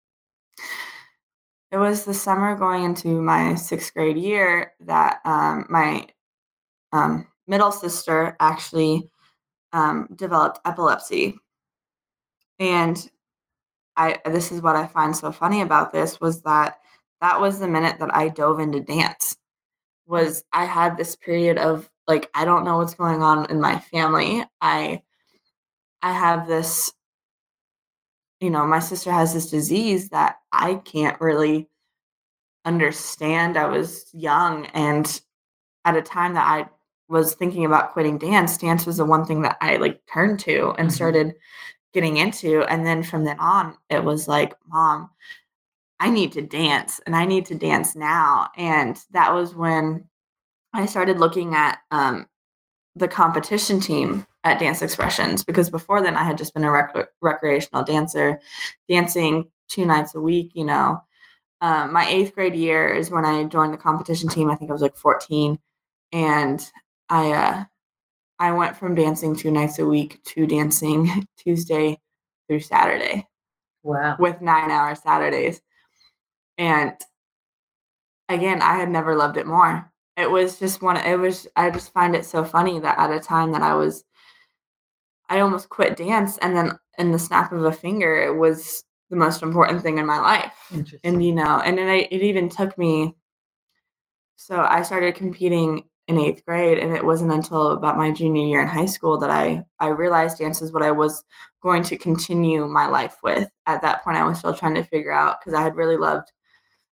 it 1.74 1.78
was 1.78 2.04
the 2.04 2.14
summer 2.14 2.54
going 2.54 2.84
into 2.84 3.20
my 3.20 3.56
sixth 3.56 3.92
grade 3.94 4.16
year 4.16 4.74
that 4.78 5.18
um, 5.24 5.66
my 5.68 6.06
um, 6.92 7.26
middle 7.48 7.72
sister 7.72 8.36
actually 8.38 9.10
um, 9.72 10.06
developed 10.14 10.60
epilepsy. 10.64 11.34
And 12.60 13.10
I 13.96 14.20
this 14.24 14.52
is 14.52 14.62
what 14.62 14.76
I 14.76 14.86
find 14.86 15.16
so 15.16 15.32
funny 15.32 15.62
about 15.62 15.92
this 15.92 16.20
was 16.20 16.42
that 16.42 16.78
that 17.20 17.40
was 17.40 17.58
the 17.58 17.66
minute 17.66 17.98
that 17.98 18.14
I 18.14 18.28
dove 18.28 18.60
into 18.60 18.78
dance. 18.78 19.36
Was 20.06 20.44
I 20.52 20.66
had 20.66 20.96
this 20.96 21.16
period 21.16 21.58
of 21.58 21.90
like 22.06 22.30
I 22.34 22.44
don't 22.44 22.64
know 22.64 22.76
what's 22.76 22.94
going 22.94 23.20
on 23.20 23.50
in 23.50 23.60
my 23.60 23.80
family. 23.80 24.44
I 24.60 25.02
I 26.02 26.12
have 26.12 26.46
this 26.46 26.92
you 28.44 28.50
know, 28.50 28.66
my 28.66 28.78
sister 28.78 29.10
has 29.10 29.32
this 29.32 29.50
disease 29.50 30.10
that 30.10 30.36
I 30.52 30.74
can't 30.84 31.18
really 31.18 31.70
understand. 32.66 33.56
I 33.56 33.66
was 33.66 34.10
young 34.12 34.66
and 34.66 35.20
at 35.86 35.96
a 35.96 36.02
time 36.02 36.34
that 36.34 36.46
I 36.46 36.68
was 37.08 37.34
thinking 37.34 37.64
about 37.64 37.92
quitting 37.92 38.18
dance, 38.18 38.58
dance 38.58 38.84
was 38.84 38.98
the 38.98 39.04
one 39.06 39.24
thing 39.24 39.40
that 39.42 39.56
I 39.62 39.76
like 39.76 40.02
turned 40.12 40.40
to 40.40 40.74
and 40.78 40.88
Mhm. 40.88 40.92
started 40.92 41.34
getting 41.94 42.18
into. 42.18 42.64
And 42.64 42.86
then 42.86 43.02
from 43.02 43.24
then 43.24 43.38
on, 43.40 43.78
it 43.88 44.04
was 44.04 44.28
like, 44.28 44.54
mom, 44.66 45.08
I 46.00 46.10
need 46.10 46.32
to 46.32 46.42
dance 46.42 47.00
and 47.06 47.16
I 47.16 47.24
need 47.24 47.46
to 47.46 47.54
dance 47.54 47.96
now. 47.96 48.50
And 48.58 49.02
that 49.12 49.32
was 49.32 49.54
when 49.54 50.06
I 50.74 50.84
started 50.84 51.18
looking 51.18 51.54
at 51.54 51.78
um, 51.90 52.26
the 52.96 53.08
competition 53.08 53.80
team 53.80 54.26
at 54.44 54.58
Dance 54.60 54.82
Expressions 54.82 55.42
because 55.44 55.70
before 55.70 56.00
then 56.02 56.16
I 56.16 56.22
had 56.24 56.38
just 56.38 56.54
been 56.54 56.64
a 56.64 56.70
rec- 56.70 57.08
recreational 57.20 57.82
dancer, 57.82 58.40
dancing 58.88 59.50
two 59.68 59.84
nights 59.84 60.14
a 60.14 60.20
week, 60.20 60.52
you 60.54 60.64
know. 60.64 61.02
Um, 61.60 61.92
my 61.92 62.06
eighth 62.08 62.34
grade 62.34 62.54
year 62.54 62.88
is 62.88 63.10
when 63.10 63.24
I 63.24 63.44
joined 63.44 63.72
the 63.72 63.78
competition 63.78 64.28
team. 64.28 64.50
I 64.50 64.54
think 64.54 64.70
I 64.70 64.74
was 64.74 64.82
like 64.82 64.96
14. 64.96 65.58
And 66.12 66.70
I 67.08 67.32
uh, 67.32 67.64
I 68.38 68.52
went 68.52 68.76
from 68.76 68.94
dancing 68.94 69.34
two 69.34 69.50
nights 69.50 69.78
a 69.78 69.86
week 69.86 70.22
to 70.24 70.46
dancing 70.46 71.26
Tuesday 71.38 71.98
through 72.46 72.60
Saturday 72.60 73.26
Wow. 73.82 74.16
with 74.18 74.40
nine 74.40 74.70
hour 74.70 74.94
Saturdays. 74.94 75.60
And 76.58 76.92
again, 78.28 78.62
I 78.62 78.76
had 78.76 78.90
never 78.90 79.16
loved 79.16 79.36
it 79.36 79.46
more. 79.46 79.90
It 80.16 80.30
was 80.30 80.58
just 80.58 80.80
one, 80.80 80.96
it 80.96 81.18
was, 81.18 81.48
I 81.56 81.70
just 81.70 81.92
find 81.92 82.14
it 82.14 82.24
so 82.24 82.44
funny 82.44 82.78
that 82.78 82.98
at 82.98 83.10
a 83.10 83.18
time 83.18 83.52
that 83.52 83.62
I 83.62 83.74
was, 83.74 84.04
I 85.28 85.40
almost 85.40 85.68
quit 85.68 85.96
dance. 85.96 86.38
And 86.38 86.56
then 86.56 86.78
in 86.98 87.10
the 87.10 87.18
snap 87.18 87.52
of 87.52 87.64
a 87.64 87.72
finger, 87.72 88.22
it 88.22 88.36
was 88.36 88.84
the 89.10 89.16
most 89.16 89.42
important 89.42 89.82
thing 89.82 89.98
in 89.98 90.06
my 90.06 90.20
life. 90.20 90.52
Interesting. 90.72 91.00
And, 91.02 91.24
you 91.24 91.34
know, 91.34 91.60
and 91.64 91.76
then 91.76 91.88
I, 91.88 92.08
it 92.10 92.22
even 92.22 92.48
took 92.48 92.78
me, 92.78 93.16
so 94.36 94.60
I 94.60 94.82
started 94.82 95.14
competing 95.14 95.84
in 96.06 96.18
eighth 96.18 96.44
grade 96.44 96.78
and 96.78 96.94
it 96.94 97.04
wasn't 97.04 97.32
until 97.32 97.72
about 97.72 97.96
my 97.96 98.10
junior 98.10 98.46
year 98.46 98.60
in 98.60 98.68
high 98.68 98.84
school 98.86 99.18
that 99.18 99.30
I, 99.30 99.64
I 99.80 99.88
realized 99.88 100.38
dance 100.38 100.60
is 100.60 100.70
what 100.70 100.82
I 100.82 100.90
was 100.90 101.24
going 101.62 101.82
to 101.84 101.96
continue 101.96 102.66
my 102.66 102.86
life 102.86 103.16
with. 103.22 103.48
At 103.66 103.80
that 103.82 104.04
point, 104.04 104.18
I 104.18 104.24
was 104.24 104.38
still 104.38 104.54
trying 104.54 104.74
to 104.74 104.84
figure 104.84 105.12
out 105.12 105.40
because 105.40 105.54
I 105.54 105.62
had 105.62 105.76
really 105.76 105.96
loved 105.96 106.30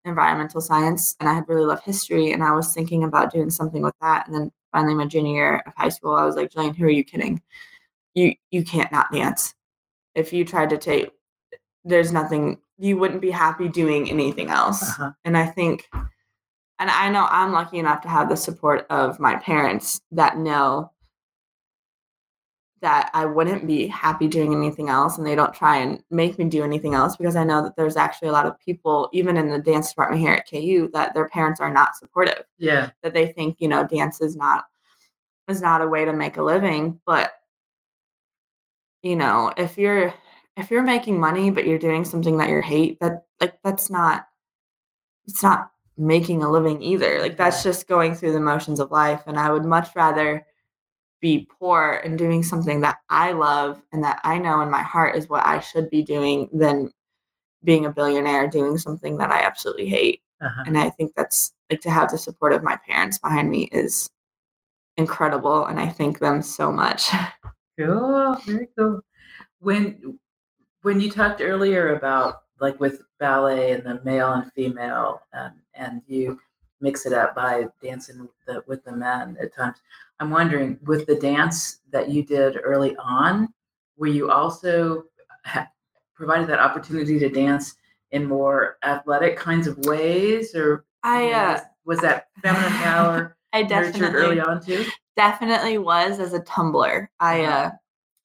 environmental 0.08 0.62
science 0.62 1.16
and 1.20 1.30
I 1.30 1.34
had 1.34 1.48
really 1.48 1.66
loved 1.66 1.84
history 1.84 2.32
and 2.32 2.44
I 2.44 2.52
was 2.54 2.74
thinking 2.74 3.04
about 3.04 3.32
doing 3.32 3.50
something 3.50 3.82
with 3.82 3.96
that. 4.02 4.28
And 4.28 4.36
then 4.36 4.52
finally 4.72 4.96
my 4.96 5.06
junior 5.06 5.34
year 5.34 5.64
of 5.66 5.74
high 5.76 5.90
school, 5.90 6.16
I 6.16 6.26
was 6.26 6.36
like, 6.36 6.52
Jillian, 6.52 6.76
who 6.76 6.86
are 6.86 6.90
you 6.90 7.04
kidding? 7.04 7.42
You 8.16 8.34
you 8.52 8.64
can't 8.64 8.92
not 8.92 9.12
dance. 9.12 9.54
If 10.16 10.34
you 10.34 10.46
tried 10.46 10.70
to 10.72 10.78
take 10.78 11.12
there's 11.84 12.12
nothing 12.12 12.60
you 12.78 12.98
wouldn't 12.98 13.22
be 13.22 13.32
happy 13.32 13.68
doing 13.68 14.10
anything 14.10 14.50
else. 14.50 14.84
Uh-huh. 14.84 15.12
And 15.26 15.38
I 15.38 15.46
think 15.46 15.88
and 16.80 16.90
I 16.92 17.10
know 17.10 17.28
I'm 17.30 17.52
lucky 17.52 17.80
enough 17.80 18.02
to 18.02 18.10
have 18.10 18.30
the 18.30 18.38
support 18.38 18.86
of 18.90 19.20
my 19.20 19.36
parents 19.36 20.00
that 20.12 20.38
know 20.38 20.92
that 22.82 23.10
I 23.14 23.26
wouldn't 23.26 23.66
be 23.66 23.88
happy 23.88 24.28
doing 24.28 24.54
anything 24.54 24.90
else 24.90 25.18
and 25.18 25.26
they 25.26 25.36
don't 25.36 25.54
try 25.54 25.78
and 25.78 26.04
make 26.12 26.38
me 26.38 26.46
do 26.46 26.64
anything 26.64 26.94
else 26.94 27.16
because 27.16 27.36
I 27.36 27.44
know 27.44 27.64
that 27.64 27.76
there's 27.76 27.98
actually 27.98 28.30
a 28.30 28.34
lot 28.34 28.46
of 28.46 28.60
people 28.60 29.10
even 29.14 29.38
in 29.38 29.50
the 29.50 29.60
dance 29.60 29.90
department 29.90 30.22
here 30.22 30.34
at 30.34 30.50
KU 30.50 30.90
that 30.94 31.14
their 31.14 31.28
parents 31.30 31.60
are 31.60 31.74
not 31.74 31.96
supportive. 31.96 32.44
Yeah. 32.58 32.92
that 33.02 33.14
they 33.14 33.28
think 33.28 33.58
you 33.60 33.68
know 33.68 33.86
dance 33.86 34.22
is 34.22 34.36
not 34.36 34.66
is 35.48 35.62
not 35.62 35.82
a 35.82 35.88
way 35.88 36.06
to 36.06 36.14
make 36.14 36.38
a 36.38 36.44
living 36.44 37.00
but 37.06 37.32
you 39.02 39.16
know 39.16 39.52
if 39.58 39.78
you're 39.78 40.14
if 40.56 40.70
you're 40.72 40.84
making 40.84 41.20
money 41.20 41.50
but 41.50 41.66
you're 41.66 41.80
doing 41.80 42.04
something 42.04 42.38
that 42.38 42.50
you 42.50 42.62
hate 42.62 43.00
that 43.00 43.26
like 43.40 43.58
that's 43.64 43.90
not 43.90 44.28
it's 45.26 45.44
not 45.44 45.72
making 45.98 46.44
a 46.44 46.50
living 46.50 46.82
either. 46.82 47.20
Like 47.22 47.38
that's 47.38 47.64
just 47.64 47.88
going 47.88 48.14
through 48.16 48.34
the 48.34 48.40
motions 48.40 48.80
of 48.80 48.92
life 48.92 49.24
and 49.26 49.38
i 49.40 49.52
would 49.52 49.66
much 49.66 49.96
rather 49.96 50.46
be 51.22 51.48
poor 51.60 52.02
and 52.04 52.18
doing 52.18 52.44
something 52.44 52.82
that 52.82 52.98
i 53.10 53.32
love 53.32 53.82
and 53.92 54.04
that 54.04 54.20
i 54.24 54.38
know 54.38 54.62
in 54.62 54.70
my 54.70 54.84
heart 54.84 55.16
is 55.16 55.28
what 55.30 55.46
i 55.46 55.60
should 55.60 55.90
be 55.90 56.04
doing 56.04 56.48
than 56.54 56.92
being 57.64 57.86
a 57.86 57.92
billionaire 57.92 58.48
doing 58.48 58.78
something 58.78 59.18
that 59.18 59.32
i 59.32 59.42
absolutely 59.42 59.88
hate 59.88 60.22
Uh-huh. 60.42 60.64
and 60.68 60.78
i 60.78 60.90
think 60.92 61.12
that's 61.16 61.54
like 61.72 61.82
to 61.82 61.90
have 61.90 62.12
the 62.12 62.18
support 62.18 62.54
of 62.54 62.64
my 62.64 62.78
parents 62.88 63.18
behind 63.18 63.50
me 63.50 63.68
is 63.72 64.10
incredible 64.98 65.66
and 65.66 65.80
i 65.80 65.88
thank 65.88 66.20
them 66.20 66.42
so 66.42 66.72
much 66.72 67.10
Cool. 67.80 68.36
Very 68.48 68.68
cool. 68.76 69.02
When 69.60 70.18
when 70.82 71.00
you 71.00 71.12
talked 71.12 71.42
earlier 71.42 71.96
about 71.96 72.42
like 72.60 72.80
with 72.80 73.04
ballet 73.20 73.72
and 73.74 73.84
the 73.84 74.02
male 74.04 74.34
and 74.34 74.52
female, 74.54 75.22
um, 75.34 75.52
and 75.76 76.02
you 76.08 76.40
mix 76.82 77.06
it 77.06 77.14
up 77.14 77.36
by 77.36 77.68
dancing 77.84 78.20
with 78.22 78.32
the, 78.48 78.64
with 78.66 78.84
the 78.84 78.94
men 78.94 79.38
at 79.40 79.54
times, 79.56 79.78
I'm 80.20 80.30
wondering 80.32 80.80
with 80.84 81.06
the 81.06 81.16
dance 81.16 81.80
that 81.92 82.10
you 82.10 82.24
did 82.24 82.58
early 82.64 82.96
on, 82.98 83.50
were 83.98 84.08
you 84.08 84.32
also 84.32 85.04
ha- 85.46 85.68
provided 86.16 86.48
that 86.50 86.60
opportunity 86.60 87.20
to 87.20 87.30
dance 87.30 87.76
in 88.12 88.26
more 88.26 88.78
athletic 88.84 89.38
kinds 89.38 89.68
of 89.68 89.78
ways, 89.80 90.56
or 90.56 90.86
i 91.04 91.32
uh 91.32 91.52
was, 91.54 91.62
was 91.86 92.00
that 92.00 92.28
feminine 92.42 92.72
power 92.74 93.38
i 93.54 93.62
nurtured 93.62 94.16
early 94.16 94.36
definitely 94.38 94.40
on 94.42 94.62
too? 94.66 94.86
definitely 95.16 95.78
was 95.78 96.20
as 96.20 96.34
a 96.34 96.40
tumbler 96.42 97.10
i 97.20 97.42
Uh-huh. 97.44 97.52
uh 97.68 97.72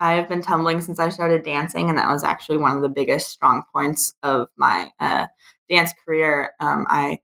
i 0.00 0.12
have 0.14 0.28
been 0.28 0.40
tumbling 0.42 0.80
since 0.80 0.98
i 0.98 1.08
started 1.10 1.42
dancing 1.44 1.88
and 1.90 1.98
that 1.98 2.08
was 2.08 2.24
actually 2.24 2.56
one 2.58 2.74
of 2.76 2.82
the 2.82 2.88
biggest 2.88 3.28
strong 3.28 3.62
points 3.72 4.14
of 4.22 4.48
my 4.56 4.90
uh 5.00 5.26
dance 5.68 5.92
career 6.04 6.52
um 6.60 6.86
i 6.88 7.18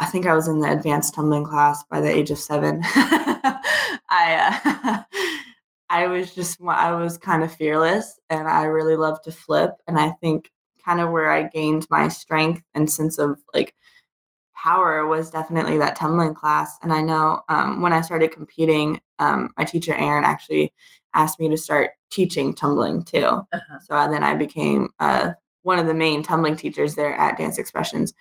i 0.00 0.06
think 0.06 0.26
i 0.26 0.34
was 0.34 0.48
in 0.48 0.60
the 0.60 0.70
advanced 0.72 1.14
tumbling 1.14 1.44
class 1.44 1.84
by 1.90 2.00
the 2.00 2.08
age 2.08 2.30
of 2.30 2.38
seven 2.38 2.82
i 4.10 4.60
uh 4.64 5.02
i 5.90 6.06
was 6.06 6.34
just 6.34 6.60
i 6.62 6.92
was 6.92 7.18
kind 7.18 7.42
of 7.42 7.54
fearless 7.54 8.18
and 8.30 8.48
i 8.48 8.64
really 8.64 8.96
loved 8.96 9.24
to 9.24 9.32
flip 9.32 9.72
and 9.86 9.98
i 9.98 10.10
think 10.20 10.50
kind 10.84 11.00
of 11.00 11.10
where 11.10 11.30
i 11.30 11.42
gained 11.42 11.86
my 11.90 12.08
strength 12.08 12.62
and 12.74 12.90
sense 12.90 13.18
of 13.18 13.38
like 13.54 13.74
power 14.66 15.06
was 15.06 15.30
definitely 15.30 15.78
that 15.78 15.94
tumbling 15.94 16.34
class. 16.34 16.76
And 16.82 16.92
I 16.92 17.00
know 17.00 17.42
um, 17.48 17.82
when 17.82 17.92
I 17.92 18.00
started 18.00 18.32
competing, 18.32 19.00
um, 19.18 19.50
my 19.56 19.64
teacher 19.64 19.94
Erin 19.94 20.24
actually 20.24 20.72
asked 21.14 21.38
me 21.38 21.48
to 21.50 21.56
start 21.56 21.90
teaching 22.10 22.54
tumbling 22.54 23.02
too. 23.02 23.24
Uh-huh. 23.24 23.78
So 23.84 24.10
then 24.10 24.24
I 24.24 24.34
became 24.34 24.88
uh, 24.98 25.32
one 25.62 25.78
of 25.78 25.86
the 25.86 25.94
main 25.94 26.22
tumbling 26.22 26.56
teachers 26.56 26.94
there 26.94 27.14
at 27.14 27.38
Dance 27.38 27.58
Expressions 27.58 28.12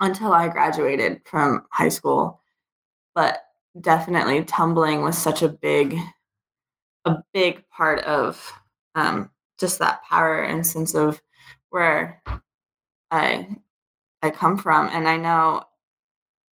until 0.00 0.32
I 0.32 0.48
graduated 0.48 1.22
from 1.24 1.64
high 1.70 1.88
school. 1.88 2.40
But 3.14 3.42
definitely 3.80 4.44
tumbling 4.44 5.02
was 5.02 5.16
such 5.16 5.42
a 5.42 5.48
big, 5.48 5.96
a 7.04 7.16
big 7.32 7.68
part 7.68 8.00
of 8.04 8.52
um, 8.94 9.30
just 9.58 9.78
that 9.78 10.02
power 10.04 10.42
and 10.42 10.66
sense 10.66 10.94
of 10.94 11.20
where 11.70 12.22
I 13.10 13.48
I 14.22 14.30
come 14.30 14.56
from. 14.56 14.88
And 14.92 15.08
I 15.08 15.16
know 15.16 15.64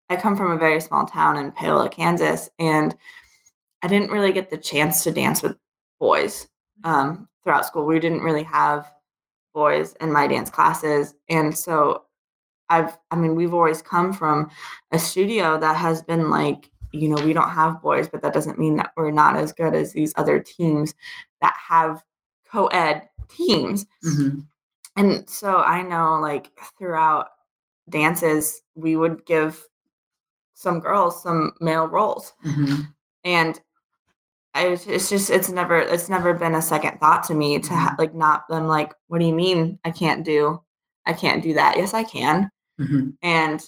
I 0.09 0.17
come 0.17 0.37
from 0.37 0.53
a 0.53 0.59
very 0.59 0.81
small 0.81 1.07
town 1.07 1.37
in 1.37 1.53
Paola, 1.53 1.89
Kansas, 1.89 2.49
and 2.59 2.97
I 3.83 3.89
didn't 3.89 4.11
really 4.11 4.33
get 4.33 4.51
the 4.51 4.57
chance 4.57 5.05
to 5.05 5.13
dance 5.13 5.43
with 5.43 5.57
boys 6.01 6.49
um, 6.85 7.29
throughout 7.43 7.67
school. 7.67 7.85
We 7.85 8.01
didn't 8.01 8.23
really 8.23 8.45
have 8.45 8.91
boys 9.55 9.95
in 10.01 10.13
my 10.13 10.27
dance 10.27 10.51
classes. 10.51 11.15
And 11.29 11.57
so 11.57 12.05
I've, 12.69 12.97
I 13.11 13.17
mean, 13.17 13.35
we've 13.35 13.55
always 13.55 13.83
come 13.83 14.13
from 14.13 14.51
a 14.93 14.99
studio 14.99 15.59
that 15.59 15.77
has 15.77 16.03
been 16.03 16.31
like, 16.31 16.71
you 16.93 17.09
know, 17.09 17.23
we 17.25 17.33
don't 17.33 17.51
have 17.51 17.83
boys, 17.83 18.09
but 18.09 18.23
that 18.23 18.33
doesn't 18.35 18.59
mean 18.59 18.77
that 18.77 18.93
we're 18.97 19.11
not 19.11 19.37
as 19.37 19.53
good 19.53 19.75
as 19.75 19.93
these 19.93 20.13
other 20.17 20.39
teams 20.41 20.95
that 21.41 21.55
have 21.69 22.03
co 22.51 22.67
ed 22.69 23.09
teams. 23.29 23.87
Mhm. 24.05 24.47
And 24.97 25.29
so 25.29 25.59
I 25.59 25.83
know 25.83 26.19
like 26.21 26.51
throughout 26.79 27.29
dances, 27.89 28.63
we 28.75 28.97
would 28.97 29.25
give 29.27 29.63
some 30.55 30.81
girls 30.81 31.23
some 31.23 31.53
male 31.61 31.87
roles. 31.87 32.33
Mhm. 32.45 32.93
And 33.25 33.61
I 34.55 34.67
it's 34.69 35.09
just 35.11 35.31
it's 35.31 35.51
never 35.51 35.79
it's 35.79 36.09
never 36.09 36.35
been 36.35 36.55
a 36.55 36.63
second 36.63 36.99
thought 37.01 37.23
to 37.25 37.35
me 37.35 37.59
to 37.61 37.75
ha- 37.75 37.95
like 37.99 38.15
not 38.15 38.45
I'm 38.51 38.67
like 38.67 38.93
what 39.09 39.19
do 39.21 39.27
you 39.27 39.35
mean 39.35 39.79
I 39.85 39.91
can't 39.91 40.25
do 40.25 40.61
I 41.07 41.13
can't 41.13 41.43
do 41.43 41.55
that 41.55 41.77
yes 41.77 41.95
I 41.95 42.03
can 42.03 42.51
Mhm. 42.81 43.17
and 43.23 43.63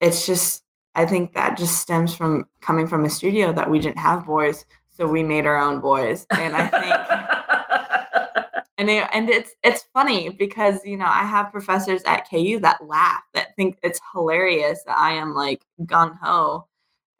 it's 0.00 0.26
just 0.26 0.62
I 0.98 1.06
think 1.06 1.32
that 1.34 1.56
just 1.56 1.78
stems 1.78 2.12
from 2.12 2.46
coming 2.60 2.88
from 2.88 3.04
a 3.04 3.10
studio 3.10 3.52
that 3.52 3.70
we 3.70 3.78
didn't 3.78 3.98
have 3.98 4.26
boys 4.26 4.64
so 4.90 5.06
we 5.06 5.22
made 5.22 5.46
our 5.46 5.56
own 5.56 5.80
boys. 5.80 6.26
And 6.32 6.56
I 6.56 6.66
think 6.66 8.62
and 8.78 8.90
it, 8.90 9.08
and 9.12 9.30
it's 9.30 9.52
it's 9.62 9.84
funny 9.94 10.28
because 10.28 10.84
you 10.84 10.96
know 10.96 11.06
I 11.06 11.24
have 11.24 11.52
professors 11.52 12.02
at 12.04 12.28
KU 12.28 12.58
that 12.60 12.84
laugh 12.84 13.22
that 13.34 13.54
think 13.54 13.78
it's 13.84 14.00
hilarious 14.12 14.82
that 14.86 14.98
I 14.98 15.12
am 15.12 15.34
like 15.34 15.62
gung 15.82 16.18
ho, 16.20 16.66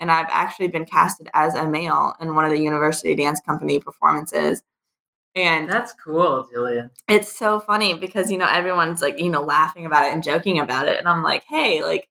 and 0.01 0.11
I've 0.11 0.27
actually 0.29 0.69
been 0.69 0.85
casted 0.85 1.29
as 1.35 1.55
a 1.55 1.65
male 1.65 2.15
in 2.21 2.35
one 2.35 2.45
of 2.45 2.51
the 2.51 2.59
university 2.61 3.15
dance 3.15 3.41
company 3.41 3.79
performances, 3.79 4.65
and 5.37 5.71
That's 5.71 5.93
cool, 5.93 6.49
Jillian. 6.53 6.91
it's 7.09 7.33
so 7.33 7.61
funny 7.61 7.95
because 7.95 8.29
you 8.29 8.39
know 8.39 8.49
everyone's 8.49 9.03
like 9.03 9.21
you 9.21 9.31
know 9.31 9.43
laughing 9.43 9.87
about 9.87 10.05
it 10.05 10.13
and 10.13 10.25
joking 10.25 10.59
about 10.59 10.89
it, 10.89 10.99
and 10.99 11.07
I'm 11.07 11.23
like 11.23 11.45
hey 11.49 11.85
like 11.85 12.09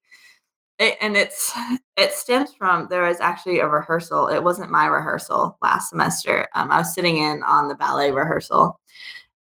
it, 0.79 0.97
and 1.01 1.17
it's 1.17 1.51
it 1.97 2.13
stems 2.13 2.53
from 2.53 2.87
there 2.89 3.03
was 3.07 3.19
actually 3.19 3.59
a 3.59 3.67
rehearsal. 3.67 4.27
It 4.27 4.43
wasn't 4.43 4.71
my 4.71 4.85
rehearsal 4.87 5.57
last 5.61 5.89
semester. 5.89 6.47
Um, 6.55 6.71
I 6.71 6.79
was 6.79 6.93
sitting 6.93 7.17
in 7.17 7.43
on 7.43 7.67
the 7.67 7.75
ballet 7.75 8.11
rehearsal, 8.11 8.79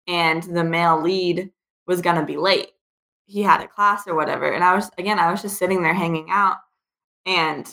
and 0.08 0.44
the 0.44 0.64
male 0.64 1.02
lead 1.02 1.52
was 1.88 2.02
gonna 2.02 2.26
be 2.26 2.38
late. 2.38 2.72
He 3.28 3.42
had 3.44 3.62
a 3.62 3.68
class 3.68 4.08
or 4.08 4.16
whatever, 4.16 4.52
and 4.52 4.64
I 4.64 4.76
was 4.76 4.90
again 4.98 5.20
I 5.20 5.32
was 5.32 5.42
just 5.42 5.58
sitting 5.58 5.84
there 5.84 5.94
hanging 5.94 6.30
out, 6.32 6.58
and 7.26 7.70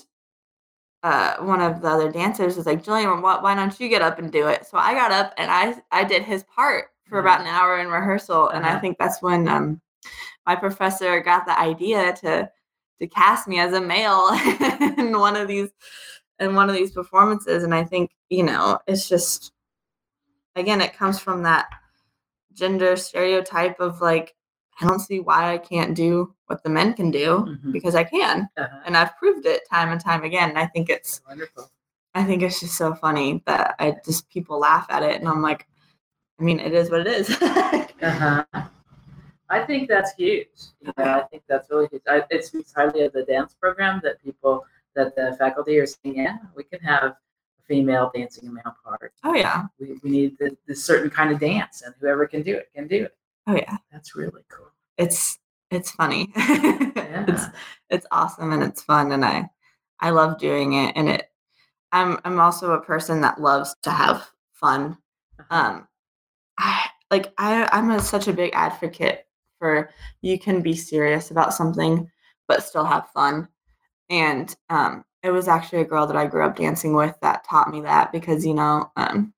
uh, 1.02 1.36
one 1.38 1.60
of 1.60 1.82
the 1.82 1.88
other 1.88 2.10
dancers 2.10 2.56
was 2.56 2.66
like, 2.66 2.82
Jillian, 2.82 3.20
why, 3.20 3.38
why 3.40 3.54
don't 3.54 3.78
you 3.78 3.88
get 3.88 4.02
up 4.02 4.18
and 4.18 4.32
do 4.32 4.48
it? 4.48 4.66
So 4.66 4.78
I 4.78 4.94
got 4.94 5.12
up 5.12 5.34
and 5.36 5.50
I 5.50 5.74
I 5.92 6.04
did 6.04 6.22
his 6.22 6.44
part 6.44 6.86
for 7.08 7.18
about 7.20 7.40
an 7.40 7.46
hour 7.46 7.78
in 7.78 7.88
rehearsal, 7.88 8.48
and 8.50 8.64
I 8.64 8.70
Uh-huh. 8.70 8.80
think 8.80 8.98
that's 8.98 9.20
when 9.22 9.46
um, 9.48 9.80
my 10.46 10.56
professor 10.56 11.20
got 11.20 11.46
the 11.46 11.58
idea 11.58 12.14
to 12.22 12.50
to 13.00 13.06
cast 13.06 13.48
me 13.48 13.58
as 13.58 13.72
a 13.72 13.80
male 13.80 14.28
in 14.98 15.18
one 15.18 15.36
of 15.36 15.48
these 15.48 15.70
in 16.40 16.54
one 16.54 16.68
of 16.68 16.76
these 16.76 16.90
performances, 16.92 17.62
and 17.64 17.74
I 17.74 17.84
think 17.84 18.10
you 18.30 18.42
know 18.42 18.78
it's 18.86 19.08
just 19.08 19.52
again 20.56 20.80
it 20.80 20.96
comes 20.96 21.18
from 21.18 21.42
that 21.44 21.66
gender 22.52 22.96
stereotype 22.96 23.80
of 23.80 24.00
like 24.00 24.34
I 24.80 24.86
don't 24.86 25.00
see 25.00 25.20
why 25.20 25.52
I 25.54 25.58
can't 25.58 25.94
do 25.94 26.34
what 26.46 26.62
the 26.64 26.70
men 26.70 26.94
can 26.94 27.10
do 27.12 27.46
Mhm. 27.64 27.72
because 27.72 27.94
I 27.94 28.02
can, 28.04 28.48
Uh-huh. 28.56 28.80
and 28.84 28.96
I've 28.96 29.16
proved 29.16 29.46
it 29.46 29.62
time 29.70 29.90
and 29.90 30.00
time 30.00 30.24
again. 30.24 30.50
And 30.50 30.58
I 30.58 30.66
think 30.66 30.90
it's 30.90 31.20
Wonderful. 31.28 31.70
I 32.14 32.24
think 32.24 32.42
it's 32.42 32.60
just 32.60 32.76
so 32.76 32.94
funny 32.94 33.42
that 33.46 33.76
I 33.78 33.96
just 34.04 34.28
people 34.30 34.58
laugh 34.58 34.86
at 34.90 35.02
it, 35.04 35.20
and 35.20 35.28
I'm 35.28 35.42
like, 35.42 35.66
I 36.40 36.42
mean, 36.42 36.58
it 36.60 36.72
is 36.74 36.90
what 36.90 37.00
it 37.02 37.06
is. 37.08 37.28
Uh-huh. 38.02 38.44
I 39.50 39.60
think 39.60 39.88
that's 39.88 40.12
huge. 40.14 40.48
Yeah, 40.98 41.16
I 41.18 41.22
think 41.22 41.42
that's 41.48 41.70
really 41.70 41.88
huge. 41.90 42.02
I, 42.08 42.22
it 42.30 42.44
speaks 42.44 42.72
highly 42.74 43.02
of 43.02 43.12
the 43.12 43.24
dance 43.24 43.54
program 43.54 44.00
that 44.04 44.22
people, 44.22 44.64
that 44.94 45.14
the 45.16 45.36
faculty 45.38 45.78
are 45.78 45.86
saying, 45.86 46.16
yeah, 46.16 46.38
we 46.56 46.64
can 46.64 46.80
have 46.80 47.02
a 47.04 47.16
female 47.66 48.10
dancing 48.14 48.48
a 48.48 48.52
male 48.52 48.74
part. 48.84 49.12
oh 49.24 49.34
yeah, 49.34 49.64
We, 49.78 49.98
we 50.02 50.10
need 50.10 50.38
the, 50.38 50.56
this 50.66 50.84
certain 50.84 51.10
kind 51.10 51.30
of 51.30 51.40
dance, 51.40 51.82
and 51.82 51.94
whoever 52.00 52.26
can 52.26 52.42
do 52.42 52.54
it 52.56 52.70
can 52.74 52.88
do 52.88 53.04
it. 53.04 53.16
oh 53.46 53.56
yeah. 53.56 53.76
That's 53.92 54.16
really 54.16 54.42
cool. 54.48 54.70
It's 54.96 55.38
it's 55.70 55.90
funny. 55.90 56.32
it's 56.36 57.44
it's 57.90 58.06
awesome 58.10 58.52
and 58.52 58.62
it's 58.62 58.82
fun, 58.82 59.12
and 59.12 59.24
I 59.24 59.48
I 60.00 60.10
love 60.10 60.38
doing 60.38 60.74
it. 60.74 60.92
And 60.96 61.08
it 61.08 61.30
I'm 61.92 62.18
I'm 62.24 62.40
also 62.40 62.72
a 62.72 62.80
person 62.80 63.20
that 63.22 63.40
loves 63.40 63.74
to 63.82 63.90
have 63.90 64.28
fun. 64.52 64.98
Um, 65.50 65.86
I 66.58 66.86
like 67.10 67.32
I 67.38 67.68
I'm 67.72 67.90
a, 67.90 68.00
such 68.00 68.28
a 68.28 68.32
big 68.32 68.50
advocate 68.54 69.26
for 69.58 69.90
you 70.22 70.38
can 70.38 70.62
be 70.62 70.74
serious 70.74 71.30
about 71.30 71.54
something 71.54 72.10
but 72.46 72.62
still 72.62 72.84
have 72.84 73.08
fun. 73.10 73.48
And 74.10 74.54
um, 74.68 75.04
it 75.22 75.30
was 75.30 75.48
actually 75.48 75.80
a 75.80 75.86
girl 75.86 76.06
that 76.06 76.16
I 76.16 76.26
grew 76.26 76.44
up 76.44 76.56
dancing 76.56 76.94
with 76.94 77.16
that 77.22 77.44
taught 77.44 77.70
me 77.70 77.80
that 77.80 78.12
because 78.12 78.44
you 78.44 78.54
know 78.54 78.92
um, 78.96 79.32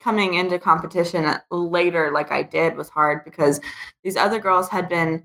coming 0.00 0.34
into 0.34 0.58
competition 0.58 1.26
later 1.50 2.12
like 2.12 2.30
I 2.30 2.42
did 2.42 2.76
was 2.76 2.88
hard 2.88 3.24
because 3.24 3.60
these 4.04 4.16
other 4.16 4.38
girls 4.38 4.68
had 4.68 4.88
been 4.88 5.24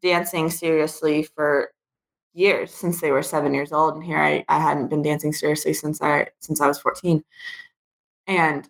dancing 0.00 0.48
seriously 0.48 1.24
for 1.34 1.72
years 2.34 2.72
since 2.72 3.00
they 3.00 3.10
were 3.10 3.22
seven 3.22 3.52
years 3.52 3.72
old 3.72 3.94
and 3.94 4.04
here 4.04 4.18
I, 4.18 4.44
I 4.48 4.60
hadn't 4.60 4.88
been 4.88 5.02
dancing 5.02 5.32
seriously 5.32 5.72
since 5.72 6.00
I 6.00 6.28
since 6.38 6.60
I 6.60 6.68
was 6.68 6.78
14 6.78 7.24
and 8.28 8.68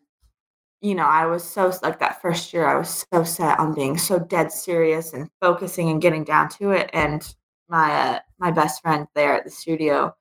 you 0.81 0.95
know 0.95 1.07
I 1.07 1.27
was 1.27 1.45
so 1.45 1.73
like 1.83 1.99
that 2.01 2.23
first 2.23 2.53
year 2.53 2.67
I 2.67 2.77
was 2.79 3.05
so 3.13 3.25
set 3.25 3.59
on 3.59 3.75
being 3.75 3.99
so 3.99 4.19
dead 4.19 4.53
serious 4.53 5.13
and 5.13 5.29
focusing 5.41 5.91
and 5.91 6.01
getting 6.03 6.25
down 6.25 6.49
to 6.51 6.71
it 6.71 6.91
and 6.93 7.23
my 7.69 7.91
uh, 7.93 8.19
my 8.39 8.51
best 8.51 8.83
friend 8.83 9.07
there 9.15 9.35
at 9.35 9.45
the 9.45 9.51
studio 9.51 10.15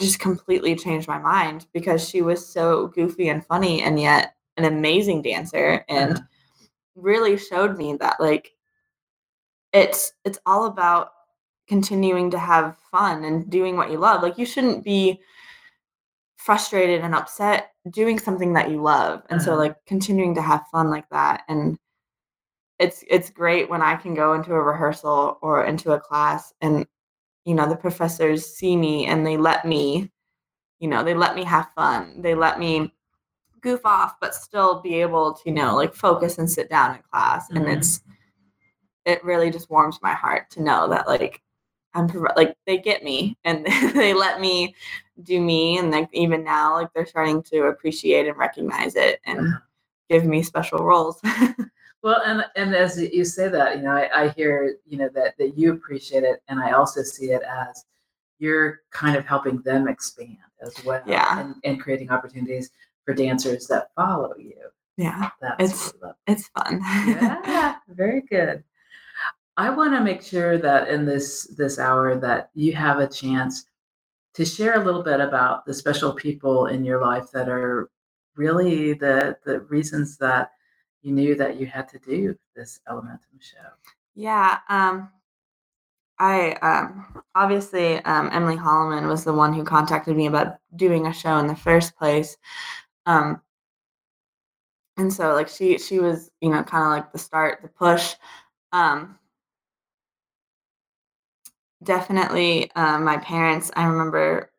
just 0.00 0.18
completely 0.18 0.74
changed 0.74 1.08
my 1.08 1.18
mind 1.18 1.66
because 1.72 2.08
she 2.08 2.22
was 2.22 2.46
so 2.46 2.88
goofy 2.88 3.28
and 3.28 3.44
funny 3.46 3.82
and 3.82 4.00
yet 4.00 4.34
an 4.56 4.64
amazing 4.64 5.22
dancer 5.22 5.84
and 5.88 6.20
really 6.94 7.36
showed 7.36 7.76
me 7.78 7.96
that 7.96 8.20
like 8.20 8.52
it's 9.72 10.12
it's 10.24 10.38
all 10.46 10.66
about 10.66 11.10
continuing 11.68 12.30
to 12.30 12.38
have 12.38 12.76
fun 12.90 13.24
and 13.24 13.50
doing 13.50 13.76
what 13.76 13.90
you 13.90 13.98
love 13.98 14.22
like 14.22 14.36
you 14.36 14.44
shouldn't 14.44 14.84
be 14.84 15.20
frustrated 16.36 17.02
and 17.02 17.14
upset 17.14 17.71
doing 17.90 18.18
something 18.18 18.52
that 18.52 18.70
you 18.70 18.80
love 18.80 19.22
and 19.30 19.42
so 19.42 19.52
Uh-huh. 19.52 19.62
like 19.62 19.76
continuing 19.86 20.34
to 20.34 20.42
have 20.42 20.64
fun 20.70 20.88
like 20.90 21.08
that 21.10 21.42
and 21.48 21.78
it's 22.78 23.04
it's 23.08 23.30
great 23.30 23.68
when 23.68 23.82
i 23.82 23.96
can 23.96 24.14
go 24.14 24.34
into 24.34 24.52
a 24.54 24.60
rehearsal 24.62 25.38
or 25.42 25.64
into 25.64 25.92
a 25.92 26.00
class 26.00 26.52
and 26.60 26.86
you 27.44 27.54
know 27.54 27.68
the 27.68 27.76
professors 27.76 28.46
see 28.46 28.76
me 28.76 29.06
and 29.06 29.26
they 29.26 29.36
let 29.36 29.64
me 29.64 30.10
you 30.78 30.88
know 30.88 31.02
they 31.02 31.14
let 31.14 31.34
me 31.34 31.42
have 31.44 31.68
fun 31.74 32.22
they 32.22 32.34
let 32.34 32.58
me 32.58 32.92
goof 33.60 33.80
off 33.84 34.14
but 34.20 34.34
still 34.34 34.80
be 34.80 34.94
able 35.00 35.34
to 35.34 35.42
you 35.46 35.52
know 35.52 35.74
like 35.74 35.94
focus 35.94 36.38
and 36.38 36.50
sit 36.50 36.70
down 36.70 36.94
in 36.94 37.02
class 37.10 37.50
and 37.50 37.66
Mhm. 37.66 37.76
it's 37.76 38.00
it 39.04 39.22
really 39.24 39.50
just 39.50 39.70
warms 39.70 39.98
my 40.02 40.12
heart 40.14 40.48
to 40.50 40.62
know 40.62 40.88
that 40.88 41.08
like 41.08 41.42
i'm 41.94 42.06
like 42.36 42.56
they 42.66 42.78
get 42.78 43.02
me 43.02 43.36
and 43.44 43.66
they 43.94 44.14
let 44.14 44.40
me 44.40 44.74
do 45.24 45.40
me 45.40 45.78
and 45.78 45.90
like 45.90 46.08
even 46.12 46.42
now 46.44 46.74
like 46.74 46.92
they're 46.94 47.06
starting 47.06 47.42
to 47.42 47.64
appreciate 47.64 48.26
and 48.28 48.36
recognize 48.36 48.94
it 48.96 49.20
and 49.26 49.54
give 50.10 50.24
me 50.24 50.42
special 50.42 50.78
roles 50.80 51.20
Well, 52.04 52.20
and 52.26 52.44
and 52.56 52.74
as 52.74 53.00
you 53.00 53.24
say 53.24 53.46
that, 53.48 53.76
you 53.76 53.84
know, 53.84 53.92
I, 53.92 54.24
I 54.24 54.28
hear 54.30 54.74
you 54.84 54.98
know 54.98 55.08
that 55.14 55.38
that 55.38 55.56
you 55.56 55.72
appreciate 55.72 56.24
it, 56.24 56.42
and 56.48 56.58
I 56.58 56.72
also 56.72 57.00
see 57.02 57.26
it 57.30 57.42
as 57.44 57.84
you're 58.40 58.80
kind 58.90 59.16
of 59.16 59.24
helping 59.24 59.62
them 59.62 59.86
expand 59.86 60.36
as 60.60 60.74
well, 60.84 61.00
Yeah. 61.06 61.38
and, 61.38 61.54
and 61.62 61.80
creating 61.80 62.10
opportunities 62.10 62.70
for 63.04 63.14
dancers 63.14 63.68
that 63.68 63.90
follow 63.94 64.34
you. 64.36 64.56
yeah 64.96 65.30
That's 65.40 65.62
It's- 65.62 65.92
it's 66.26 66.48
fun 66.58 66.80
yeah, 67.06 67.76
very 67.88 68.22
good. 68.22 68.64
I 69.56 69.70
want 69.70 69.92
to 69.94 70.00
make 70.00 70.22
sure 70.22 70.58
that 70.58 70.88
in 70.88 71.06
this 71.06 71.46
this 71.56 71.78
hour 71.78 72.16
that 72.16 72.50
you 72.54 72.72
have 72.74 72.98
a 72.98 73.06
chance 73.06 73.66
to 74.34 74.44
share 74.44 74.80
a 74.80 74.84
little 74.84 75.02
bit 75.02 75.20
about 75.20 75.66
the 75.66 75.74
special 75.74 76.12
people 76.12 76.66
in 76.66 76.84
your 76.84 77.00
life 77.00 77.30
that 77.32 77.48
are 77.48 77.90
really 78.36 78.94
the 78.94 79.36
the 79.44 79.60
reasons 79.60 80.16
that 80.18 80.50
you 81.02 81.12
knew 81.12 81.34
that 81.34 81.56
you 81.56 81.66
had 81.66 81.88
to 81.88 81.98
do 81.98 82.36
this 82.56 82.80
Elementum 82.88 83.40
show. 83.40 83.58
Yeah, 84.14 84.58
um, 84.68 85.10
I 86.18 86.52
um, 86.62 87.22
obviously 87.34 87.96
um, 88.04 88.30
Emily 88.32 88.56
Holloman 88.56 89.08
was 89.08 89.24
the 89.24 89.32
one 89.32 89.52
who 89.52 89.64
contacted 89.64 90.16
me 90.16 90.26
about 90.26 90.58
doing 90.76 91.06
a 91.06 91.12
show 91.12 91.38
in 91.38 91.46
the 91.46 91.56
first 91.56 91.96
place, 91.96 92.36
um, 93.06 93.40
and 94.96 95.12
so 95.12 95.34
like 95.34 95.48
she 95.48 95.78
she 95.78 95.98
was 95.98 96.30
you 96.40 96.50
know 96.50 96.62
kind 96.62 96.84
of 96.84 96.90
like 96.90 97.12
the 97.12 97.18
start, 97.18 97.60
the 97.62 97.68
push. 97.68 98.14
Um, 98.72 99.18
definitely, 101.82 102.70
um, 102.74 103.04
my 103.04 103.18
parents. 103.18 103.70
I 103.76 103.84
remember 103.86 104.50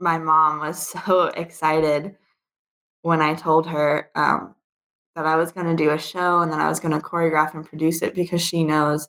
my 0.00 0.18
mom 0.18 0.60
was 0.60 0.88
so 1.06 1.24
excited 1.26 2.16
when 3.02 3.22
I 3.22 3.34
told 3.34 3.68
her 3.68 4.10
um, 4.16 4.54
that 5.16 5.26
I 5.26 5.36
was 5.36 5.52
going 5.52 5.66
to 5.68 5.76
do 5.76 5.90
a 5.92 5.98
show 5.98 6.40
and 6.40 6.52
that 6.52 6.60
I 6.60 6.68
was 6.68 6.80
going 6.80 6.94
to 6.94 7.00
choreograph 7.06 7.54
and 7.54 7.66
produce 7.66 8.02
it 8.02 8.14
because 8.14 8.42
she 8.42 8.64
knows 8.64 9.08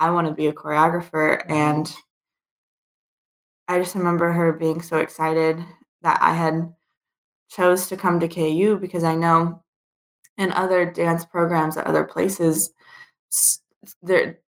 I 0.00 0.10
want 0.10 0.28
to 0.28 0.34
be 0.34 0.48
a 0.48 0.54
choreographer. 0.54 1.44
And 1.50 1.92
I 3.68 3.78
just 3.78 3.94
remember 3.94 4.32
her 4.32 4.52
being 4.52 4.82
so 4.82 4.98
excited 4.98 5.64
that 6.02 6.18
I 6.20 6.34
had 6.34 6.72
chose 7.50 7.88
to 7.88 7.96
come 7.98 8.20
to 8.20 8.28
KU 8.28 8.78
because 8.78 9.04
I 9.04 9.14
know 9.16 9.62
in 10.38 10.52
other 10.52 10.86
dance 10.86 11.24
programs 11.24 11.76
at 11.76 11.86
other 11.86 12.04
places 12.04 12.72
s- 13.32 13.60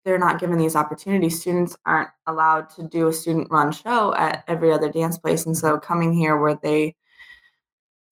they're 0.05 0.18
not 0.18 0.38
given 0.38 0.59
these 0.59 0.76
opportunities. 0.76 1.40
Students 1.40 1.76
aren't 1.86 2.11
allowed 2.26 2.68
to 2.70 2.82
do 2.82 3.09
a 3.09 3.12
student 3.12 3.48
run 3.50 3.72
show 3.72 4.14
at 4.14 4.44
every 4.46 4.72
other 4.72 4.90
dance 4.90 5.18
place. 5.18 5.46
And 5.46 5.57
so 5.57 5.78
coming 5.78 6.12
here 6.12 6.36
where 6.36 6.59
they 6.62 6.94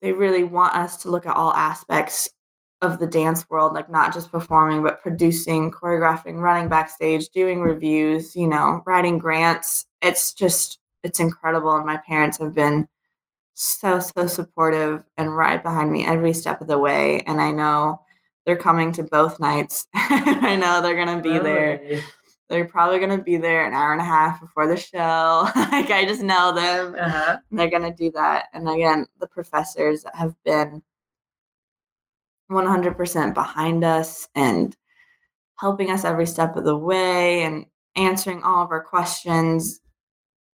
they 0.01 0.13
really 0.13 0.43
want 0.43 0.75
us 0.75 0.97
to 1.03 1.11
look 1.11 1.27
at 1.27 1.37
all 1.37 1.53
aspects 1.53 2.29
of 2.81 2.99
the 2.99 3.07
dance 3.07 3.49
world, 3.49 3.73
like 3.73 3.89
not 3.89 4.13
just 4.13 4.33
performing, 4.33 4.83
but 4.83 5.01
producing, 5.01 5.71
choreographing, 5.71 6.41
running 6.41 6.69
backstage, 6.69 7.29
doing 7.29 7.61
reviews, 7.61 8.35
you 8.35 8.49
know, 8.49 8.83
writing 8.85 9.19
grants. 9.19 9.87
It's 10.03 10.35
just, 10.35 10.81
it's 11.05 11.21
incredible. 11.21 11.77
And 11.77 11.87
my 11.87 11.99
parents 11.99 12.39
have 12.39 12.53
been 12.53 12.89
so, 13.55 14.01
so 14.01 14.27
supportive 14.27 15.05
and 15.17 15.37
right 15.37 15.63
behind 15.63 15.93
me 15.93 16.05
every 16.05 16.33
step 16.33 16.61
of 16.61 16.67
the 16.67 16.79
way. 16.79 17.21
And 17.21 17.41
I 17.41 17.53
know 17.53 18.02
they're 18.47 18.57
coming 18.57 18.93
to 18.93 19.03
both 19.05 19.39
nights. 19.41 19.87
I 19.95 20.57
know 20.57 20.81
they're 20.83 20.97
going 21.05 21.17
to 21.17 21.23
be 21.23 21.39
there. 21.39 22.03
They're 22.49 22.67
probably 22.67 22.99
going 22.99 23.17
to 23.17 23.23
be 23.25 23.37
there 23.39 23.65
an 23.67 23.73
hour 23.73 23.93
and 23.93 24.01
a 24.01 24.05
half 24.05 24.41
before 24.41 24.67
the 24.67 24.77
show. 24.77 25.49
like, 25.57 25.91
I 25.91 26.05
just 26.07 26.23
know 26.23 26.53
them 26.53 26.95
Uh-huh. 26.99 27.39
they're 27.51 27.71
going 27.71 27.83
to 27.91 27.95
do 27.97 28.11
that. 28.13 28.47
And 28.53 28.69
again, 28.69 29.07
the 29.21 29.27
professors 29.29 30.05
have 30.15 30.35
been 30.45 30.83
100% 32.51 33.35
behind 33.35 33.85
us 33.85 34.29
and 34.35 34.77
helping 35.59 35.91
us 35.91 36.05
every 36.05 36.27
step 36.27 36.57
of 36.57 36.65
the 36.65 36.77
way 36.77 37.43
and 37.45 37.67
answering 37.97 38.43
all 38.43 38.65
of 38.65 38.71
our 38.71 38.83
questions. 38.83 39.81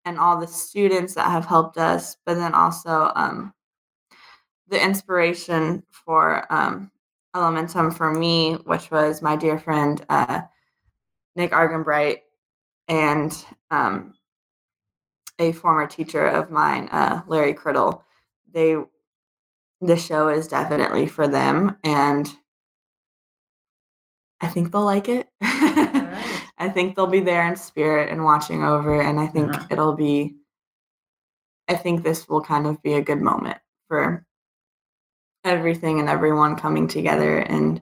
and 0.06 0.20
all 0.20 0.38
the 0.38 0.48
students 0.48 1.14
that 1.16 1.32
have 1.32 1.46
helped 1.46 1.78
us, 1.78 2.18
but 2.26 2.34
then 2.34 2.54
also 2.54 3.10
um, 3.16 3.54
the 4.68 4.82
inspiration 4.84 5.82
for 5.92 6.46
um, 6.52 6.92
Elementum 7.36 7.96
for 7.96 8.12
me, 8.12 8.54
which 8.66 8.92
was 8.92 9.22
my 9.22 9.36
dear 9.36 9.58
friend 9.58 10.04
uh, 10.10 10.42
Nick 11.36 11.52
Argenbright 11.52 12.20
and 12.88 13.36
um, 13.72 14.14
a 15.40 15.52
former 15.52 15.88
teacher 15.88 16.26
of 16.28 16.52
mine, 16.52 16.90
uh, 16.92 17.22
Larry 17.28 17.54
Criddle. 17.54 18.02
They, 18.54 18.76
the 19.82 19.98
show 19.98 20.30
is 20.30 20.48
definitely 20.48 21.08
for 21.08 21.28
them, 21.28 21.78
and 21.84 22.30
I 24.42 24.48
think 24.48 24.72
they'll 24.72 24.86
like 24.86 25.10
it. 25.10 25.28
right. 25.42 26.42
I 26.58 26.70
think 26.70 26.96
they'll 26.96 27.08
be 27.08 27.20
there 27.20 27.48
in 27.48 27.56
spirit 27.56 28.10
and 28.12 28.24
watching 28.24 28.64
over, 28.64 29.02
and 29.02 29.20
I 29.20 29.26
think 29.28 29.54
Uh-huh. 29.54 29.68
it'll 29.72 29.96
be. 29.96 30.36
I 31.68 31.76
think 31.76 32.04
this 32.04 32.28
will 32.28 32.42
kind 32.42 32.68
of 32.68 32.82
be 32.84 32.94
a 32.94 33.02
good 33.02 33.22
moment 33.22 33.58
for 33.88 34.26
everything 35.44 36.00
and 36.00 36.10
everyone 36.10 36.56
coming 36.56 36.88
together 36.88 37.40
and 37.40 37.82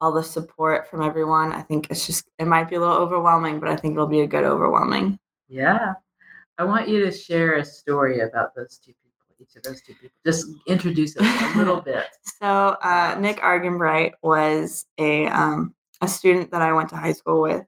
all 0.00 0.12
the 0.12 0.22
support 0.22 0.88
from 0.88 1.02
everyone. 1.02 1.52
I 1.52 1.62
think 1.62 1.90
it's 1.90 2.06
just 2.06 2.28
it 2.38 2.46
might 2.46 2.68
be 2.68 2.76
a 2.76 2.80
little 2.80 2.96
overwhelming, 2.96 3.60
but 3.60 3.68
I 3.68 3.76
think 3.76 3.94
it'll 3.94 4.06
be 4.06 4.20
a 4.20 4.26
good 4.26 4.44
overwhelming. 4.44 5.18
Yeah. 5.48 5.94
I 6.58 6.64
want 6.64 6.88
you 6.88 7.04
to 7.04 7.10
share 7.10 7.54
a 7.54 7.64
story 7.64 8.20
about 8.20 8.54
those 8.54 8.78
two 8.78 8.92
people, 8.92 9.36
each 9.40 9.56
of 9.56 9.62
those 9.62 9.82
two 9.82 9.94
people. 9.94 10.16
Just 10.24 10.46
introduce 10.66 11.16
us 11.16 11.54
a 11.54 11.58
little 11.58 11.80
bit. 11.92 12.06
So 12.40 12.46
uh, 12.46 13.16
Nick 13.18 13.38
Argenbright 13.38 14.12
was 14.22 14.86
a 14.98 15.26
um, 15.28 15.74
a 16.00 16.08
student 16.08 16.50
that 16.50 16.62
I 16.62 16.72
went 16.72 16.90
to 16.90 16.96
high 16.96 17.12
school 17.12 17.40
with. 17.40 17.64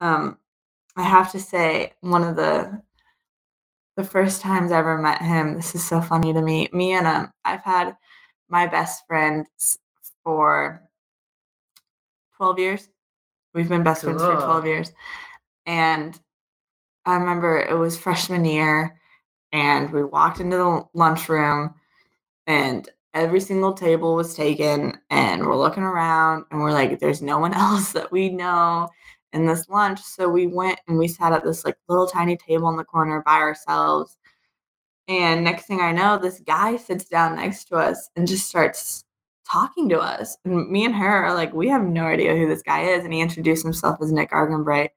Um, 0.00 0.38
I 0.96 1.02
have 1.02 1.30
to 1.32 1.40
say, 1.40 1.92
one 2.00 2.24
of 2.24 2.36
the 2.36 2.82
the 3.96 4.04
first 4.04 4.40
times 4.40 4.72
I 4.72 4.78
ever 4.78 4.98
met 4.98 5.20
him, 5.20 5.54
this 5.54 5.74
is 5.74 5.84
so 5.84 6.00
funny 6.00 6.32
to 6.32 6.40
me. 6.40 6.68
Me 6.72 6.92
and 6.92 7.06
um, 7.06 7.32
I've 7.44 7.62
had 7.62 7.94
my 8.52 8.66
best 8.66 9.04
friend 9.08 9.46
for 10.22 10.82
twelve 12.36 12.58
years. 12.58 12.88
We've 13.54 13.68
been 13.68 13.82
best 13.82 14.04
friends 14.04 14.22
for 14.22 14.34
twelve 14.34 14.66
years, 14.66 14.92
and 15.66 16.18
I 17.06 17.16
remember 17.16 17.58
it 17.58 17.76
was 17.76 17.98
freshman 17.98 18.44
year, 18.44 19.00
and 19.52 19.90
we 19.90 20.04
walked 20.04 20.38
into 20.40 20.56
the 20.58 20.84
lunchroom, 20.94 21.74
and 22.46 22.88
every 23.14 23.40
single 23.40 23.72
table 23.72 24.14
was 24.14 24.34
taken, 24.34 24.98
and 25.10 25.44
we're 25.46 25.56
looking 25.56 25.82
around, 25.82 26.44
and 26.50 26.60
we're 26.60 26.72
like, 26.72 27.00
"There's 27.00 27.22
no 27.22 27.38
one 27.38 27.54
else 27.66 27.92
that 27.92 28.12
we 28.12 28.28
know 28.28 28.88
in 29.32 29.46
this 29.46 29.68
lunch." 29.70 30.00
So 30.02 30.28
we 30.28 30.46
went 30.46 30.78
and 30.88 30.98
we 30.98 31.08
sat 31.08 31.32
at 31.32 31.42
this 31.44 31.64
like 31.64 31.76
little 31.88 32.06
tiny 32.06 32.36
table 32.36 32.68
in 32.68 32.76
the 32.76 32.84
corner 32.84 33.22
by 33.24 33.36
ourselves. 33.38 34.18
And 35.08 35.44
next 35.44 35.66
thing 35.66 35.80
I 35.80 35.92
know, 35.92 36.18
this 36.18 36.40
guy 36.40 36.76
sits 36.76 37.04
down 37.06 37.36
next 37.36 37.64
to 37.64 37.76
us 37.76 38.08
and 38.16 38.26
just 38.26 38.48
starts 38.48 39.04
talking 39.50 39.88
to 39.88 39.98
us. 39.98 40.36
And 40.44 40.70
me 40.70 40.84
and 40.84 40.94
her 40.94 41.24
are 41.24 41.34
like, 41.34 41.52
we 41.52 41.68
have 41.68 41.82
no 41.82 42.04
idea 42.04 42.36
who 42.36 42.48
this 42.48 42.62
guy 42.62 42.82
is. 42.82 43.04
And 43.04 43.12
he 43.12 43.20
introduced 43.20 43.64
himself 43.64 43.98
as 44.00 44.12
Nick 44.12 44.30
Argenbright. 44.30 44.90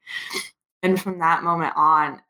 And 0.83 1.01
from 1.01 1.19
that 1.19 1.43
moment 1.43 1.73
on, 1.75 2.21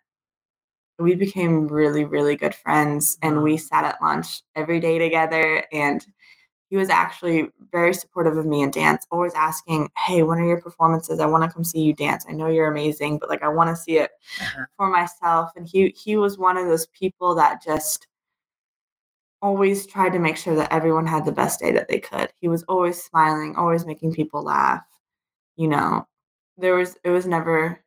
we 0.97 1.15
became 1.15 1.67
really, 1.67 2.05
really 2.05 2.37
good 2.37 2.55
friends. 2.55 3.17
And 3.21 3.43
we 3.43 3.57
sat 3.57 3.83
at 3.83 4.01
lunch 4.01 4.41
every 4.55 4.79
day 4.79 4.97
together. 4.97 5.65
And 5.73 6.05
he 6.69 6.77
was 6.77 6.89
actually 6.89 7.49
very 7.71 7.93
supportive 7.93 8.37
of 8.37 8.45
me 8.45 8.61
in 8.63 8.71
dance, 8.71 9.05
always 9.11 9.33
asking, 9.35 9.89
Hey, 9.97 10.23
when 10.23 10.39
are 10.39 10.47
your 10.47 10.61
performances? 10.61 11.19
I 11.19 11.25
want 11.27 11.43
to 11.43 11.49
come 11.49 11.63
see 11.63 11.81
you 11.81 11.93
dance. 11.93 12.25
I 12.27 12.33
know 12.33 12.47
you're 12.47 12.71
amazing, 12.71 13.19
but 13.19 13.29
like 13.29 13.43
I 13.43 13.47
want 13.49 13.69
to 13.69 13.75
see 13.75 13.97
it 13.99 14.11
Uh-huh. 14.41 14.65
for 14.77 14.89
myself. 14.89 15.51
And 15.55 15.67
he 15.67 15.89
he 15.89 16.17
was 16.17 16.37
one 16.37 16.57
of 16.57 16.67
those 16.67 16.87
people 16.87 17.35
that 17.35 17.61
just 17.63 18.07
always 19.41 19.85
tried 19.85 20.13
to 20.13 20.19
make 20.19 20.37
sure 20.37 20.55
that 20.55 20.71
everyone 20.71 21.05
had 21.07 21.25
the 21.25 21.31
best 21.31 21.59
day 21.59 21.71
that 21.71 21.87
they 21.87 21.99
could. 21.99 22.31
He 22.39 22.47
was 22.47 22.63
always 22.63 23.01
smiling, 23.03 23.55
always 23.55 23.85
making 23.85 24.13
people 24.13 24.43
laugh. 24.43 24.83
You 25.55 25.67
know, 25.69 26.07
there 26.57 26.75
was 26.75 26.97
it 27.03 27.09
was 27.11 27.25
never 27.27 27.83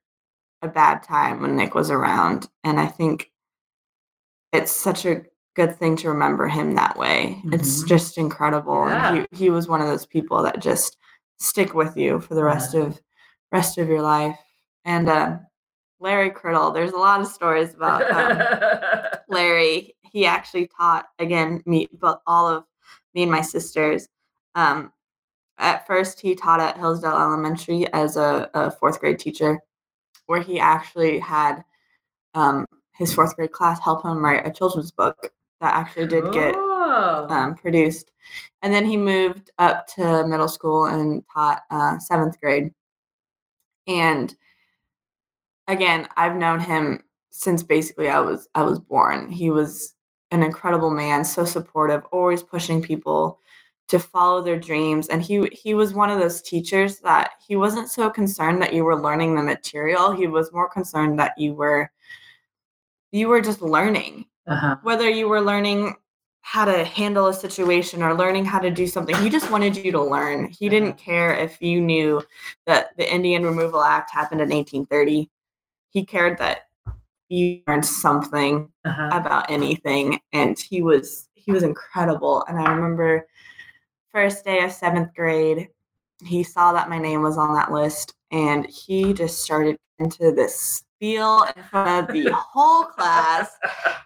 a 0.62 0.68
bad 0.68 1.02
time 1.02 1.40
when 1.42 1.56
Nick 1.56 1.74
was 1.74 1.90
around. 1.90 2.48
And 2.64 2.78
I 2.80 2.86
think 2.86 3.30
it's 4.52 4.72
such 4.72 5.04
a 5.06 5.22
good 5.58 5.76
thing 5.76 5.96
to 5.96 6.08
remember 6.08 6.46
him 6.46 6.76
that 6.76 6.96
way. 6.96 7.42
It's 7.46 7.82
Mhm. 7.82 7.88
just 7.88 8.16
incredible. 8.16 8.84
And 8.84 9.26
he, 9.32 9.36
he 9.44 9.50
was 9.50 9.66
one 9.66 9.80
of 9.80 9.88
those 9.88 10.06
people 10.06 10.40
that 10.44 10.60
just 10.60 10.96
stick 11.38 11.74
with 11.74 11.96
you 11.96 12.20
for 12.20 12.36
the 12.36 12.44
rest 12.44 12.74
of 12.74 13.00
rest 13.50 13.76
of 13.76 13.88
your 13.88 14.02
life. 14.02 14.38
And 14.84 15.08
uh, 15.08 15.38
Larry 15.98 16.30
Criddle, 16.30 16.72
there's 16.72 16.92
a 16.92 16.96
lot 16.96 17.20
of 17.20 17.26
stories 17.26 17.74
about 17.74 18.08
um, 18.08 19.10
Larry. 19.28 19.96
He 20.02 20.26
actually 20.26 20.68
taught 20.68 21.06
again 21.18 21.60
me, 21.66 21.88
but 21.92 22.22
all 22.24 22.46
of 22.46 22.64
me 23.14 23.22
and 23.22 23.32
my 23.32 23.40
sisters. 23.40 24.06
Um, 24.54 24.92
at 25.58 25.84
first, 25.88 26.20
he 26.20 26.36
taught 26.36 26.60
at 26.60 26.78
Hillsdale 26.78 27.16
Elementary 27.16 27.92
as 27.92 28.16
a, 28.16 28.48
a 28.54 28.70
fourth 28.70 29.00
grade 29.00 29.18
teacher, 29.18 29.58
where 30.26 30.40
he 30.40 30.60
actually 30.60 31.18
had 31.18 31.64
um, 32.34 32.64
his 32.96 33.12
fourth 33.12 33.34
grade 33.34 33.50
class 33.50 33.80
help 33.80 34.04
him 34.04 34.24
write 34.24 34.46
a 34.46 34.52
children's 34.52 34.92
book 34.92 35.32
that 35.60 35.74
actually 35.74 36.06
did 36.06 36.32
get 36.32 36.54
Oh. 36.56 37.26
um, 37.28 37.54
produced. 37.54 38.10
And 38.62 38.72
then 38.72 38.84
he 38.86 38.96
moved 38.96 39.50
up 39.58 39.86
to 39.94 40.26
middle 40.26 40.48
school 40.48 40.86
and 40.86 41.22
taught 41.32 41.62
uh, 41.70 41.98
seventh 41.98 42.40
grade. 42.40 42.72
And 43.86 44.34
again, 45.66 46.08
I've 46.16 46.36
known 46.36 46.60
him 46.60 47.02
since 47.30 47.62
basically 47.62 48.08
I 48.08 48.20
was 48.20 48.48
I 48.54 48.62
was 48.62 48.78
born. 48.80 49.30
He 49.30 49.50
was 49.50 49.94
an 50.30 50.42
incredible 50.42 50.90
man, 50.90 51.24
so 51.24 51.44
supportive, 51.44 52.02
always 52.12 52.42
pushing 52.42 52.82
people 52.82 53.40
to 53.88 53.98
follow 53.98 54.42
their 54.42 54.58
dreams. 54.58 55.08
And 55.08 55.22
he 55.22 55.48
he 55.52 55.74
was 55.74 55.94
one 55.94 56.10
of 56.10 56.18
those 56.18 56.42
teachers 56.42 56.98
that 57.00 57.30
he 57.46 57.56
wasn't 57.56 57.88
so 57.90 58.10
concerned 58.10 58.60
that 58.62 58.74
you 58.74 58.84
were 58.84 59.00
learning 59.00 59.34
the 59.34 59.42
material. 59.42 60.12
He 60.12 60.26
was 60.26 60.52
more 60.52 60.68
concerned 60.68 61.18
that 61.18 61.32
you 61.38 61.54
were 61.54 61.90
you 63.12 63.28
were 63.28 63.40
just 63.40 63.62
learning 63.62 64.26
uh-huh. 64.48 64.76
whether 64.82 65.08
you 65.08 65.28
were 65.28 65.40
learning 65.40 65.94
how 66.42 66.64
to 66.64 66.84
handle 66.84 67.26
a 67.26 67.34
situation 67.34 68.02
or 68.02 68.14
learning 68.14 68.44
how 68.44 68.58
to 68.58 68.70
do 68.70 68.86
something 68.86 69.14
he 69.16 69.28
just 69.28 69.50
wanted 69.50 69.76
you 69.76 69.92
to 69.92 70.02
learn 70.02 70.48
he 70.48 70.68
didn't 70.68 70.94
care 70.96 71.34
if 71.34 71.60
you 71.60 71.80
knew 71.80 72.22
that 72.66 72.96
the 72.96 73.12
indian 73.12 73.44
removal 73.44 73.82
act 73.82 74.10
happened 74.10 74.40
in 74.40 74.48
1830 74.48 75.28
he 75.90 76.04
cared 76.04 76.38
that 76.38 76.60
you 77.28 77.60
learned 77.66 77.84
something 77.84 78.70
Uh-huh. 78.84 79.10
about 79.12 79.50
anything 79.50 80.18
and 80.32 80.58
he 80.58 80.80
was 80.82 81.28
he 81.34 81.52
was 81.52 81.62
incredible 81.62 82.44
and 82.48 82.58
i 82.58 82.72
remember 82.72 83.26
first 84.10 84.44
day 84.44 84.62
of 84.64 84.72
seventh 84.72 85.12
grade 85.14 85.68
he 86.24 86.42
saw 86.42 86.72
that 86.72 86.88
my 86.88 86.98
name 86.98 87.22
was 87.22 87.36
on 87.36 87.54
that 87.54 87.70
list 87.72 88.14
and 88.30 88.66
he 88.66 89.12
just 89.12 89.42
started 89.42 89.76
into 89.98 90.32
this 90.32 90.82
spiel 90.98 91.46
in 91.56 91.62
front 91.64 92.08
of 92.10 92.12
the 92.14 92.30
whole 92.34 92.84
class 92.84 93.56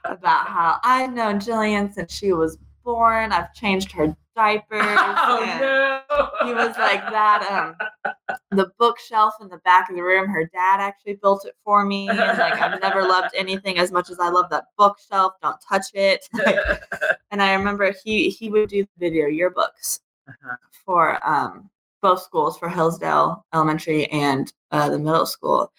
about 0.05 0.47
how 0.47 0.79
I've 0.85 1.13
known 1.13 1.39
Jillian 1.41 1.93
since 1.93 2.13
she 2.15 2.33
was 2.35 2.59
born. 2.85 3.33
I've 3.33 3.55
changed 3.55 3.91
her 3.93 4.15
diapers. 4.37 4.83
Oh 4.83 5.43
no. 5.61 6.47
He 6.47 6.53
was 6.55 6.77
like 6.77 7.01
that. 7.01 7.49
Um, 7.51 8.15
the 8.51 8.71
bookshelf 8.79 9.35
in 9.41 9.49
the 9.49 9.57
back 9.59 9.89
of 9.89 9.97
the 9.97 10.03
room, 10.03 10.29
her 10.29 10.45
dad 10.53 10.81
actually 10.81 11.15
built 11.15 11.47
it 11.47 11.55
for 11.65 11.85
me. 11.87 12.09
And 12.11 12.19
like 12.19 12.61
I've 12.61 12.81
never 12.83 13.03
loved 13.09 13.35
anything 13.35 13.79
as 13.79 13.91
much 13.91 14.11
as 14.11 14.19
I 14.21 14.29
love 14.29 14.51
that 14.51 14.65
bookshelf. 14.77 15.35
Don't 15.43 15.57
touch 15.67 15.87
it. 15.95 16.29
and 17.31 17.43
I 17.43 17.55
remember 17.55 17.95
he 18.05 18.29
he 18.29 18.51
would 18.51 18.69
do 18.69 18.85
video 18.99 19.27
yearbooks 19.29 20.01
Uh-huh. 20.29 20.57
for 20.85 21.19
um, 21.27 21.71
both 22.03 22.21
schools 22.23 22.59
for 22.59 22.69
Hillsdale 22.69 23.47
Elementary 23.55 24.07
and 24.11 24.53
uh, 24.73 24.91
the 24.91 24.99
middle 24.99 25.27
school. 25.27 25.73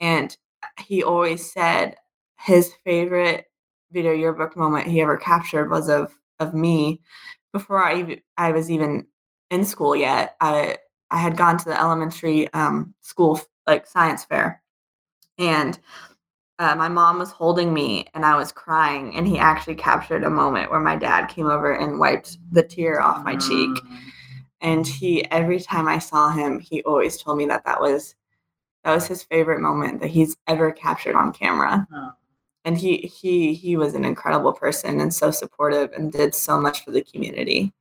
And 0.00 0.36
he 0.80 1.02
always 1.02 1.50
said 1.52 1.96
his 2.38 2.74
favorite 2.84 3.46
video 3.92 4.12
yearbook 4.12 4.56
moment 4.56 4.86
he 4.88 5.00
ever 5.00 5.16
captured 5.16 5.70
was 5.70 5.88
of 5.88 6.12
of 6.40 6.52
me 6.54 7.00
before 7.52 7.82
I 7.84 7.98
even, 8.00 8.20
I 8.36 8.50
was 8.50 8.70
even 8.70 9.06
in 9.50 9.64
school 9.64 9.94
yet. 9.94 10.36
I 10.40 10.78
I 11.10 11.18
had 11.18 11.36
gone 11.36 11.58
to 11.58 11.64
the 11.66 11.80
elementary 11.80 12.52
um, 12.52 12.94
school 13.02 13.40
like 13.66 13.86
science 13.86 14.24
fair, 14.24 14.62
and 15.38 15.78
uh, 16.58 16.74
my 16.74 16.88
mom 16.88 17.18
was 17.18 17.30
holding 17.30 17.72
me 17.74 18.06
and 18.14 18.24
I 18.24 18.36
was 18.36 18.52
crying, 18.52 19.16
and 19.16 19.26
he 19.26 19.38
actually 19.38 19.74
captured 19.76 20.24
a 20.24 20.30
moment 20.30 20.70
where 20.70 20.80
my 20.80 20.96
dad 20.96 21.26
came 21.26 21.46
over 21.46 21.72
and 21.72 21.98
wiped 21.98 22.38
the 22.52 22.62
tear 22.62 23.00
off 23.00 23.24
my 23.24 23.36
cheek 23.36 23.70
Mm. 23.70 23.98
and 24.60 24.86
he 24.86 25.24
every 25.30 25.60
time 25.60 25.88
i 25.88 25.98
saw 25.98 26.30
him 26.30 26.58
he 26.60 26.82
always 26.84 27.20
told 27.20 27.36
me 27.38 27.44
that 27.46 27.64
that 27.64 27.80
was 27.80 28.14
that 28.84 28.94
was 28.94 29.06
his 29.06 29.22
favorite 29.22 29.60
moment 29.60 30.00
that 30.00 30.10
he's 30.10 30.36
ever 30.46 30.70
captured 30.72 31.16
on 31.16 31.32
camera 31.32 31.86
Oh. 31.92 32.10
and 32.64 32.76
he 32.78 32.98
he 32.98 33.54
he 33.54 33.76
was 33.76 33.94
an 33.94 34.04
incredible 34.04 34.52
person 34.52 35.00
and 35.00 35.12
so 35.12 35.30
supportive 35.30 35.92
and 35.92 36.12
did 36.12 36.34
so 36.34 36.60
much 36.60 36.84
for 36.84 36.90
the 36.92 37.02
community 37.02 37.72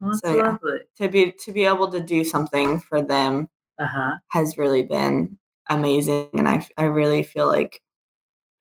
Well, 0.00 0.14
So, 0.22 0.36
yeah. 0.36 0.56
to 0.98 1.08
be 1.08 1.32
to 1.32 1.52
be 1.52 1.64
able 1.64 1.88
to 1.92 2.00
do 2.00 2.24
something 2.24 2.80
for 2.80 3.02
them 3.02 3.48
Uh-huh. 3.78 4.16
has 4.28 4.56
really 4.58 4.82
been 4.82 5.38
amazing 5.68 6.28
and 6.34 6.48
i 6.48 6.66
i 6.76 6.84
really 6.84 7.22
feel 7.22 7.46
like 7.46 7.80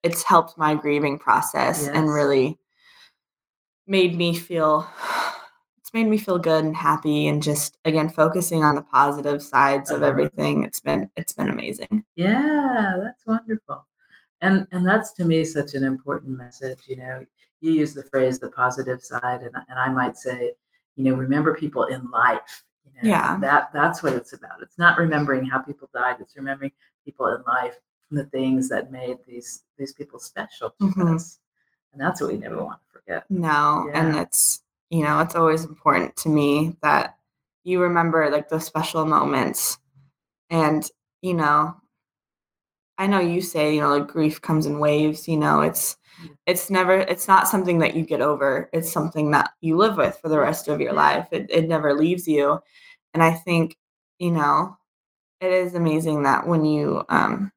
it's 0.03 0.23
helped 0.23 0.57
my 0.57 0.75
grieving 0.75 1.17
process 1.19 1.87
and 1.87 2.07
really 2.13 2.57
made 3.87 4.15
me 4.15 4.35
feel 4.35 4.87
it's 5.89 5.93
made 5.95 6.07
me 6.07 6.19
feel 6.19 6.37
good 6.37 6.63
and 6.63 6.75
happy 6.75 7.29
and 7.29 7.41
just 7.41 7.79
again 7.83 8.09
focusing 8.09 8.63
on 8.63 8.75
the 8.75 8.81
positive 8.83 9.41
sides 9.41 9.89
of 9.89 10.03
everything 10.03 10.63
it's 10.63 10.79
been 10.79 11.09
it's 11.17 11.33
been 11.33 11.49
amazing 11.49 12.03
Yeah, 12.15 12.97
that's 13.01 13.25
wonderful. 13.25 13.87
And 14.41 14.67
and 14.71 14.85
that's 14.87 15.13
to 15.13 15.25
me 15.25 15.43
such 15.43 15.73
an 15.73 15.83
important 15.83 16.37
message. 16.37 16.81
You 16.87 16.97
know, 16.97 17.25
you 17.61 17.71
use 17.71 17.95
the 17.95 18.03
phrase 18.03 18.37
the 18.37 18.51
positive 18.51 19.01
side, 19.01 19.41
and, 19.41 19.55
and 19.67 19.79
I 19.79 19.89
might 19.89 20.15
say, 20.15 20.51
you 20.95 21.03
know, 21.05 21.15
remember 21.15 21.55
people 21.55 21.85
in 21.85 22.07
life. 22.11 22.63
You 22.85 22.91
know, 22.93 23.09
Yeah. 23.09 23.37
That 23.41 23.73
that's 23.73 24.03
what 24.03 24.13
it's 24.13 24.33
about. 24.33 24.61
It's 24.61 24.77
not 24.77 24.99
remembering 24.99 25.43
how 25.43 25.57
people 25.59 25.89
died, 25.91 26.17
it's 26.19 26.35
remembering 26.37 26.71
people 27.03 27.25
in 27.35 27.41
life 27.47 27.77
and 28.11 28.19
the 28.19 28.25
things 28.25 28.69
that 28.69 28.91
made 28.91 29.17
these 29.27 29.63
these 29.79 29.93
people 29.93 30.19
special 30.19 30.69
to 30.79 30.85
Mhm. 30.85 31.15
us. 31.15 31.39
And 31.93 31.99
that's 31.99 32.21
what 32.21 32.31
we 32.31 32.37
never 32.37 32.63
want 32.63 32.79
to 32.85 32.99
forget. 32.99 33.25
no 33.31 33.89
and 33.95 34.13
Yeah. 34.13 34.21
it's 34.21 34.61
you 34.89 35.03
know 35.03 35.19
it's 35.19 35.35
always 35.35 35.65
important 35.65 36.15
to 36.17 36.29
me 36.29 36.75
that 36.81 37.17
you 37.63 37.81
remember 37.81 38.29
like 38.31 38.49
those 38.49 38.65
special 38.65 39.05
moments. 39.05 39.77
And 40.49 40.89
you 41.21 41.33
know 41.35 41.75
i 42.97 43.07
know 43.07 43.19
you 43.19 43.41
say 43.41 43.73
you 43.75 43.81
know 43.81 43.97
like 43.97 44.07
grief 44.07 44.41
comes 44.41 44.65
in 44.65 44.79
waves 44.79 45.27
you 45.27 45.37
know 45.37 45.61
it's 45.61 45.97
it's 46.45 46.69
never 46.69 46.93
it's 46.99 47.27
not 47.27 47.47
something 47.47 47.79
that 47.79 47.95
you 47.95 48.03
get 48.05 48.19
over. 48.19 48.69
It's 48.73 48.91
something 48.91 49.31
that 49.31 49.51
you 49.61 49.77
live 49.77 49.95
with 49.95 50.17
for 50.21 50.27
the 50.27 50.37
rest 50.37 50.67
of 50.67 50.81
your 50.81 50.91
life. 50.91 51.29
It, 51.31 51.47
it 51.49 51.69
never 51.69 51.93
leaves 51.93 52.27
you. 52.27 52.59
And 53.13 53.23
i 53.23 53.31
think 53.33 53.77
you 54.19 54.31
know 54.31 54.77
it 55.41 55.51
is 55.53 55.75
amazing 55.75 56.23
that 56.23 56.47
when 56.47 56.65
you 56.65 57.03
um 57.09 57.51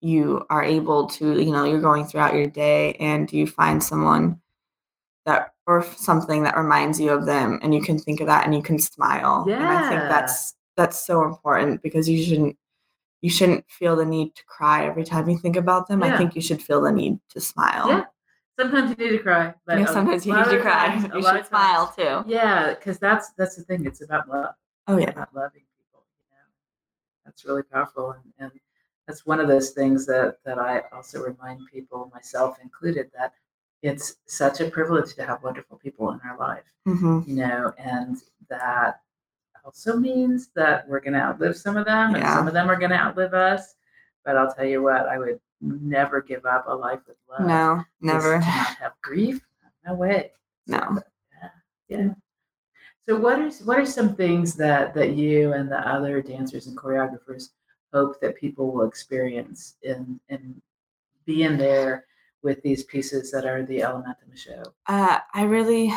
you 0.00 0.44
are 0.48 0.62
able 0.62 1.06
to 1.06 1.40
you 1.40 1.52
know 1.52 1.64
you're 1.64 1.80
going 1.80 2.04
throughout 2.06 2.34
your 2.34 2.46
day 2.46 2.94
and 2.94 3.30
you 3.32 3.46
find 3.46 3.82
someone 3.82 4.40
that 5.26 5.49
or 5.66 5.82
something 5.96 6.42
that 6.42 6.56
reminds 6.56 6.98
you 7.00 7.10
of 7.10 7.26
them 7.26 7.58
and 7.62 7.74
you 7.74 7.82
can 7.82 7.98
think 7.98 8.20
of 8.20 8.26
that 8.26 8.44
and 8.44 8.54
you 8.54 8.62
can 8.62 8.78
smile 8.78 9.44
and 9.48 9.64
i 9.64 9.88
think 9.88 10.00
that's 10.08 10.54
that's 10.76 11.04
so 11.06 11.24
important 11.24 11.82
because 11.82 12.08
you 12.08 12.22
shouldn't 12.22 12.56
you 13.22 13.30
shouldn't 13.30 13.64
feel 13.68 13.94
the 13.96 14.04
need 14.04 14.34
to 14.34 14.42
cry 14.46 14.86
every 14.86 15.04
time 15.04 15.28
you 15.28 15.38
think 15.38 15.56
about 15.56 15.86
them 15.88 16.02
i 16.02 16.16
think 16.16 16.34
you 16.34 16.40
should 16.40 16.62
feel 16.62 16.80
the 16.80 16.90
need 16.92 17.18
to 17.28 17.40
smile 17.40 17.88
Yeah. 17.88 18.04
Sometimes 18.58 18.90
you 18.90 18.96
need 19.06 19.16
to 19.16 19.22
cry, 19.22 19.54
but 19.66 19.78
Yeah, 19.78 19.86
sometimes 19.86 20.26
you 20.26 20.36
need 20.36 20.44
to 20.44 20.60
cry 20.60 20.88
times- 20.88 21.04
you 21.14 21.22
should 21.22 21.46
smile 21.46 21.86
times- 21.86 21.96
too 21.96 22.30
Yeah, 22.30 22.74
because 22.74 22.98
that's 22.98 23.30
that's 23.38 23.56
the 23.56 23.62
thing. 23.62 23.86
It's 23.86 24.02
about 24.02 24.28
love. 24.28 24.54
oh 24.88 24.96
It's 24.98 25.04
yeah 25.06 25.10
about 25.12 25.34
loving 25.34 25.62
people. 25.78 26.02
You 26.18 26.26
know, 26.36 26.44
that's 27.24 27.42
really 27.46 27.62
powerful, 27.62 28.10
and, 28.10 28.22
and 28.38 28.52
that's 29.06 29.24
one 29.24 29.40
of 29.40 29.48
those 29.48 29.70
things 29.70 30.04
that 30.12 30.40
that 30.44 30.58
I 30.58 30.82
also 30.92 31.22
remind 31.22 31.60
people, 31.72 32.10
myself 32.12 32.58
included, 32.62 33.10
that 33.18 33.32
it's 33.82 34.16
such 34.26 34.60
a 34.60 34.70
privilege 34.70 35.14
to 35.14 35.24
have 35.24 35.42
wonderful 35.42 35.78
people 35.78 36.10
in 36.12 36.20
our 36.28 36.36
life. 36.38 36.64
hmm 36.84 37.20
You 37.26 37.36
know, 37.36 37.72
and 37.78 38.16
that 38.48 39.00
also 39.64 39.96
means 39.96 40.48
that 40.54 40.88
we're 40.88 41.00
going 41.00 41.12
to 41.14 41.20
outlive 41.20 41.56
some 41.56 41.76
of 41.76 41.84
them, 41.86 42.14
and 42.14 42.22
Yeah. 42.24 42.34
some 42.36 42.48
of 42.48 42.54
them 42.54 42.70
are 42.70 42.76
going 42.76 42.90
to 42.90 42.96
outlive 42.98 43.34
us. 43.34 43.74
But 44.24 44.36
I'll 44.36 44.52
tell 44.52 44.64
you 44.66 44.82
what, 44.82 45.08
I 45.08 45.18
would 45.18 45.40
never 45.60 46.20
give 46.20 46.44
up 46.46 46.64
a 46.68 46.74
life 46.74 47.00
with 47.06 47.16
love. 47.28 47.46
no 47.46 47.76
Just 47.76 47.86
never 48.02 48.32
to 48.34 48.46
not 48.46 48.76
have 48.76 48.92
grief. 49.02 49.40
No 49.86 49.94
way. 49.94 50.32
No. 50.66 50.98
Yeah. 51.40 51.48
Yeah. 51.88 52.14
So 53.08 53.16
what 53.16 53.38
are 53.40 53.50
what 53.64 53.78
are 53.78 53.86
some 53.86 54.14
things 54.14 54.54
that 54.56 54.94
that 54.94 55.10
you 55.16 55.52
and 55.54 55.70
the 55.70 55.80
other 55.88 56.20
dancers 56.22 56.66
and 56.66 56.76
choreographers 56.76 57.50
hope 57.92 58.20
that 58.20 58.36
people 58.36 58.70
will 58.72 58.86
experience 58.86 59.76
in 59.82 60.20
in 60.28 60.60
being 61.24 61.56
there 61.56 62.04
with 62.42 62.62
these 62.62 62.84
pieces 62.84 63.30
that 63.30 63.44
are 63.44 63.64
the 63.64 63.82
element 63.82 64.16
in 64.24 64.30
the 64.30 64.36
show? 64.36 64.62
uh, 64.86 65.18
i 65.34 65.42
really 65.42 65.92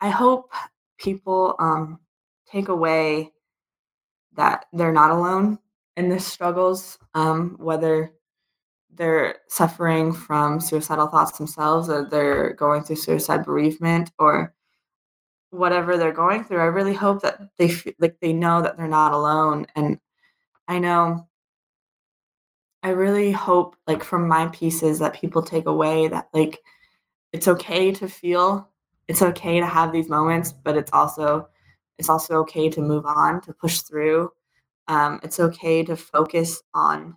i 0.00 0.08
hope 0.08 0.52
people 0.98 1.54
um 1.58 1.98
take 2.50 2.68
away 2.68 3.30
that 4.34 4.66
they're 4.72 4.92
not 4.92 5.10
alone 5.10 5.58
in 5.96 6.08
the 6.08 6.18
struggles 6.20 6.98
um 7.14 7.56
whether 7.58 8.12
they're 8.94 9.36
suffering 9.48 10.12
from 10.12 10.60
suicidal 10.60 11.06
thoughts 11.06 11.38
themselves 11.38 11.88
or 11.88 12.04
they're 12.04 12.54
going 12.54 12.82
through 12.82 12.96
suicide 12.96 13.44
bereavement 13.44 14.10
or 14.18 14.54
whatever 15.50 15.96
they're 15.96 16.12
going 16.12 16.44
through 16.44 16.60
i 16.60 16.64
really 16.64 16.94
hope 16.94 17.22
that 17.22 17.40
they 17.58 17.68
feel 17.68 17.92
like 17.98 18.16
they 18.20 18.32
know 18.32 18.62
that 18.62 18.76
they're 18.76 18.88
not 18.88 19.12
alone 19.12 19.66
and 19.74 19.98
i 20.68 20.78
know 20.78 21.26
i 22.82 22.90
really 22.90 23.32
hope 23.32 23.76
like 23.86 24.02
from 24.02 24.26
my 24.28 24.46
pieces 24.48 24.98
that 24.98 25.14
people 25.14 25.42
take 25.42 25.66
away 25.66 26.08
that 26.08 26.28
like 26.32 26.58
it's 27.32 27.48
okay 27.48 27.92
to 27.92 28.08
feel 28.08 28.68
it's 29.08 29.22
okay 29.22 29.60
to 29.60 29.66
have 29.66 29.92
these 29.92 30.08
moments 30.08 30.52
but 30.52 30.76
it's 30.76 30.92
also 30.92 31.48
it's 32.00 32.08
also 32.08 32.38
okay 32.38 32.70
to 32.70 32.80
move 32.80 33.04
on 33.04 33.42
to 33.42 33.52
push 33.52 33.80
through. 33.80 34.32
Um, 34.88 35.20
it's 35.22 35.38
okay 35.38 35.84
to 35.84 35.96
focus 35.96 36.62
on 36.74 37.14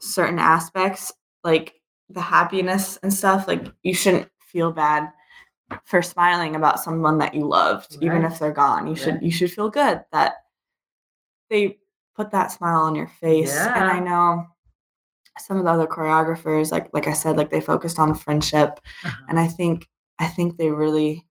certain 0.00 0.40
aspects 0.40 1.12
like 1.44 1.74
the 2.10 2.20
happiness 2.20 2.98
and 3.02 3.14
stuff 3.14 3.46
like 3.46 3.66
you 3.84 3.94
shouldn't 3.94 4.28
feel 4.40 4.72
bad 4.72 5.08
for 5.84 6.02
smiling 6.02 6.56
about 6.56 6.80
someone 6.80 7.18
that 7.18 7.34
you 7.34 7.46
loved 7.46 7.96
even 8.00 8.24
if 8.24 8.40
they're 8.40 8.52
gone. 8.52 8.88
You 8.88 8.96
should 8.96 9.22
you 9.22 9.30
should 9.30 9.52
feel 9.52 9.70
good 9.70 10.04
that 10.10 10.34
they 11.48 11.78
put 12.18 12.30
that 12.32 12.50
smile 12.52 12.80
on 12.82 12.94
your 12.96 13.06
face 13.22 13.56
and 13.76 13.84
i 13.96 13.98
know 14.00 14.44
some 15.38 15.56
of 15.58 15.64
the 15.64 15.70
other 15.70 15.86
choreographers 15.86 16.72
like 16.72 16.88
like 16.92 17.06
i 17.06 17.12
said 17.12 17.36
like 17.36 17.50
they 17.50 17.60
focused 17.60 17.98
on 17.98 18.14
friendship 18.14 18.80
Uh-huh. 19.04 19.24
and 19.28 19.38
i 19.38 19.46
think 19.46 19.86
i 20.18 20.26
think 20.26 20.56
they 20.56 20.70
really 20.70 21.24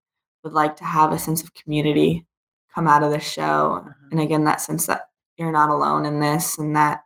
would 0.43 0.53
like 0.53 0.75
to 0.77 0.85
have 0.85 1.11
a 1.11 1.19
sense 1.19 1.43
of 1.43 1.53
community 1.53 2.25
come 2.73 2.87
out 2.87 3.03
of 3.03 3.11
the 3.11 3.19
show 3.19 3.81
Uh-huh. 3.81 3.91
and 4.11 4.19
again 4.21 4.45
that 4.45 4.61
sense 4.61 4.85
that 4.87 5.01
you're 5.37 5.51
not 5.51 5.69
alone 5.69 6.05
in 6.05 6.19
this 6.21 6.57
and 6.57 6.75
that 6.77 7.01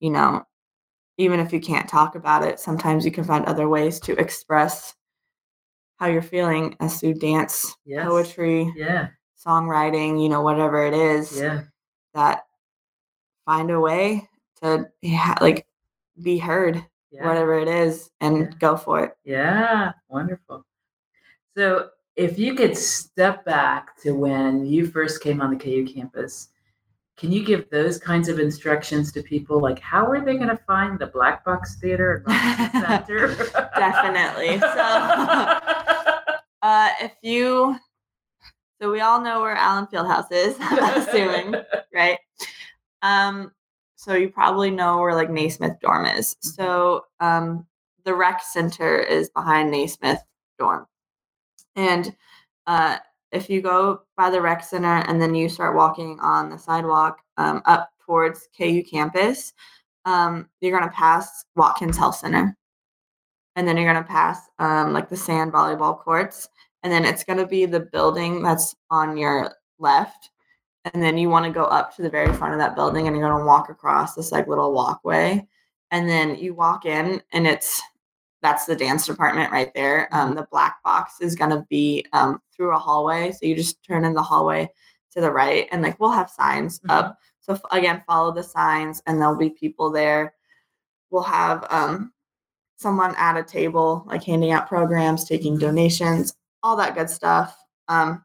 you 0.00 0.10
know 0.10 0.44
even 1.18 1.40
if 1.40 1.52
you 1.54 1.60
can't 1.60 1.88
talk 1.88 2.14
about 2.16 2.44
it 2.44 2.60
sometimes 2.60 3.04
you 3.06 3.12
can 3.12 3.24
find 3.24 3.44
other 3.46 3.68
ways 3.68 3.98
to 4.00 4.12
express 4.24 4.94
how 5.96 6.06
you're 6.06 6.22
feeling 6.22 6.76
as 6.80 7.00
through 7.00 7.14
dance 7.14 7.74
Yes. 7.86 8.04
poetry 8.06 8.72
Yeah. 8.76 9.08
songwriting 9.46 10.22
you 10.22 10.28
know 10.28 10.42
whatever 10.42 10.84
it 10.86 10.94
is 10.94 11.40
Yeah. 11.40 11.62
that 12.14 12.42
find 13.44 13.70
a 13.70 13.80
way 13.80 14.28
to 14.62 14.88
yeah, 15.02 15.34
like 15.40 15.66
be 16.22 16.38
heard 16.38 16.84
Yeah. 17.10 17.26
whatever 17.28 17.58
it 17.58 17.68
is 17.68 18.10
and 18.20 18.38
Yeah. 18.38 18.50
go 18.58 18.76
for 18.76 19.04
it 19.04 19.16
Yeah, 19.24 19.92
wonderful. 20.08 20.64
So, 21.56 21.90
if 22.16 22.38
you 22.38 22.54
could 22.54 22.76
step 22.76 23.44
back 23.44 23.96
to 24.02 24.12
when 24.12 24.64
you 24.66 24.86
first 24.86 25.22
came 25.22 25.40
on 25.40 25.50
the 25.50 25.56
KU 25.56 25.86
campus, 25.86 26.48
can 27.18 27.30
you 27.32 27.44
give 27.44 27.68
those 27.70 27.98
kinds 27.98 28.28
of 28.28 28.38
instructions 28.38 29.12
to 29.12 29.22
people? 29.22 29.60
Like, 29.60 29.78
how 29.78 30.06
are 30.06 30.20
they 30.24 30.36
going 30.36 30.48
to 30.48 30.56
find 30.66 30.98
the 30.98 31.06
Black 31.06 31.44
Box 31.44 31.76
Theater 31.76 32.24
and 32.26 32.72
Center? 32.72 33.34
Definitely. 33.76 34.58
So- 34.60 35.58
uh 36.62 36.90
if 37.00 37.12
you 37.22 37.76
so 38.80 38.90
we 38.90 39.00
all 39.00 39.20
know 39.20 39.40
where 39.40 39.56
allen 39.56 39.86
fieldhouse 39.88 40.30
is 40.30 40.56
assuming 40.60 41.54
right 41.92 42.18
um 43.02 43.52
so 43.96 44.14
you 44.14 44.28
probably 44.28 44.70
know 44.70 44.98
where 44.98 45.14
like 45.14 45.30
naismith 45.30 45.78
dorm 45.80 46.06
is. 46.06 46.34
Mhm. 46.36 46.54
so 46.56 47.04
um 47.20 47.66
the 48.04 48.14
rec 48.14 48.42
center 48.42 48.98
is 48.98 49.30
behind 49.30 49.70
naismith 49.70 50.22
dorm. 50.58 50.86
And 51.76 52.14
uh 52.66 52.98
if 53.32 53.48
you 53.48 53.62
go 53.62 54.02
by 54.16 54.30
the 54.30 54.40
rec 54.40 54.62
center 54.64 55.04
and 55.08 55.20
then 55.20 55.34
you 55.34 55.48
start 55.48 55.76
walking 55.76 56.18
on 56.20 56.50
the 56.50 56.58
sidewalk 56.58 57.18
um, 57.38 57.62
up 57.64 57.90
towards 58.04 58.48
ku 58.56 58.82
campus 58.82 59.54
um, 60.04 60.48
you're 60.60 60.76
going 60.76 60.88
to 60.88 60.94
pass 60.96 61.44
watkins 61.56 61.96
health 61.96 62.16
center. 62.16 62.56
And 63.56 63.68
then 63.68 63.76
you're 63.76 63.92
going 63.92 64.02
to 64.02 64.08
pass 64.10 64.40
um, 64.58 64.92
like 64.92 65.08
the 65.08 65.16
sand 65.16 65.52
volleyball 65.52 65.98
courts. 65.98 66.48
And 66.82 66.92
then 66.92 67.04
it's 67.04 67.24
going 67.24 67.38
to 67.38 67.46
be 67.46 67.66
the 67.66 67.80
building 67.80 68.42
that's 68.42 68.74
on 68.90 69.16
your 69.16 69.52
left 69.78 70.30
and 70.84 71.02
then 71.02 71.16
you 71.16 71.28
want 71.28 71.44
to 71.44 71.52
go 71.52 71.64
up 71.64 71.94
to 71.96 72.02
the 72.02 72.10
very 72.10 72.32
front 72.32 72.54
of 72.54 72.58
that 72.60 72.74
building 72.74 73.06
and 73.06 73.16
you're 73.16 73.28
going 73.28 73.40
to 73.40 73.46
walk 73.46 73.68
across 73.68 74.14
this 74.14 74.32
like 74.32 74.48
little 74.48 74.72
walkway 74.72 75.46
and 75.90 76.08
then 76.08 76.36
you 76.36 76.54
walk 76.54 76.84
in 76.84 77.22
and 77.32 77.46
it's 77.46 77.80
that's 78.40 78.66
the 78.66 78.74
dance 78.74 79.06
department 79.06 79.52
right 79.52 79.72
there. 79.72 80.08
Um, 80.10 80.34
the 80.34 80.48
black 80.50 80.82
box 80.82 81.20
is 81.20 81.36
going 81.36 81.50
to 81.50 81.64
be 81.70 82.04
um, 82.12 82.40
through 82.54 82.74
a 82.74 82.78
hallway 82.78 83.30
so 83.30 83.46
you 83.46 83.54
just 83.54 83.82
turn 83.84 84.04
in 84.04 84.14
the 84.14 84.22
hallway 84.22 84.68
to 85.12 85.20
the 85.20 85.30
right 85.30 85.68
and 85.70 85.82
like 85.82 86.00
we'll 86.00 86.10
have 86.10 86.30
signs 86.30 86.80
up. 86.88 87.16
So 87.40 87.58
again 87.70 88.02
follow 88.06 88.32
the 88.32 88.42
signs 88.42 89.02
and 89.06 89.20
there'll 89.20 89.36
be 89.36 89.50
people 89.50 89.90
there. 89.90 90.34
We'll 91.10 91.22
have 91.22 91.66
um, 91.70 92.12
someone 92.76 93.14
at 93.16 93.36
a 93.36 93.44
table 93.44 94.04
like 94.06 94.24
handing 94.24 94.50
out 94.50 94.68
programs 94.68 95.24
taking 95.24 95.58
donations 95.58 96.34
all 96.62 96.76
that 96.76 96.94
good 96.94 97.10
stuff. 97.10 97.58
Um, 97.88 98.24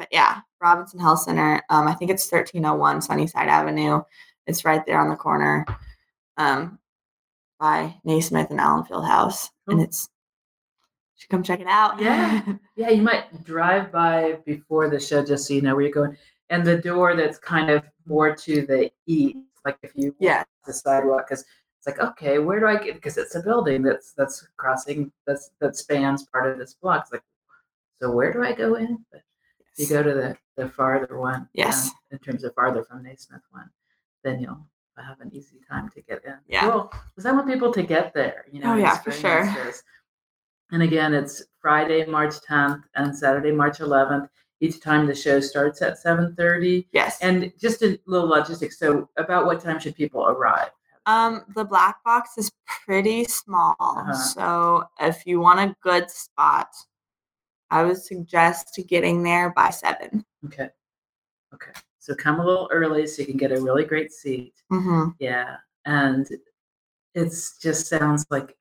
but 0.00 0.08
yeah 0.10 0.40
robinson 0.60 0.98
health 0.98 1.20
center 1.20 1.62
um, 1.70 1.86
i 1.86 1.94
think 1.94 2.10
it's 2.10 2.30
1301 2.32 3.00
sunnyside 3.02 3.48
avenue 3.48 4.00
it's 4.46 4.64
right 4.64 4.84
there 4.86 5.00
on 5.00 5.08
the 5.08 5.16
corner 5.16 5.64
um, 6.36 6.78
by 7.60 7.94
Naismith 8.04 8.50
and 8.50 8.60
Allen 8.60 8.84
Field 8.84 9.06
House, 9.06 9.50
and 9.68 9.80
it's 9.80 10.08
you 11.14 11.22
should 11.22 11.30
come 11.30 11.42
check 11.42 11.60
it 11.60 11.66
out. 11.68 12.00
Yeah. 12.00 12.42
Yeah, 12.76 12.88
you 12.88 13.02
might 13.02 13.44
drive 13.44 13.92
by 13.92 14.38
before 14.46 14.88
the 14.88 14.98
show 14.98 15.22
just 15.22 15.46
so 15.46 15.52
you 15.52 15.60
know 15.60 15.74
where 15.74 15.84
you're 15.84 15.92
going. 15.92 16.16
And 16.48 16.64
the 16.64 16.78
door 16.78 17.14
that's 17.14 17.38
kind 17.38 17.68
of 17.68 17.84
more 18.06 18.34
to 18.34 18.64
the 18.64 18.90
east, 19.06 19.36
like 19.66 19.76
if 19.82 19.92
you 19.94 20.16
yeah. 20.18 20.44
the 20.66 20.72
sidewalk, 20.72 21.26
because 21.28 21.44
it's 21.76 21.86
like, 21.86 22.00
okay, 22.00 22.38
where 22.38 22.58
do 22.58 22.66
I 22.66 22.82
get? 22.82 22.94
Because 22.94 23.18
it's 23.18 23.34
a 23.34 23.42
building 23.42 23.82
that's 23.82 24.14
that's 24.14 24.48
crossing 24.56 25.12
that's 25.26 25.50
that 25.60 25.76
spans 25.76 26.24
part 26.24 26.50
of 26.50 26.58
this 26.58 26.72
block. 26.72 27.02
It's 27.02 27.12
like, 27.12 27.22
so 28.00 28.10
where 28.10 28.32
do 28.32 28.42
I 28.42 28.54
go 28.54 28.76
in? 28.76 29.04
But 29.12 29.20
you 29.76 29.88
go 29.88 30.02
to 30.02 30.12
the 30.14 30.36
the 30.56 30.68
farther 30.68 31.18
one, 31.18 31.48
Yes. 31.54 31.88
um, 31.88 31.92
in 32.10 32.18
terms 32.18 32.44
of 32.44 32.54
farther 32.54 32.84
from 32.84 33.02
Naismith 33.02 33.40
one, 33.50 33.70
then 34.22 34.40
you'll 34.40 34.66
have 34.96 35.20
an 35.20 35.30
easy 35.32 35.56
time 35.68 35.88
to 35.90 36.02
get 36.02 36.22
in. 36.24 36.34
Yeah. 36.46 36.66
Because 36.66 37.24
I 37.24 37.32
want 37.32 37.48
people 37.48 37.72
to 37.72 37.82
get 37.82 38.12
there. 38.12 38.44
You 38.52 38.60
know. 38.60 38.74
Oh, 38.74 38.76
yeah, 38.76 38.98
for 38.98 39.10
sure. 39.12 39.44
this. 39.64 39.82
And 40.72 40.82
again, 40.82 41.14
it's 41.14 41.42
Friday, 41.60 42.04
March 42.04 42.34
10th, 42.48 42.82
and 42.94 43.16
Saturday, 43.16 43.50
March 43.52 43.78
11th. 43.78 44.28
Each 44.60 44.78
time 44.80 45.06
the 45.06 45.14
show 45.14 45.40
starts 45.40 45.80
at 45.80 45.96
7:30. 45.98 46.86
Yes. 46.92 47.18
And 47.22 47.50
just 47.58 47.82
a 47.82 47.98
little 48.06 48.28
logistics. 48.28 48.78
So, 48.78 49.08
about 49.16 49.46
what 49.46 49.60
time 49.62 49.80
should 49.80 49.96
people 49.96 50.26
arrive? 50.28 50.70
Um, 51.06 51.44
the 51.54 51.64
black 51.64 52.04
box 52.04 52.36
is 52.36 52.50
pretty 52.84 53.24
small. 53.24 53.74
Uh-huh. 53.80 54.12
So 54.12 54.84
if 55.00 55.26
you 55.26 55.40
want 55.40 55.58
a 55.60 55.74
good 55.82 56.10
spot, 56.10 56.68
I 57.70 57.82
would 57.84 57.96
suggest 57.98 58.78
getting 58.88 59.22
there 59.22 59.50
by 59.50 59.70
seven. 59.70 60.24
Okay. 60.46 60.68
Okay. 61.54 61.70
So 61.98 62.14
come 62.14 62.40
a 62.40 62.44
little 62.44 62.68
early 62.72 63.06
so 63.06 63.20
you 63.22 63.26
can 63.26 63.36
get 63.36 63.52
a 63.52 63.60
really 63.60 63.84
great 63.84 64.12
seat. 64.12 64.54
Mm-hmm. 64.72 65.10
Yeah. 65.18 65.56
And 65.84 66.26
it's 67.14 67.58
just 67.58 67.88
sounds 67.88 68.26
like 68.30 68.56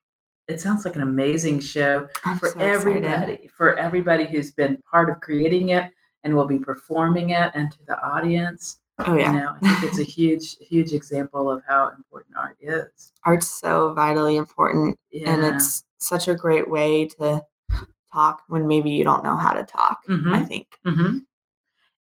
it 0.47 0.59
sounds 0.59 0.83
like 0.83 0.95
an 0.95 1.03
amazing 1.03 1.59
show 1.59 2.07
I'm 2.25 2.39
for 2.39 2.47
so 2.47 2.59
excited. 2.59 2.73
everybody, 3.05 3.49
for 3.55 3.77
everybody 3.77 4.25
who's 4.25 4.51
been 4.51 4.81
part 4.89 5.09
of 5.11 5.19
creating 5.21 5.69
it 5.69 5.91
and 6.23 6.35
will 6.35 6.47
be 6.47 6.57
performing 6.57 7.29
it 7.31 7.51
and 7.53 7.71
to 7.71 7.77
the 7.87 8.01
audience. 8.03 8.79
Oh 9.05 9.15
yeah. 9.15 9.31
You 9.31 9.39
know, 9.39 9.55
I 9.61 9.73
think 9.79 9.83
it's 9.91 9.99
a 9.99 10.03
huge, 10.03 10.57
huge 10.57 10.93
example 10.93 11.49
of 11.51 11.61
how 11.67 11.89
important 11.95 12.35
art 12.35 12.57
is. 12.61 13.13
Art's 13.25 13.47
so 13.59 13.93
vitally 13.93 14.35
important 14.37 14.97
Yeah. 15.11 15.31
and 15.33 15.55
it's 15.55 15.83
such 15.99 16.27
a 16.27 16.35
great 16.35 16.69
way 16.69 17.07
to 17.19 17.41
talk 18.11 18.43
when 18.47 18.67
maybe 18.67 18.89
you 18.89 19.03
don't 19.03 19.23
know 19.23 19.35
how 19.35 19.53
to 19.53 19.63
talk. 19.63 19.99
I 20.07 20.11
Mhm. 20.11 20.47
think. 20.47 20.67
hmm 20.85 21.17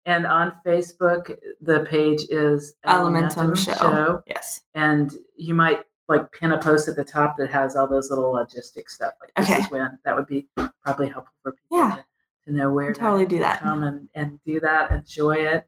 And 0.05 0.25
on 0.25 0.53
Facebook, 0.65 1.37
the 1.61 1.81
page 1.81 2.23
is 2.29 2.73
Elementum 2.85 3.55
show. 3.55 4.23
Yes. 4.27 4.61
and 4.73 5.13
you 5.35 5.53
might 5.53 5.83
like 6.07 6.31
pin 6.31 6.51
a 6.53 6.57
post 6.57 6.87
at 6.87 6.95
the 6.95 7.03
top 7.03 7.37
that 7.37 7.51
has 7.51 7.75
all 7.75 7.85
those 7.87 8.09
little 8.09 8.33
logistic 8.33 8.89
stuff. 8.89 9.13
Like 9.21 9.31
this 9.35 9.45
Okay. 9.51 9.61
is 9.63 9.69
when 9.71 9.99
that 10.03 10.15
would 10.15 10.25
be 10.25 10.47
probably 10.83 11.07
helpful 11.09 11.33
for 11.43 11.51
people 11.51 11.77
Yeah. 11.77 11.95
to, 11.97 12.05
to 12.45 12.51
know 12.57 12.73
where 12.73 12.91
to 12.93 12.99
Totally 12.99 13.27
do 13.27 13.37
that. 13.39 13.59
come 13.59 13.83
and, 13.83 14.09
and 14.15 14.39
do 14.43 14.59
that, 14.61 14.89
enjoy 14.91 15.33
it. 15.35 15.67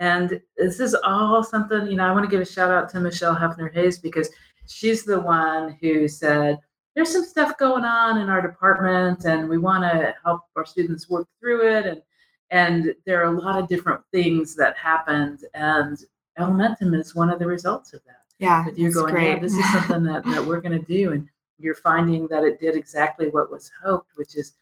And 0.00 0.40
this 0.56 0.80
is 0.80 0.94
all 1.04 1.44
something, 1.44 1.86
you 1.86 1.96
know, 1.96 2.04
I 2.06 2.10
want 2.12 2.24
to 2.24 2.30
give 2.30 2.40
a 2.40 2.44
shout 2.44 2.70
out 2.72 2.88
to 2.90 3.00
Michelle 3.00 3.36
Heffner 3.36 3.72
Hayes 3.72 3.98
because 3.98 4.28
she's 4.66 5.04
the 5.04 5.20
one 5.20 5.78
who 5.80 6.08
said, 6.08 6.58
there's 6.96 7.12
some 7.12 7.24
stuff 7.24 7.56
going 7.58 7.84
on 7.84 8.18
in 8.18 8.28
our 8.30 8.40
department 8.42 9.26
and 9.26 9.48
we 9.48 9.58
want 9.58 9.84
to 9.84 10.14
help 10.24 10.40
our 10.56 10.64
students 10.66 11.08
work 11.08 11.28
through 11.38 11.68
it. 11.76 11.86
And 11.86 12.02
and 12.50 12.94
there 13.04 13.20
are 13.20 13.34
a 13.34 13.38
lot 13.40 13.60
of 13.60 13.68
different 13.68 14.00
things 14.12 14.56
that 14.56 14.76
happened 14.76 15.40
and 15.54 15.98
Elementum 16.38 16.98
is 16.98 17.14
one 17.14 17.30
of 17.30 17.38
the 17.38 17.46
results 17.46 17.92
of 17.92 18.00
that 18.06 18.22
Yeah. 18.38 18.64
that 18.64 18.78
you're 18.78 18.92
going, 18.92 19.14
great. 19.14 19.28
yeah, 19.34 19.38
this 19.40 19.54
is 19.54 19.72
something 19.72 20.02
that, 20.04 20.24
that 20.24 20.44
we're 20.44 20.60
going 20.60 20.78
to 20.78 20.86
do. 20.86 21.12
And 21.12 21.28
you're 21.58 21.74
finding 21.74 22.28
that 22.28 22.44
it 22.44 22.60
did 22.60 22.76
exactly 22.76 23.30
what 23.30 23.50
was 23.50 23.70
hoped, 23.82 24.10
which 24.16 24.36
is 24.36 24.52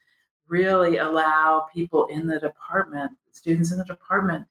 really 0.49 0.99
allow 0.99 1.66
people 1.74 2.07
in 2.07 2.26
the 2.26 2.39
department, 2.39 3.11
students 3.32 3.72
in 3.72 3.78
the 3.78 3.85
department, 3.85 4.47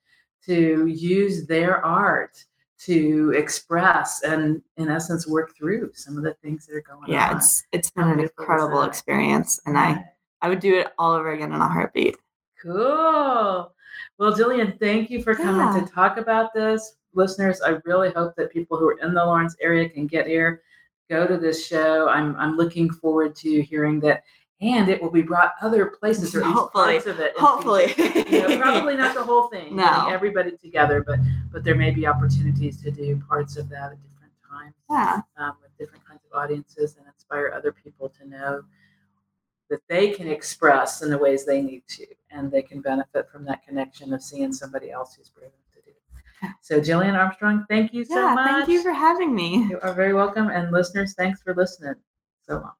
to 0.45 0.85
use 0.87 1.45
their 1.47 1.83
art 1.85 2.43
to 2.85 3.33
express 3.35 4.23
and, 4.23 4.61
in 4.77 4.89
essence, 4.89 5.27
work 5.27 5.55
through 5.55 5.91
some 5.93 6.17
of 6.17 6.23
the 6.23 6.33
things 6.35 6.65
that 6.65 6.75
are 6.75 6.81
going 6.81 7.09
yeah, 7.09 7.25
on. 7.25 7.31
Yeah, 7.31 7.37
it's 7.37 7.63
it's 7.71 7.91
been 7.91 8.09
an 8.09 8.19
incredible 8.19 8.83
experience 8.83 9.59
and 9.65 9.77
I 9.77 10.03
I 10.41 10.49
would 10.49 10.59
do 10.59 10.75
it 10.75 10.87
all 10.97 11.13
over 11.13 11.31
again 11.31 11.53
in 11.53 11.61
a 11.61 11.67
heartbeat. 11.67 12.17
Cool. 12.61 13.71
Well, 14.17 14.33
Jillian, 14.33 14.79
thank 14.79 15.09
you 15.09 15.23
for 15.23 15.35
coming 15.35 15.75
Yeah. 15.75 15.85
to 15.85 15.91
talk 15.91 16.17
about 16.17 16.53
this. 16.53 16.95
Listeners, 17.13 17.61
I 17.61 17.77
really 17.85 18.11
hope 18.11 18.35
that 18.35 18.51
people 18.51 18.77
who 18.77 18.89
are 18.89 18.99
in 18.99 19.13
the 19.13 19.23
Lawrence 19.23 19.55
area 19.61 19.87
can 19.87 20.07
get 20.07 20.27
here, 20.27 20.61
go 21.09 21.27
to 21.27 21.37
this 21.37 21.65
show. 21.65 22.09
I'm 22.09 22.35
I'm 22.35 22.57
looking 22.57 22.89
forward 22.89 23.35
to 23.37 23.61
hearing 23.61 23.99
that, 24.01 24.23
and 24.63 24.89
it 24.89 25.01
will 25.01 25.11
be 25.11 25.21
brought 25.21 25.53
other 25.61 25.87
places 25.87 26.33
or 26.35 26.43
Hopefully. 26.43 26.93
parts 26.93 27.05
of 27.05 27.19
it. 27.19 27.33
Hopefully. 27.37 27.93
You 28.29 28.47
know, 28.47 28.59
probably 28.59 28.95
not 28.95 29.13
the 29.15 29.23
whole 29.23 29.47
thing, 29.53 29.75
No. 29.75 30.07
everybody 30.09 30.51
together, 30.57 31.03
but 31.05 31.19
but 31.51 31.63
there 31.63 31.75
may 31.75 31.91
be 31.91 32.07
opportunities 32.07 32.81
to 32.81 32.89
do 32.91 33.21
parts 33.27 33.57
of 33.57 33.69
that 33.69 33.91
at 33.91 33.97
different 34.01 34.33
times 34.49 34.73
Yeah. 34.89 35.21
um, 35.37 35.53
with 35.61 35.75
different 35.77 36.05
kinds 36.07 36.21
of 36.31 36.37
audiences 36.39 36.95
and 36.97 37.05
inspire 37.07 37.51
other 37.55 37.71
people 37.71 38.09
to 38.09 38.27
know 38.27 38.63
that 39.69 39.81
they 39.87 40.09
can 40.11 40.27
express 40.27 41.01
in 41.01 41.09
the 41.09 41.17
ways 41.17 41.45
they 41.45 41.61
need 41.61 41.83
to 41.87 42.05
and 42.31 42.51
they 42.51 42.61
can 42.61 42.81
benefit 42.81 43.29
from 43.31 43.45
that 43.45 43.63
connection 43.65 44.13
of 44.13 44.21
seeing 44.23 44.51
somebody 44.53 44.91
else 44.91 45.15
who's 45.15 45.29
brave 45.29 45.49
enough 45.51 45.73
to 45.75 45.81
do 45.81 45.91
it. 45.91 46.55
So, 46.61 46.79
Jillian 46.79 47.17
Armstrong, 47.17 47.65
thank 47.69 47.93
you 47.93 48.03
so 48.05 48.15
yeah. 48.19 48.33
much. 48.33 48.49
Thank 48.49 48.69
you 48.69 48.81
for 48.83 48.91
having 48.93 49.33
me. 49.33 49.65
you 49.69 49.79
are 49.81 49.93
very 49.93 50.13
welcome. 50.13 50.49
And 50.49 50.71
listeners, 50.71 51.13
thanks 51.13 51.41
for 51.41 51.53
listening 51.55 51.95
so 52.45 52.55
long. 52.55 52.73